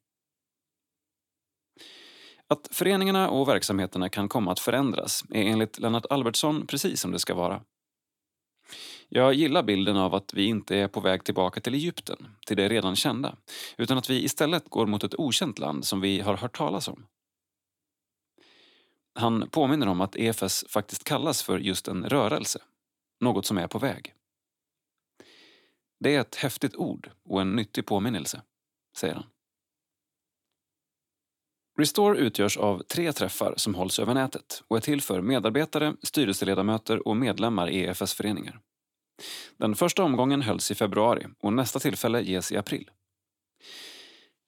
[2.47, 7.19] Att föreningarna och verksamheterna kan komma att förändras är enligt Lennart Albertsson precis som det
[7.19, 7.61] ska vara.
[9.09, 12.69] Jag gillar bilden av att vi inte är på väg tillbaka till Egypten, till det
[12.69, 13.35] redan kända,
[13.77, 17.05] utan att vi istället går mot ett okänt land som vi har hört talas om.
[19.15, 22.59] Han påminner om att EFS faktiskt kallas för just en rörelse,
[23.19, 24.13] något som är på väg.
[25.99, 28.41] Det är ett häftigt ord och en nyttig påminnelse,
[28.97, 29.25] säger han.
[31.77, 37.07] Restore utgörs av tre träffar som hålls över nätet och är till för medarbetare, styrelseledamöter
[37.07, 38.59] och medlemmar i EFS-föreningar.
[39.57, 42.89] Den första omgången hölls i februari och nästa tillfälle ges i april.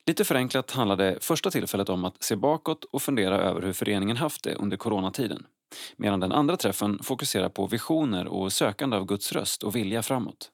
[0.05, 4.17] Lite förenklat handlar det första tillfället om att se bakåt och fundera över hur föreningen
[4.17, 5.45] haft det under coronatiden.
[5.97, 10.51] Medan den andra träffen fokuserar på visioner och sökande av Guds röst och vilja framåt.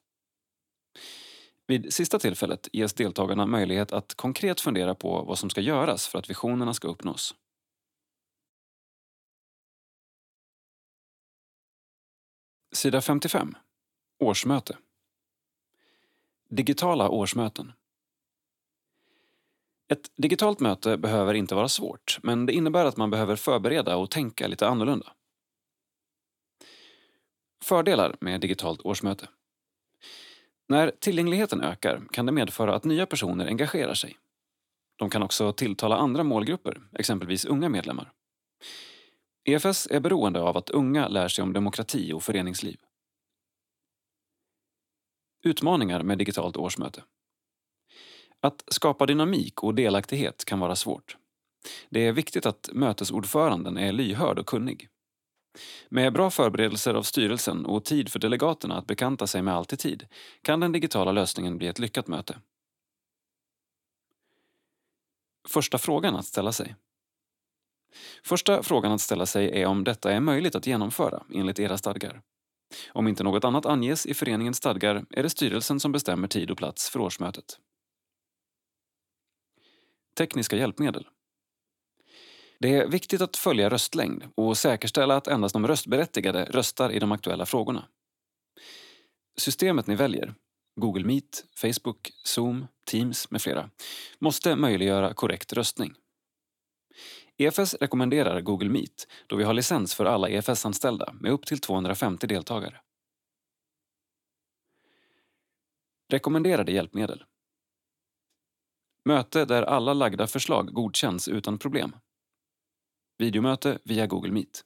[1.66, 6.18] Vid sista tillfället ges deltagarna möjlighet att konkret fundera på vad som ska göras för
[6.18, 7.34] att visionerna ska uppnås.
[12.74, 13.54] Sida 55.
[14.22, 14.76] Årsmöte.
[16.48, 17.72] Digitala årsmöten.
[19.88, 24.10] Ett digitalt möte behöver inte vara svårt, men det innebär att man behöver förbereda och
[24.10, 25.12] tänka lite annorlunda.
[27.64, 29.28] Fördelar med digitalt årsmöte.
[30.68, 34.18] När tillgängligheten ökar kan det medföra att nya personer engagerar sig.
[34.96, 38.12] De kan också tilltala andra målgrupper, exempelvis unga medlemmar.
[39.44, 42.80] EFS är beroende av att unga lär sig om demokrati och föreningsliv.
[45.42, 47.02] Utmaningar med digitalt årsmöte.
[48.40, 51.16] Att skapa dynamik och delaktighet kan vara svårt.
[51.90, 54.88] Det är viktigt att mötesordföranden är lyhörd och kunnig.
[55.88, 59.76] Med bra förberedelser av styrelsen och tid för delegaterna att bekanta sig med allt i
[59.76, 60.06] tid
[60.42, 62.38] kan den digitala lösningen bli ett lyckat möte.
[65.48, 66.76] Första frågan att ställa sig.
[68.24, 72.22] Första frågan att ställa sig är om detta är möjligt att genomföra enligt era stadgar.
[72.88, 76.58] Om inte något annat anges i föreningens stadgar är det styrelsen som bestämmer tid och
[76.58, 77.58] plats för årsmötet.
[80.16, 81.08] Tekniska hjälpmedel.
[82.58, 87.12] Det är viktigt att följa röstlängd och säkerställa att endast de röstberättigade röstar i de
[87.12, 87.88] aktuella frågorna.
[89.36, 90.34] Systemet ni väljer,
[90.80, 93.70] Google Meet, Facebook, Zoom, Teams med flera,
[94.18, 95.94] måste möjliggöra korrekt röstning.
[97.38, 102.26] EFS rekommenderar Google Meet då vi har licens för alla EFS-anställda med upp till 250
[102.26, 102.80] deltagare.
[106.12, 107.24] Rekommenderade hjälpmedel.
[109.04, 111.96] Möte där alla lagda förslag godkänns utan problem.
[113.18, 114.64] Videomöte via Google Meet.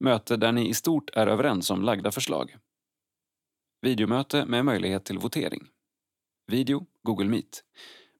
[0.00, 2.56] Möte där ni i stort är överens om lagda förslag.
[3.80, 5.68] Videomöte med möjlighet till votering.
[6.46, 7.64] Video, Google Meet.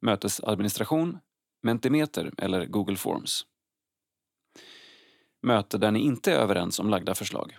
[0.01, 1.19] Mötesadministration,
[1.65, 3.47] Mentimeter eller Google Forms.
[5.43, 7.57] Möte där ni inte är överens om lagda förslag.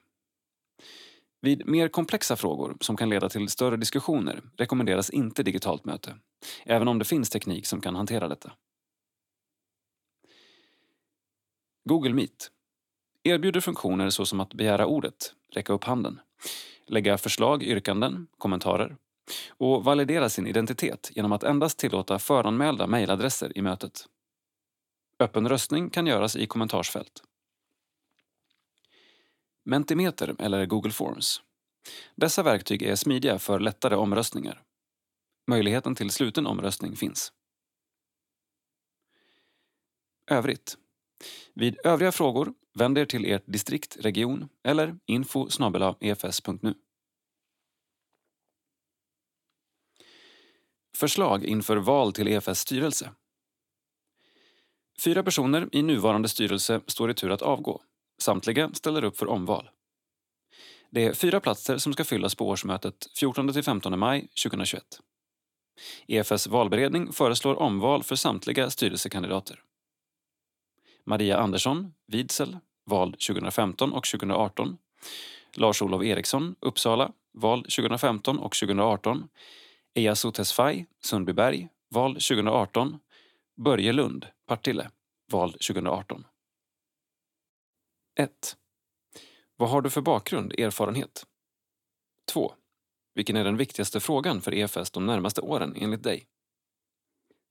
[1.42, 6.18] Vid mer komplexa frågor som kan leda till större diskussioner rekommenderas inte digitalt möte,
[6.66, 8.52] även om det finns teknik som kan hantera detta.
[11.90, 12.52] Google Meet
[13.24, 16.20] erbjuder funktioner såsom att begära ordet, räcka upp handen,
[16.86, 18.98] lägga förslag, yrkanden, kommentarer
[19.50, 24.06] och validera sin identitet genom att endast tillåta föranmälda mejladresser i mötet.
[25.20, 27.24] Öppen röstning kan göras i kommentarsfält.
[29.66, 31.42] Mentimeter eller Google Forms.
[32.16, 34.62] Dessa verktyg är smidiga för lättare omröstningar.
[35.48, 37.34] Möjligheten till sluten omröstning finns.
[40.32, 40.78] Övrigt.
[41.54, 45.48] Vid övriga frågor vänd er till ert distrikt, region eller info
[46.00, 46.74] efs.nu.
[50.96, 53.12] Förslag inför val till EFS styrelse.
[55.04, 57.82] Fyra personer i nuvarande styrelse står i tur att avgå.
[58.22, 59.70] Samtliga ställer upp för omval.
[60.90, 64.84] Det är fyra platser som ska fyllas på årsmötet 14-15 maj 2021.
[66.08, 69.64] EFS valberedning föreslår omval för samtliga styrelsekandidater.
[71.04, 74.78] Maria Andersson, Vidsel, vald 2015 och 2018.
[75.54, 79.28] Lars-Olov Eriksson, Uppsala, val 2015 och 2018.
[79.98, 83.00] Ejasu Tesfaye, Sundbyberg, val 2018.
[83.56, 84.92] Börje Lund, Partille,
[85.32, 86.26] val 2018.
[88.20, 88.58] 1.
[89.56, 91.26] Vad har du för bakgrund, erfarenhet?
[92.32, 92.54] 2.
[93.14, 96.28] Vilken är den viktigaste frågan för EFS de närmaste åren enligt dig?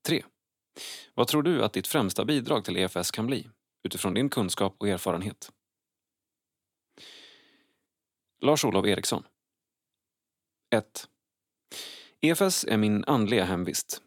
[0.07, 0.25] 3.
[1.15, 3.49] Vad tror du att ditt främsta bidrag till EFS kan bli
[3.83, 5.53] utifrån din kunskap och erfarenhet?
[8.41, 9.27] Lars-Olov Eriksson
[10.71, 11.09] 1.
[12.25, 14.03] EFS är min andliga hemvist.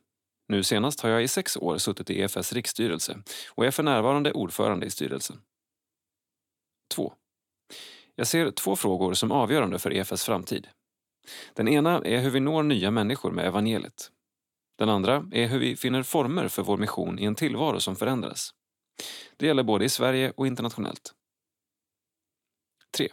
[0.47, 4.31] Nu senast har jag i sex år suttit i EFS riksstyrelse och är för närvarande
[4.31, 5.41] ordförande i styrelsen.
[6.95, 7.13] 2.
[8.15, 10.67] Jag ser två frågor som avgörande för EFS framtid.
[11.53, 14.11] Den ena är hur vi når nya människor med evangeliet.
[14.77, 18.53] Den andra är hur vi finner former för vår mission i en tillvaro som förändras.
[19.37, 21.13] Det gäller både i Sverige och internationellt.
[22.97, 23.09] 3.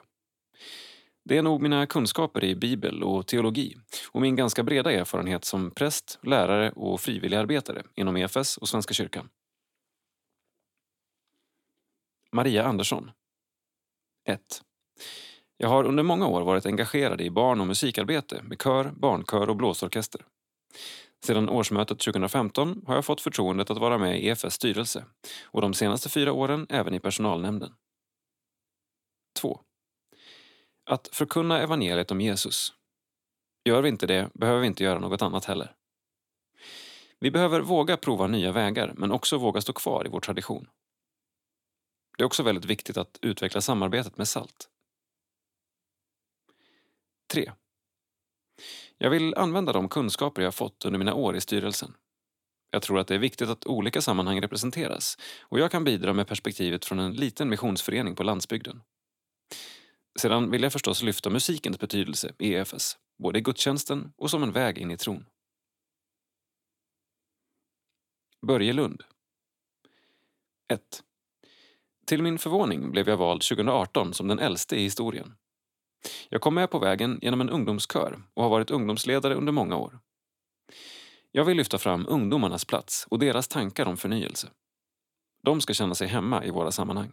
[1.25, 3.77] Det är nog mina kunskaper i bibel och teologi
[4.11, 9.29] och min ganska breda erfarenhet som präst, lärare och frivilligarbetare inom EFS och Svenska kyrkan.
[12.33, 13.11] Maria Andersson
[14.25, 14.63] 1.
[15.57, 19.57] Jag har under många år varit engagerad i barn och musikarbete med kör, barnkör och
[19.57, 20.27] blåsorkester.
[21.25, 25.05] Sedan årsmötet 2015 har jag fått förtroendet att vara med i EFS styrelse
[25.45, 27.75] och de senaste fyra åren även i personalnämnden.
[29.41, 29.61] 2.
[30.86, 32.73] Att förkunna evangeliet om Jesus.
[33.65, 35.74] Gör vi inte det behöver vi inte göra något annat heller.
[37.20, 40.69] Vi behöver våga prova nya vägar men också våga stå kvar i vår tradition.
[42.19, 44.69] Det är också väldigt viktigt att utveckla samarbetet med SALT.
[47.32, 47.52] 3.
[48.98, 51.94] Jag vill använda de kunskaper jag fått under mina år i styrelsen.
[52.70, 56.28] Jag tror att det är viktigt att olika sammanhang representeras och jag kan bidra med
[56.28, 58.81] perspektivet från en liten missionsförening på landsbygden.
[60.20, 64.53] Sedan vill jag förstås lyfta musikens betydelse i EFS, både i gudstjänsten och som en
[64.53, 65.27] väg in i tron.
[68.47, 69.03] Börje Lund
[70.69, 71.03] 1.
[72.07, 75.35] Till min förvåning blev jag vald 2018 som den äldste i historien.
[76.28, 79.99] Jag kom med på vägen genom en ungdomskör och har varit ungdomsledare under många år.
[81.31, 84.51] Jag vill lyfta fram ungdomarnas plats och deras tankar om förnyelse.
[85.43, 87.12] De ska känna sig hemma i våra sammanhang.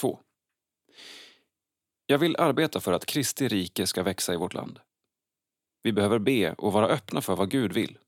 [0.00, 0.18] 2.
[2.12, 4.80] Jag vill arbeta för att Kristi rike ska växa i vårt land.
[5.82, 7.98] Vi behöver be och vara öppna för vad Gud vill.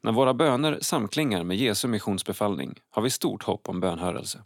[0.00, 4.44] När våra böner samklingar med Jesu missionsbefallning har vi stort hopp om bönhörelse.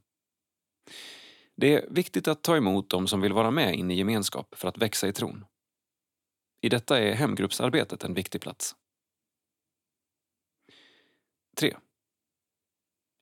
[1.57, 4.69] Det är viktigt att ta emot dem som vill vara med in i gemenskap för
[4.69, 5.45] att växa i tron.
[6.61, 8.77] I detta är hemgruppsarbetet en viktig plats.
[11.57, 11.77] 3.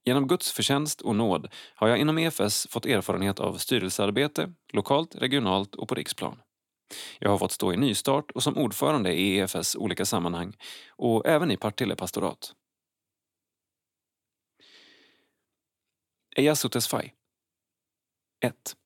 [0.05, 5.75] Genom Guds förtjänst och nåd har jag inom EFS fått erfarenhet av styrelsearbete, lokalt, regionalt
[5.75, 6.39] och på riksplan.
[7.19, 10.57] Jag har fått stå i nystart och som ordförande i EFS olika sammanhang
[10.91, 12.53] och även i Partille pastorat.
[16.37, 17.11] Ejasu Tesfaye
[18.45, 18.77] 1.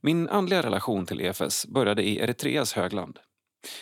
[0.00, 3.18] Min andliga relation till EFS började i Eritreas högland.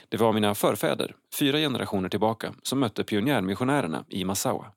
[0.09, 4.73] Det var mina förfäder, fyra generationer tillbaka, som mötte pionjärmissionärerna i Massawa.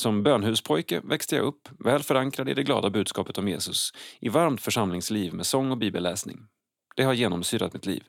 [0.00, 4.60] Som bönhuspojke växte jag upp, väl förankrad i det glada budskapet om Jesus, i varmt
[4.60, 6.46] församlingsliv med sång och bibelläsning.
[6.96, 8.04] Det har genomsyrat mitt liv.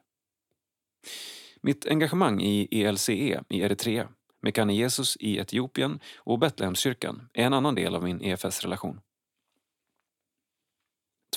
[1.61, 4.09] Mitt engagemang i ELCE i Eritrea,
[4.41, 9.01] Mekane Jesus i Etiopien och Betlehemskyrkan är en annan del av min EFS-relation.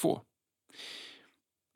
[0.01, 0.21] 2.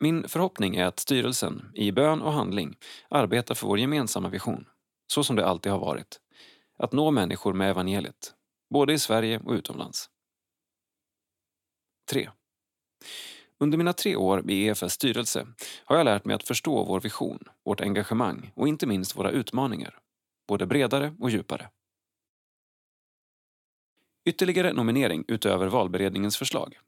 [0.01, 2.77] Min förhoppning är att styrelsen, i bön och handling,
[3.11, 4.69] arbetar för vår gemensamma vision,
[5.07, 6.21] så som det alltid har varit.
[6.79, 8.36] Att nå människor med evangeliet,
[8.71, 10.11] både i Sverige och utomlands.
[12.11, 12.31] 3.
[13.59, 15.47] Under mina tre år i EFS styrelse
[15.85, 19.99] har jag lärt mig att förstå vår vision, vårt engagemang och inte minst våra utmaningar,
[20.49, 21.71] både bredare och djupare.
[24.25, 26.79] Ytterligare nominering utöver valberedningens förslag.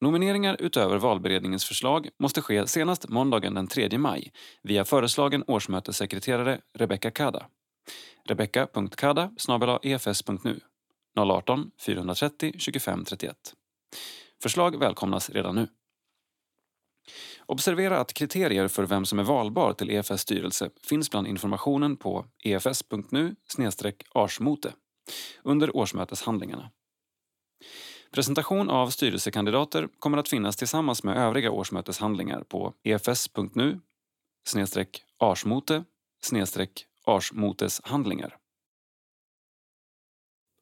[0.00, 7.10] Nomineringar utöver valberedningens förslag måste ske senast måndagen den 3 maj via föreslagen årsmötessekreterare Rebecca
[7.10, 7.46] Kada.
[8.24, 9.30] Rebecca.kada
[9.82, 10.60] efs.nu
[11.16, 13.54] 018 430 25 31.
[14.42, 15.68] Förslag välkomnas redan nu.
[17.46, 22.26] Observera att kriterier för vem som är valbar till EFS styrelse finns bland informationen på
[22.44, 23.36] efs.nu
[24.14, 24.72] arsmote
[25.42, 26.70] under årsmöteshandlingarna.
[28.12, 33.80] Presentation av styrelsekandidater kommer att finnas tillsammans med övriga årsmöteshandlingar på efs.nu
[35.18, 35.84] arsmote
[37.16, 38.36] arsmoteshandlingar.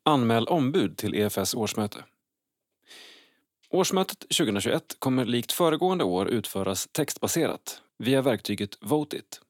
[0.05, 2.05] Anmäl ombud till EFS årsmöte.
[3.70, 9.41] Årsmötet 2021 kommer likt föregående år utföras textbaserat via verktyget Votit.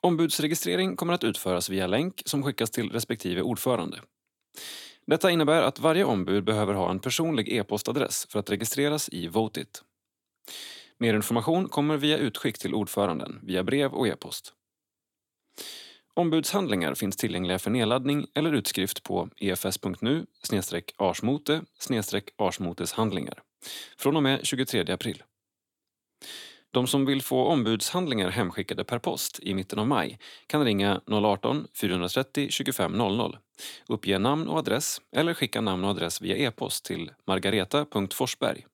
[0.00, 4.00] Ombudsregistrering kommer att utföras via länk som skickas till respektive ordförande.
[5.06, 9.82] Detta innebär att varje ombud behöver ha en personlig e-postadress för att registreras i Votit.
[10.98, 14.54] Mer information kommer via utskick till ordföranden via brev och e-post.
[16.14, 20.26] Ombudshandlingar finns tillgängliga för nedladdning eller utskrift på efs.nu
[20.96, 21.62] arsmote
[22.38, 23.42] arsmoteshandlingar
[23.98, 25.22] från och med 23 april.
[26.70, 32.50] De som vill få ombudshandlingar hemskickade per post i mitten av maj kan ringa 018-430
[32.50, 33.38] 25 00,
[33.88, 38.66] uppge namn och adress eller skicka namn och adress via e-post till margareta.forsberg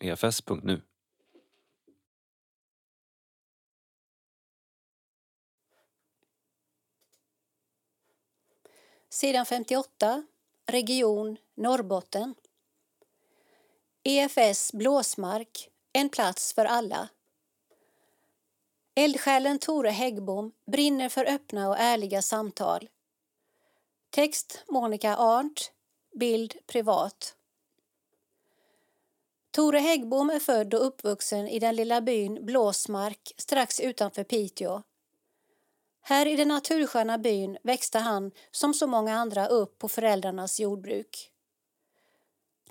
[0.00, 0.80] efs.nu.
[9.12, 10.26] Sidan 58,
[10.66, 12.34] Region Norrbotten.
[14.02, 17.08] EFS Blåsmark, en plats för alla.
[18.94, 22.88] Eldsjälen Tore Häggbom brinner för öppna och ärliga samtal.
[24.10, 25.72] Text Monica Arndt,
[26.14, 27.36] bild privat.
[29.50, 34.82] Tore Häggbom är född och uppvuxen i den lilla byn Blåsmark strax utanför Piteå.
[36.04, 41.30] Här i den natursköna byn växte han, som så många andra, upp på föräldrarnas jordbruk.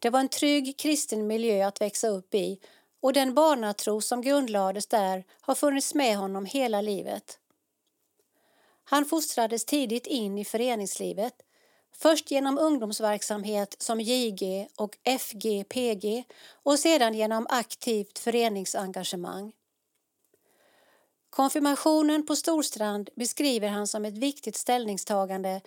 [0.01, 2.59] Det var en trygg kristen miljö att växa upp i
[3.01, 7.39] och den barnatro som grundlades där har funnits med honom hela livet.
[8.83, 11.33] Han fostrades tidigt in i föreningslivet,
[11.91, 16.23] först genom ungdomsverksamhet som JG och FGPG
[16.63, 19.51] och sedan genom aktivt föreningsengagemang.
[21.31, 25.61] Konfirmationen på Storstrand beskriver han som ett viktigt ställningstagande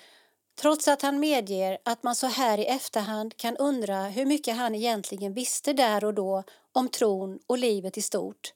[0.60, 4.74] trots att han medger att man så här i efterhand kan undra hur mycket han
[4.74, 6.42] egentligen visste där och då
[6.72, 8.54] om tron och livet i stort.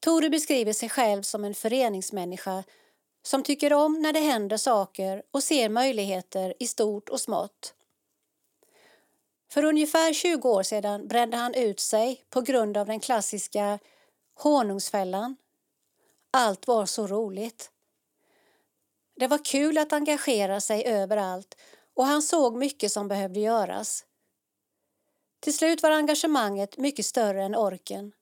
[0.00, 2.64] Tore beskriver sig själv som en föreningsmänniska
[3.22, 7.74] som tycker om när det händer saker och ser möjligheter i stort och smått.
[9.50, 13.78] För ungefär 20 år sedan brände han ut sig på grund av den klassiska
[14.36, 15.36] honungsfällan.
[16.30, 17.70] Allt var så roligt.
[19.16, 21.56] Det var kul att engagera sig överallt
[21.94, 24.04] och han såg mycket som behövde göras.
[25.40, 28.12] Till slut var engagemanget mycket större än orken.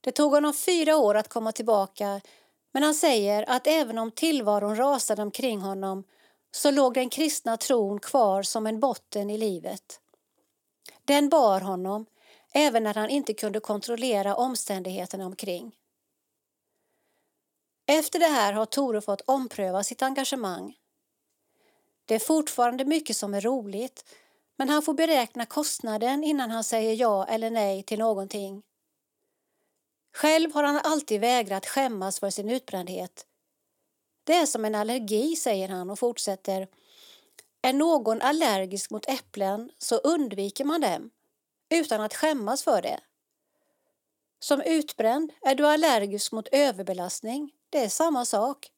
[0.00, 2.20] Det tog honom fyra år att komma tillbaka
[2.72, 6.04] men han säger att även om tillvaron rasade omkring honom
[6.50, 10.00] så låg den kristna tron kvar som en botten i livet.
[11.04, 12.06] Den bar honom
[12.52, 15.76] även när han inte kunde kontrollera omständigheterna omkring.
[17.86, 20.76] Efter det här har Tore fått ompröva sitt engagemang.
[22.04, 24.04] Det är fortfarande mycket som är roligt
[24.56, 28.62] men han får beräkna kostnaden innan han säger ja eller nej till någonting.
[30.14, 33.26] Själv har han alltid vägrat skämmas för sin utbrändhet.
[34.24, 36.68] Det är som en allergi, säger han och fortsätter.
[37.62, 41.10] Är någon allergisk mot äpplen så undviker man dem
[41.72, 43.00] utan att skämmas för det.
[44.38, 47.52] Som utbränd är du allergisk mot överbelastning.
[47.70, 48.70] Det är samma sak.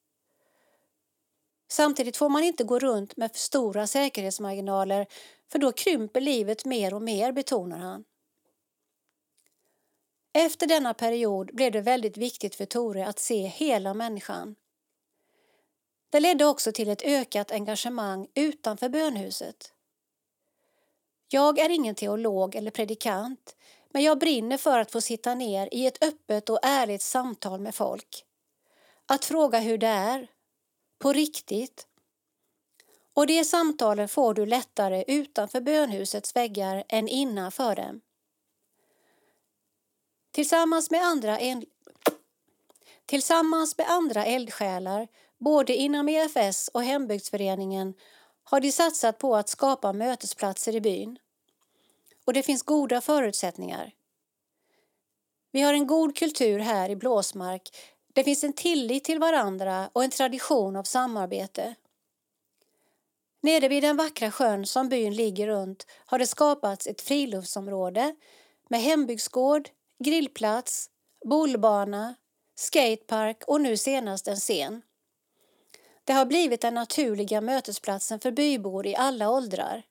[1.68, 5.06] Samtidigt får man inte gå runt med för stora säkerhetsmarginaler
[5.52, 8.04] för då krymper livet mer och mer, betonar han.
[10.32, 14.56] Efter denna period blev det väldigt viktigt för Tore att se hela människan.
[16.10, 19.72] Det ledde också till ett ökat engagemang utanför bönhuset.
[21.34, 23.56] Jag är ingen teolog eller predikant
[23.92, 27.74] men jag brinner för att få sitta ner i ett öppet och ärligt samtal med
[27.74, 28.24] folk.
[29.06, 30.30] Att fråga hur det är,
[30.98, 31.86] på riktigt.
[33.14, 38.00] Och de samtalen får du lättare utanför bönhusets väggar än innanför dem.
[40.30, 41.64] Tillsammans med andra, en...
[43.06, 45.08] Tillsammans med andra eldsjälar,
[45.38, 47.94] både inom EFS och hembygdsföreningen,
[48.44, 51.18] har de satsat på att skapa mötesplatser i byn.
[52.24, 53.92] Och det finns goda förutsättningar.
[55.52, 57.76] Vi har en god kultur här i Blåsmark.
[58.14, 61.74] Det finns en tillit till varandra och en tradition av samarbete.
[63.42, 68.16] Nere vid den vackra sjön som byn ligger runt har det skapats ett friluftsområde
[68.68, 69.68] med hembygdsgård,
[70.04, 70.90] grillplats,
[71.24, 72.14] bollbana,
[72.54, 74.82] skatepark och nu senast en scen.
[76.04, 79.82] Det har blivit den naturliga mötesplatsen för bybor i alla åldrar.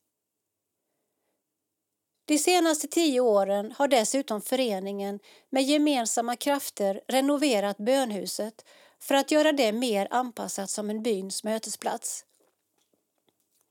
[2.25, 5.19] De senaste tio åren har dessutom föreningen
[5.49, 8.65] med gemensamma krafter renoverat bönhuset
[8.99, 12.25] för att göra det mer anpassat som en byns mötesplats.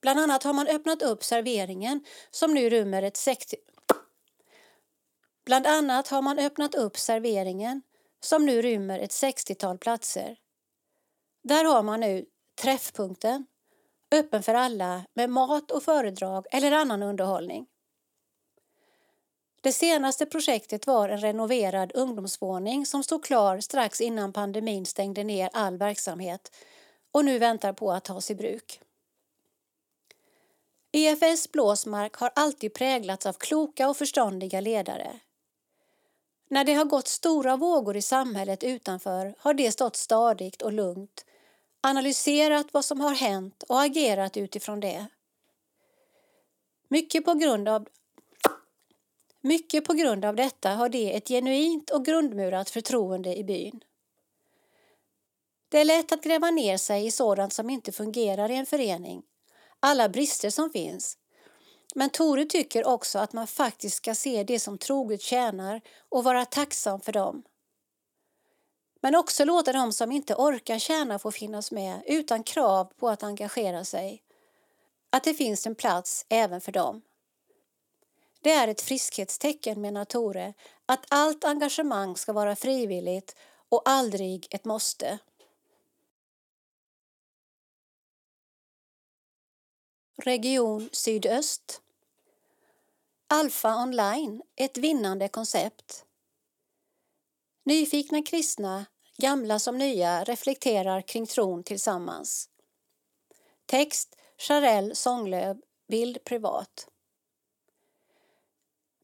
[0.03, 3.57] Bland annat har man öppnat upp serveringen som nu rymmer ett 60...
[5.45, 7.83] Bland annat har man öppnat upp serveringen
[8.21, 10.37] som nu rymmer ett 60-tal platser.
[11.45, 12.27] Där har man nu
[12.63, 13.47] Träffpunkten,
[14.11, 17.67] öppen för alla med mat och föredrag eller annan underhållning.
[19.63, 25.51] Det senaste projektet var en renoverad ungdomsvåning som stod klar strax innan pandemin stängde ner
[25.53, 26.53] all verksamhet
[27.13, 28.81] och nu väntar på att tas i bruk.
[30.93, 35.21] EFS Blåsmark har alltid präglats av kloka och förståndiga ledare.
[36.49, 41.25] När det har gått stora vågor i samhället utanför har det stått stadigt och lugnt,
[41.81, 45.07] analyserat vad som har hänt och agerat utifrån det.
[46.89, 47.89] Mycket på grund av
[49.43, 53.81] mycket på grund av detta har det ett genuint och grundmurat förtroende i byn.
[55.69, 59.23] Det är lätt att gräva ner sig i sådant som inte fungerar i en förening,
[59.81, 61.19] alla brister som finns.
[61.95, 66.45] Men Tore tycker också att man faktiskt ska se det som troget tjänar och vara
[66.45, 67.43] tacksam för dem.
[69.03, 73.23] Men också låta de som inte orkar tjäna få finnas med utan krav på att
[73.23, 74.23] engagera sig.
[75.11, 77.03] Att det finns en plats även för dem.
[78.43, 80.55] Det är ett friskhetstecken, menar Tore,
[80.87, 83.37] att allt engagemang ska vara frivilligt
[83.69, 85.19] och aldrig ett måste.
[90.17, 91.83] Region Sydöst
[93.27, 96.05] Alfa online, ett vinnande koncept.
[97.65, 98.87] Nyfikna kristna,
[99.17, 102.49] gamla som nya, reflekterar kring tron tillsammans.
[103.67, 106.92] Text Charelle Sånglöv, bild privat.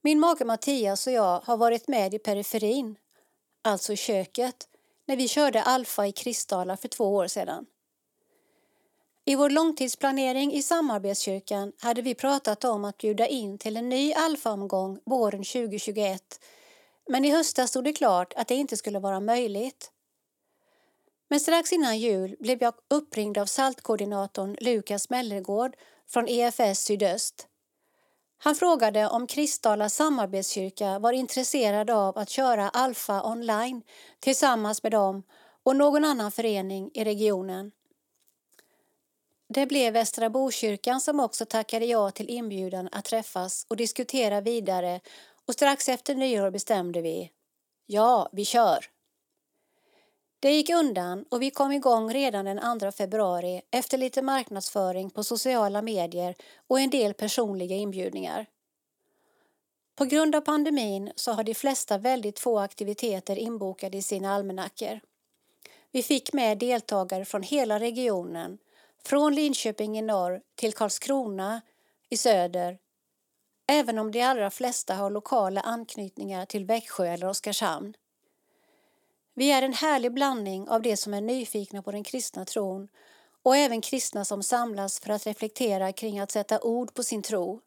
[0.09, 2.97] Min make Mattias och jag har varit med i periferin,
[3.63, 4.69] alltså köket,
[5.07, 7.67] när vi körde Alfa i Kristdala för två år sedan.
[9.25, 14.13] I vår långtidsplanering i samarbetskyrkan hade vi pratat om att bjuda in till en ny
[14.13, 16.41] Alfa-omgång våren 2021
[17.09, 19.91] men i höstas stod det klart att det inte skulle vara möjligt.
[21.29, 25.77] Men strax innan jul blev jag uppringd av saltkoordinatorn Lukas Mellergård
[26.07, 27.49] från EFS Sydöst.
[28.39, 33.83] Han frågade om Kristdala samarbetskyrka var intresserad av att köra Alfa online
[34.21, 35.23] tillsammans med dem
[35.63, 37.73] och någon annan förening i regionen.
[39.49, 45.01] Det blev Västra Bokyrkan som också tackade ja till inbjudan att träffas och diskutera vidare
[45.47, 47.31] och strax efter nyår bestämde vi
[47.87, 48.98] Ja, vi kör!
[50.41, 55.25] Det gick undan och vi kom igång redan den 2 februari efter lite marknadsföring på
[55.25, 56.35] sociala medier
[56.67, 58.47] och en del personliga inbjudningar.
[59.95, 65.01] På grund av pandemin så har de flesta väldigt få aktiviteter inbokade i sina almanackor.
[65.93, 68.59] Vi fick med deltagare från hela regionen
[69.05, 71.61] från Linköping i norr till Karlskrona
[72.11, 72.79] i söder
[73.69, 77.95] även om de allra flesta har lokala anknytningar till Växjö eller Oskarshamn.
[79.39, 82.89] Vi är en härlig blandning av de som är nyfikna på den kristna tron
[83.43, 87.61] och även kristna som samlas för att reflektera kring att sätta ord på sin tro.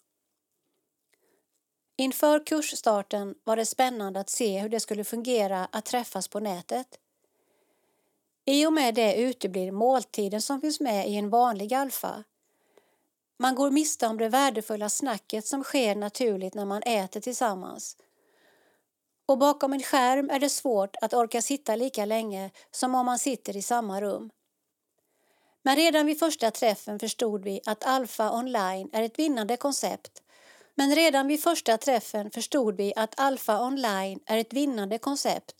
[1.97, 6.87] Inför kursstarten var det spännande att se hur det skulle fungera att träffas på nätet.
[8.45, 12.23] I och med det uteblir måltiden som finns med i en vanlig alfa.
[13.39, 17.97] Man går miste om det värdefulla snacket som sker naturligt när man äter tillsammans.
[19.25, 23.19] Och bakom en skärm är det svårt att orka sitta lika länge som om man
[23.19, 24.29] sitter i samma rum.
[25.61, 30.21] Men redan vid första träffen förstod vi att Alfa online är ett vinnande koncept.
[30.75, 35.55] Men redan vid första träffen förstod vi att Alfa online är ett vinnande koncept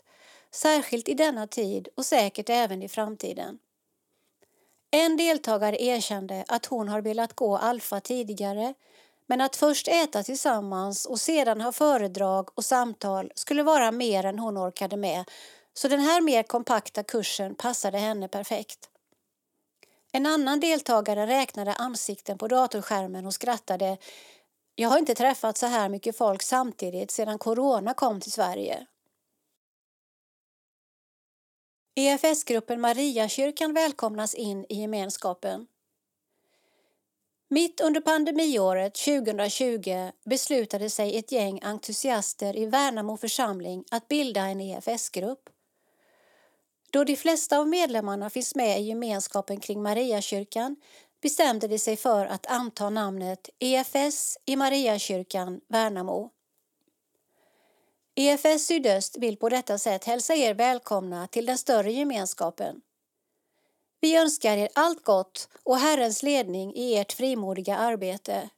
[0.51, 3.59] särskilt i denna tid och säkert även i framtiden.
[4.91, 8.73] En deltagare erkände att hon har velat gå alfa tidigare
[9.31, 14.39] men att först äta tillsammans och sedan ha föredrag och samtal skulle vara mer än
[14.39, 15.29] hon orkade med
[15.73, 18.89] så den här mer kompakta kursen passade henne perfekt.
[20.11, 23.97] En annan deltagare räknade ansikten på datorskärmen och skrattade.
[24.75, 28.85] Jag har inte träffat så här mycket folk samtidigt sedan corona kom till Sverige.
[31.95, 35.67] EFS-gruppen Mariakyrkan välkomnas in i gemenskapen.
[37.53, 44.61] Mitt under pandemiåret 2020 beslutade sig ett gäng entusiaster i Värnamo församling att bilda en
[44.61, 45.49] EFS-grupp.
[46.91, 50.75] Då de flesta av medlemmarna finns med i gemenskapen kring Mariakyrkan
[51.21, 56.29] bestämde de sig för att anta namnet EFS i Mariakyrkan Värnamo.
[58.15, 62.81] EFS Sydöst vill på detta sätt hälsa er välkomna till den större gemenskapen.
[64.01, 68.49] Vi önskar er allt gott och Herrens ledning i ert frimodiga arbete.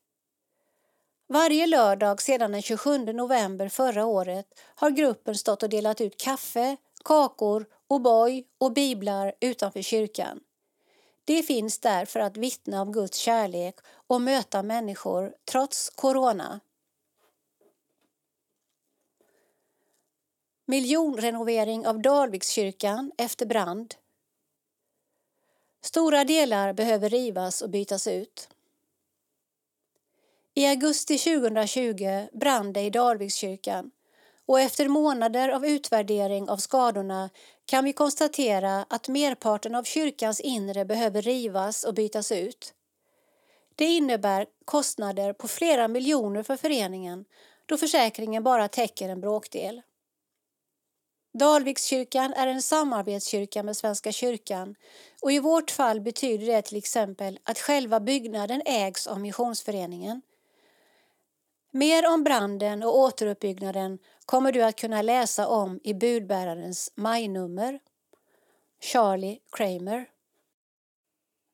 [1.27, 4.45] Varje lördag sedan den 27 november förra året
[4.75, 10.39] har gruppen stått och delat ut kaffe, kakor, O'boy och biblar utanför kyrkan.
[11.25, 13.75] Det finns där för att vittna om Guds kärlek
[14.07, 16.59] och möta människor trots corona.
[20.65, 23.95] Miljonrenovering av Dalvikskyrkan efter brand.
[25.85, 28.49] Stora delar behöver rivas och bytas ut.
[30.53, 33.91] I augusti 2020 brann det i Dalvikskyrkan
[34.45, 37.29] och efter månader av utvärdering av skadorna
[37.65, 42.73] kan vi konstatera att merparten av kyrkans inre behöver rivas och bytas ut.
[43.75, 47.25] Det innebär kostnader på flera miljoner för föreningen
[47.65, 49.81] då försäkringen bara täcker en bråkdel.
[51.33, 54.75] Dalvikskyrkan är en samarbetskyrka med Svenska kyrkan
[55.21, 60.21] och i vårt fall betyder det till exempel att själva byggnaden ägs av Missionsföreningen.
[61.71, 67.79] Mer om branden och återuppbyggnaden kommer du att kunna läsa om i budbärarens majnummer.
[68.81, 70.09] Charlie Kramer.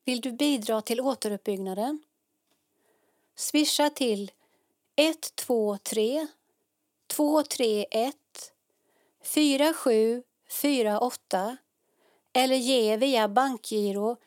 [0.05, 2.03] Vill du bidra till återuppbyggnaden?
[3.35, 4.31] Swisha till
[4.95, 6.27] 123
[7.07, 8.15] 231
[9.23, 11.57] 4748
[12.33, 14.17] eller ge via bankgiro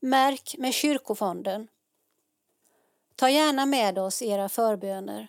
[0.00, 1.68] Märk med kyrkofonden.
[3.16, 5.28] Ta gärna med oss era förböner.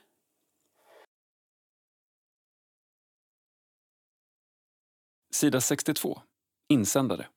[5.32, 6.22] Sida 62.
[6.70, 7.28] Insändare.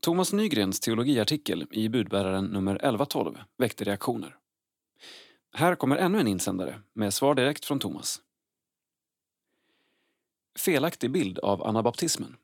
[0.00, 4.38] Thomas Nygrens teologiartikel i budbäraren nummer 1112 väckte reaktioner.
[5.56, 8.20] Här kommer ännu en insändare med svar direkt från Thomas.
[10.58, 12.36] Felaktig bild av anabaptismen.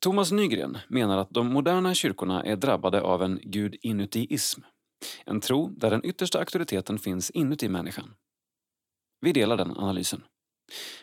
[0.00, 4.60] Thomas Nygren menar att de moderna kyrkorna är drabbade av en gud inutiism.
[5.24, 8.14] En tro där den yttersta auktoriteten finns inuti människan.
[9.20, 10.22] Vi delar den analysen.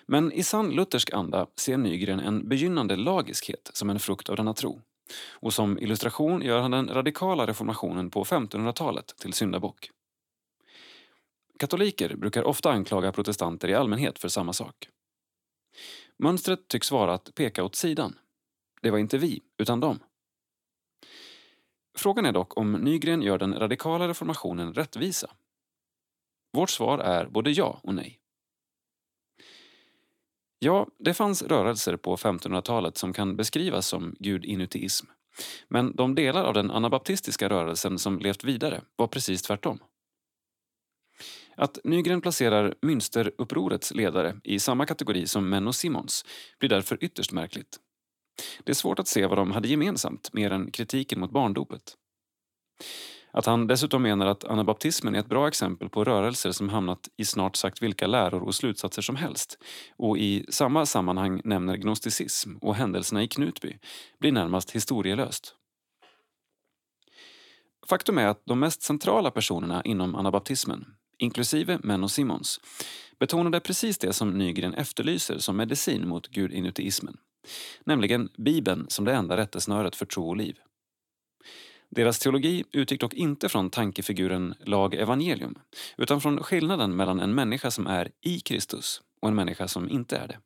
[0.05, 4.53] Men i sann luthersk anda ser Nygren en begynnande lagiskhet som en frukt av denna
[4.53, 4.81] tro.
[5.31, 9.89] Och som illustration gör han den radikala reformationen på 1500-talet till syndabock.
[11.59, 14.89] Katoliker brukar ofta anklaga protestanter i allmänhet för samma sak.
[16.17, 18.19] Mönstret tycks vara att peka åt sidan.
[18.81, 19.99] Det var inte vi, utan de.
[21.97, 25.31] Frågan är dock om Nygren gör den radikala reformationen rättvisa.
[26.53, 28.19] Vårt svar är både ja och nej.
[30.63, 35.07] Ja, det fanns rörelser på 1500-talet som kan beskrivas som gudinutism.
[35.67, 39.79] Men de delar av den anabaptistiska rörelsen som levt vidare var precis tvärtom.
[41.55, 46.25] Att Nygren placerar Münsterupprorets ledare i samma kategori som Menno Simons
[46.59, 47.79] blir därför ytterst märkligt.
[48.63, 51.95] Det är svårt att se vad de hade gemensamt mer än kritiken mot barndopet.
[53.35, 57.25] Att han dessutom menar att anabaptismen är ett bra exempel på rörelser som hamnat i
[57.25, 59.57] snart sagt vilka läror och slutsatser som helst
[59.97, 63.77] och i samma sammanhang nämner gnosticism och händelserna i Knutby
[64.19, 65.55] blir närmast historielöst.
[67.89, 70.85] Faktum är att de mest centrala personerna inom anabaptismen,
[71.17, 72.59] inklusive Menno Simons,
[73.19, 77.17] betonade precis det som Nygren efterlyser som medicin mot gudinutiismen.
[77.83, 80.55] Nämligen Bibeln som det enda rättesnöret för tro och liv.
[81.95, 85.55] Deras teologi utgick dock inte från tankefiguren lag evangelium
[85.97, 90.17] utan från skillnaden mellan en människa som är i Kristus och en människa som inte
[90.17, 90.39] är det.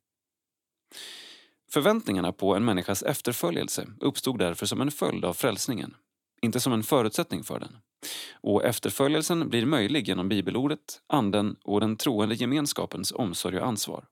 [1.71, 5.95] Förväntningarna på en människas efterföljelse uppstod därför som en följd av frälsningen,
[6.41, 7.77] inte som en förutsättning för den.
[8.41, 14.05] Och efterföljelsen blir möjlig genom bibelordet, anden och den troende gemenskapens omsorg och ansvar.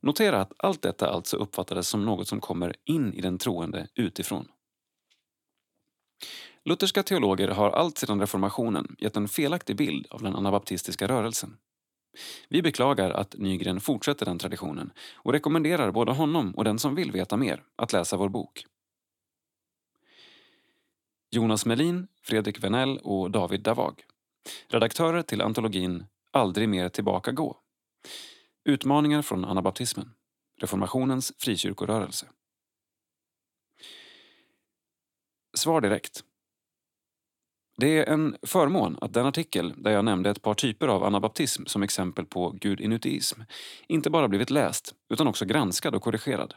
[0.00, 4.48] Notera att allt detta alltså uppfattades som något som kommer in i den troende utifrån.
[6.64, 11.56] Lutherska teologer har allt sedan reformationen gett en felaktig bild av den anabaptistiska rörelsen.
[12.48, 17.12] Vi beklagar att Nygren fortsätter den traditionen och rekommenderar både honom och den som vill
[17.12, 18.66] veta mer att läsa vår bok.
[21.30, 24.04] Jonas Melin, Fredrik Venell och David Davag.
[24.68, 27.60] Redaktörer till antologin Aldrig mer tillbaka gå.
[28.64, 30.10] Utmaningar från anabaptismen.
[30.60, 32.26] Reformationens frikyrkorörelse.
[35.54, 36.24] Svar direkt.
[37.80, 41.66] Det är en förmån att den artikel där jag nämnde ett par typer av anabaptism
[41.66, 43.40] som exempel på gudinutiism
[43.88, 46.54] inte bara blivit läst utan också granskad och korrigerad.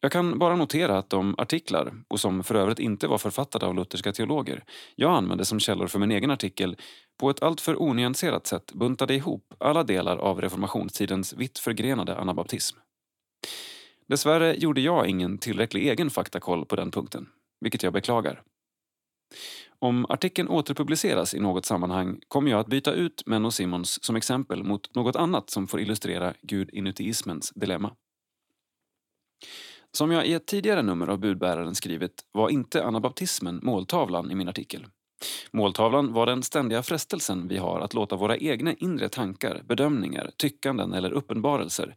[0.00, 3.74] Jag kan bara notera att de artiklar, och som för övrigt inte var författade av
[3.74, 6.76] lutherska teologer, jag använde som källor för min egen artikel
[7.20, 12.78] på ett alltför onyanserat sätt buntade ihop alla delar av reformationstidens vitt förgrenade anabaptism.
[14.06, 17.28] Dessvärre gjorde jag ingen tillräcklig egen faktakoll på den punkten,
[17.60, 18.42] vilket jag beklagar.
[19.78, 24.64] Om artikeln återpubliceras i något sammanhang kommer jag att byta ut Menno Simons som exempel
[24.64, 27.92] mot något annat som får illustrera gudinutiismens dilemma.
[29.92, 34.48] Som jag i ett tidigare nummer av budbäraren skrivit var inte anabaptismen måltavlan i min
[34.48, 34.86] artikel.
[35.50, 40.92] Måltavlan var den ständiga frestelsen vi har att låta våra egna inre tankar, bedömningar, tyckanden
[40.92, 41.96] eller uppenbarelser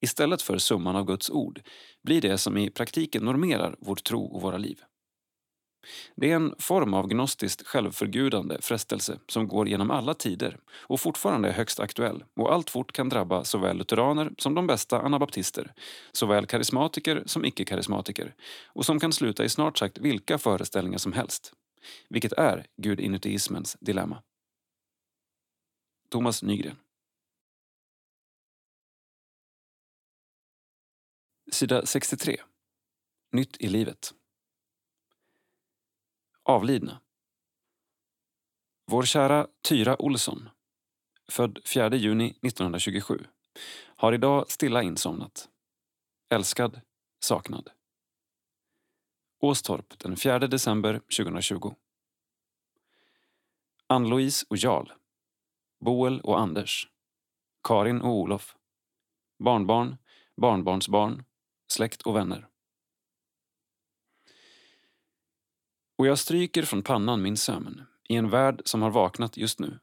[0.00, 1.60] istället för summan av Guds ord
[2.02, 4.80] bli det som i praktiken normerar vår tro och våra liv.
[6.16, 11.48] Det är en form av gnostiskt självförgudande frestelse som går genom alla tider och fortfarande
[11.48, 15.72] är högst aktuell och alltfort kan drabba såväl lutheraner som de bästa anabaptister,
[16.12, 18.34] såväl karismatiker som icke-karismatiker
[18.66, 21.52] och som kan sluta i snart sagt vilka föreställningar som helst.
[22.08, 24.22] Vilket är gudinutiismens dilemma.
[26.10, 26.76] Thomas Nygren
[31.52, 32.36] Sida 63.
[33.32, 34.14] Nytt i livet.
[36.44, 37.00] Avlidna.
[38.86, 40.48] Vår kära Tyra Olsson,
[41.30, 43.26] född 4 juni 1927,
[43.96, 45.48] har idag stilla insomnat.
[46.34, 46.80] Älskad,
[47.24, 47.70] saknad.
[49.40, 51.74] Åstorp den 4 december 2020.
[53.86, 54.92] Ann-Louise och Jarl.
[55.84, 56.88] Boel och Anders.
[57.62, 58.56] Karin och Olof.
[59.38, 59.96] Barnbarn,
[60.36, 61.24] barnbarnsbarn,
[61.68, 62.48] släkt och vänner.
[66.02, 69.78] Och jag stryker från pannan min sömn i en värld som har vaknat just nu.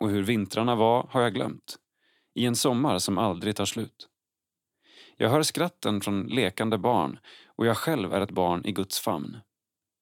[0.00, 1.76] Och hur vintrarna var har jag glömt,
[2.34, 4.08] i en sommar som aldrig tar slut.
[5.16, 9.38] Jag hör skratten från lekande barn och jag själv är ett barn i Guds famn.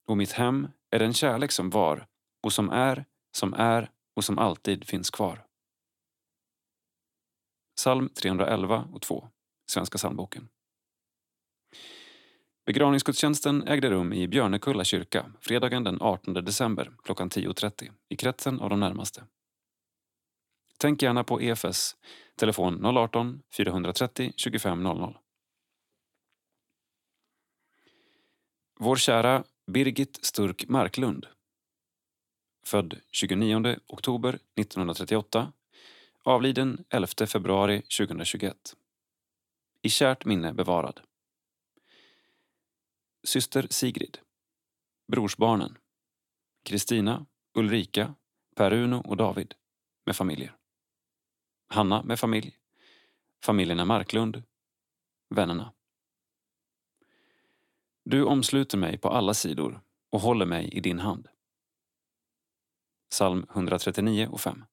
[0.07, 2.07] Och mitt hem är den kärlek som var
[2.43, 3.05] och som är,
[3.37, 5.47] som är och som alltid finns kvar.
[7.77, 9.29] Psalm 311 och 2,
[9.71, 10.49] Svenska psalmboken.
[12.67, 18.71] Begravningsgudstjänsten ägde rum i Björnekulla kyrka fredagen den 18 december klockan 10.30 i kretsen av
[18.71, 19.25] de närmaste.
[20.79, 21.97] Tänk gärna på EFS,
[22.37, 25.17] telefon 018-430 25 00.
[28.79, 31.27] Vår kära Birgit Sturk Marklund
[32.65, 35.53] född 29 oktober 1938
[36.23, 38.77] avliden 11 februari 2021.
[39.83, 41.01] I kärt minne bevarad.
[43.25, 44.19] Syster Sigrid.
[45.13, 45.79] Brorsbarnen.
[46.63, 48.15] Kristina, Ulrika,
[48.57, 49.55] Per-Uno och David
[50.07, 50.57] med familjer.
[51.69, 52.59] Hanna med familj.
[53.43, 54.43] Familjerna Marklund.
[55.35, 55.73] Vännerna.
[58.05, 59.81] Du omsluter mig på alla sidor
[60.11, 61.29] och håller mig i din hand.
[63.11, 64.65] Psalm 139 och 5.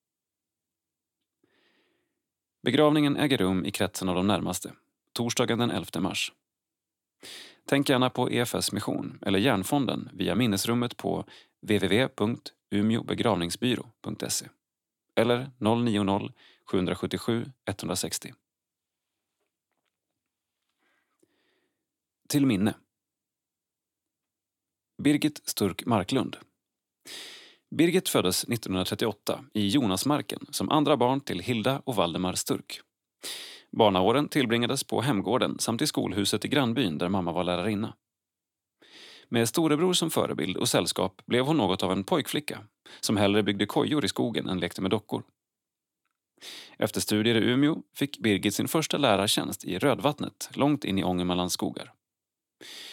[2.63, 4.73] Begravningen äger rum i kretsen av de närmaste,
[5.13, 6.33] torsdagen den 11 mars.
[7.65, 11.25] Tänk gärna på EFS mission eller Järnfonden via minnesrummet på
[11.61, 14.49] www.umeobegravningsbyrå.se
[15.15, 16.31] eller 090
[16.65, 18.33] 777 160.
[22.27, 22.73] Till minne.
[24.97, 26.37] Birgit Sturk Marklund.
[27.75, 32.81] Birgit föddes 1938 i Jonasmarken som andra barn till Hilda och Valdemar Sturk.
[33.71, 37.93] Barnaåren tillbringades på hemgården samt i skolhuset i grannbyn där mamma var lärarinna.
[39.29, 42.63] Med storebror som förebild och sällskap blev hon något av en pojkflicka
[42.99, 45.23] som hellre byggde kojor i skogen än lekte med dockor.
[46.77, 51.53] Efter studier i Umeå fick Birgit sin första lärartjänst i Rödvattnet långt in i Ångermanlands
[51.53, 51.93] skogar.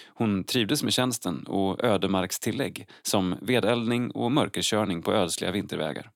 [0.07, 6.11] Hon trivdes med tjänsten och ödemarkstillägg som vedeldning och mörkerkörning på ödsliga vintervägar.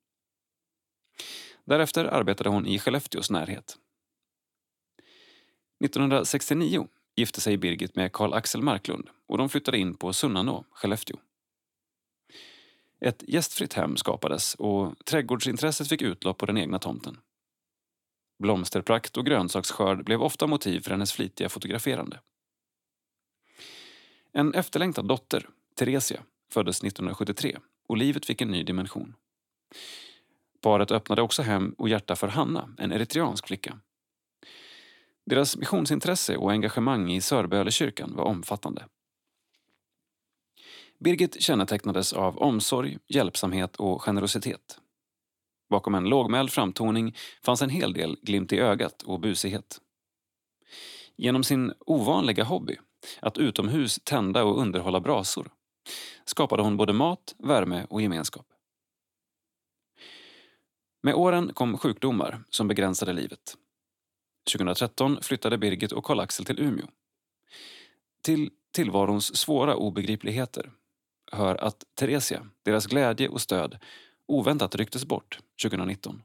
[1.65, 3.77] Därefter arbetade hon i Skellefteås närhet
[5.83, 11.17] 1969 gifte sig Birgit med Karl-Axel Marklund och de flyttade in på Sunnanå, Skellefteå.
[13.01, 17.19] Ett gästfritt hem skapades och trädgårdsintresset fick utlopp på den egna tomten.
[18.39, 22.21] Blomsterprakt och grönsaksskörd blev ofta motiv för hennes flitiga fotograferande.
[24.33, 26.23] En efterlängtad dotter, Theresia,
[26.53, 29.15] föddes 1973 och livet fick en ny dimension.
[30.61, 33.79] Paret öppnade också hem och hjärta för Hanna, en eritreansk flicka
[35.27, 38.87] deras missionsintresse och engagemang i Sörbölekyrkan var omfattande.
[41.01, 44.79] Birgit kännetecknades av omsorg, hjälpsamhet och generositet.
[45.71, 49.81] Bakom en lågmäld framtoning fanns en hel del glimt i ögat och busighet.
[51.17, 52.77] Genom sin ovanliga hobby,
[53.21, 55.51] att utomhus tända och underhålla brasor,
[56.25, 58.47] skapade hon både mat, värme och gemenskap.
[61.03, 63.57] Med åren kom sjukdomar som begränsade livet.
[64.53, 66.87] 2013 flyttade Birgit och Karl-Axel till Umeå.
[68.23, 70.73] Till tillvarons svåra obegripligheter
[71.33, 73.79] hör att Theresia, deras glädje och stöd,
[74.27, 76.23] oväntat rycktes bort 2019.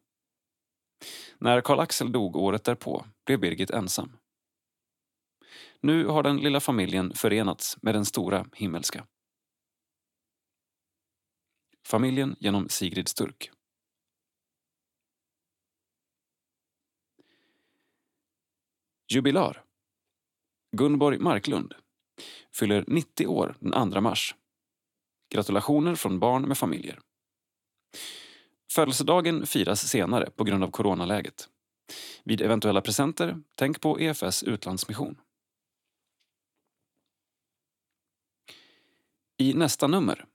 [1.38, 4.18] När Karl-Axel dog året därpå blev Birgit ensam.
[5.82, 9.06] Nu har den lilla familjen förenats med den stora himmelska.
[11.86, 13.52] Familjen genom Sigrid Sturk.
[19.10, 19.64] Jubilar.
[20.72, 21.74] Gunborg Marklund
[22.54, 24.36] fyller 90 år den 2 mars.
[25.30, 27.00] Gratulationer från barn med familjer.
[28.72, 31.50] Födelsedagen firas senare på grund av coronaläget.
[32.24, 35.22] Vid eventuella presenter, tänk på EFS utlandsmission.
[39.38, 40.26] I nästa nummer.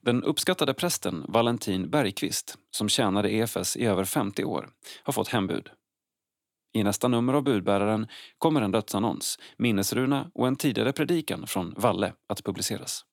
[0.00, 4.70] Den uppskattade prästen Valentin Bergqvist, som tjänade EFS i över 50 år,
[5.02, 5.70] har fått hembud.
[6.74, 8.06] I nästa nummer av Budbäraren
[8.38, 13.04] kommer en dödsannons, minnesruna och en tidigare predikan från Valle att publiceras.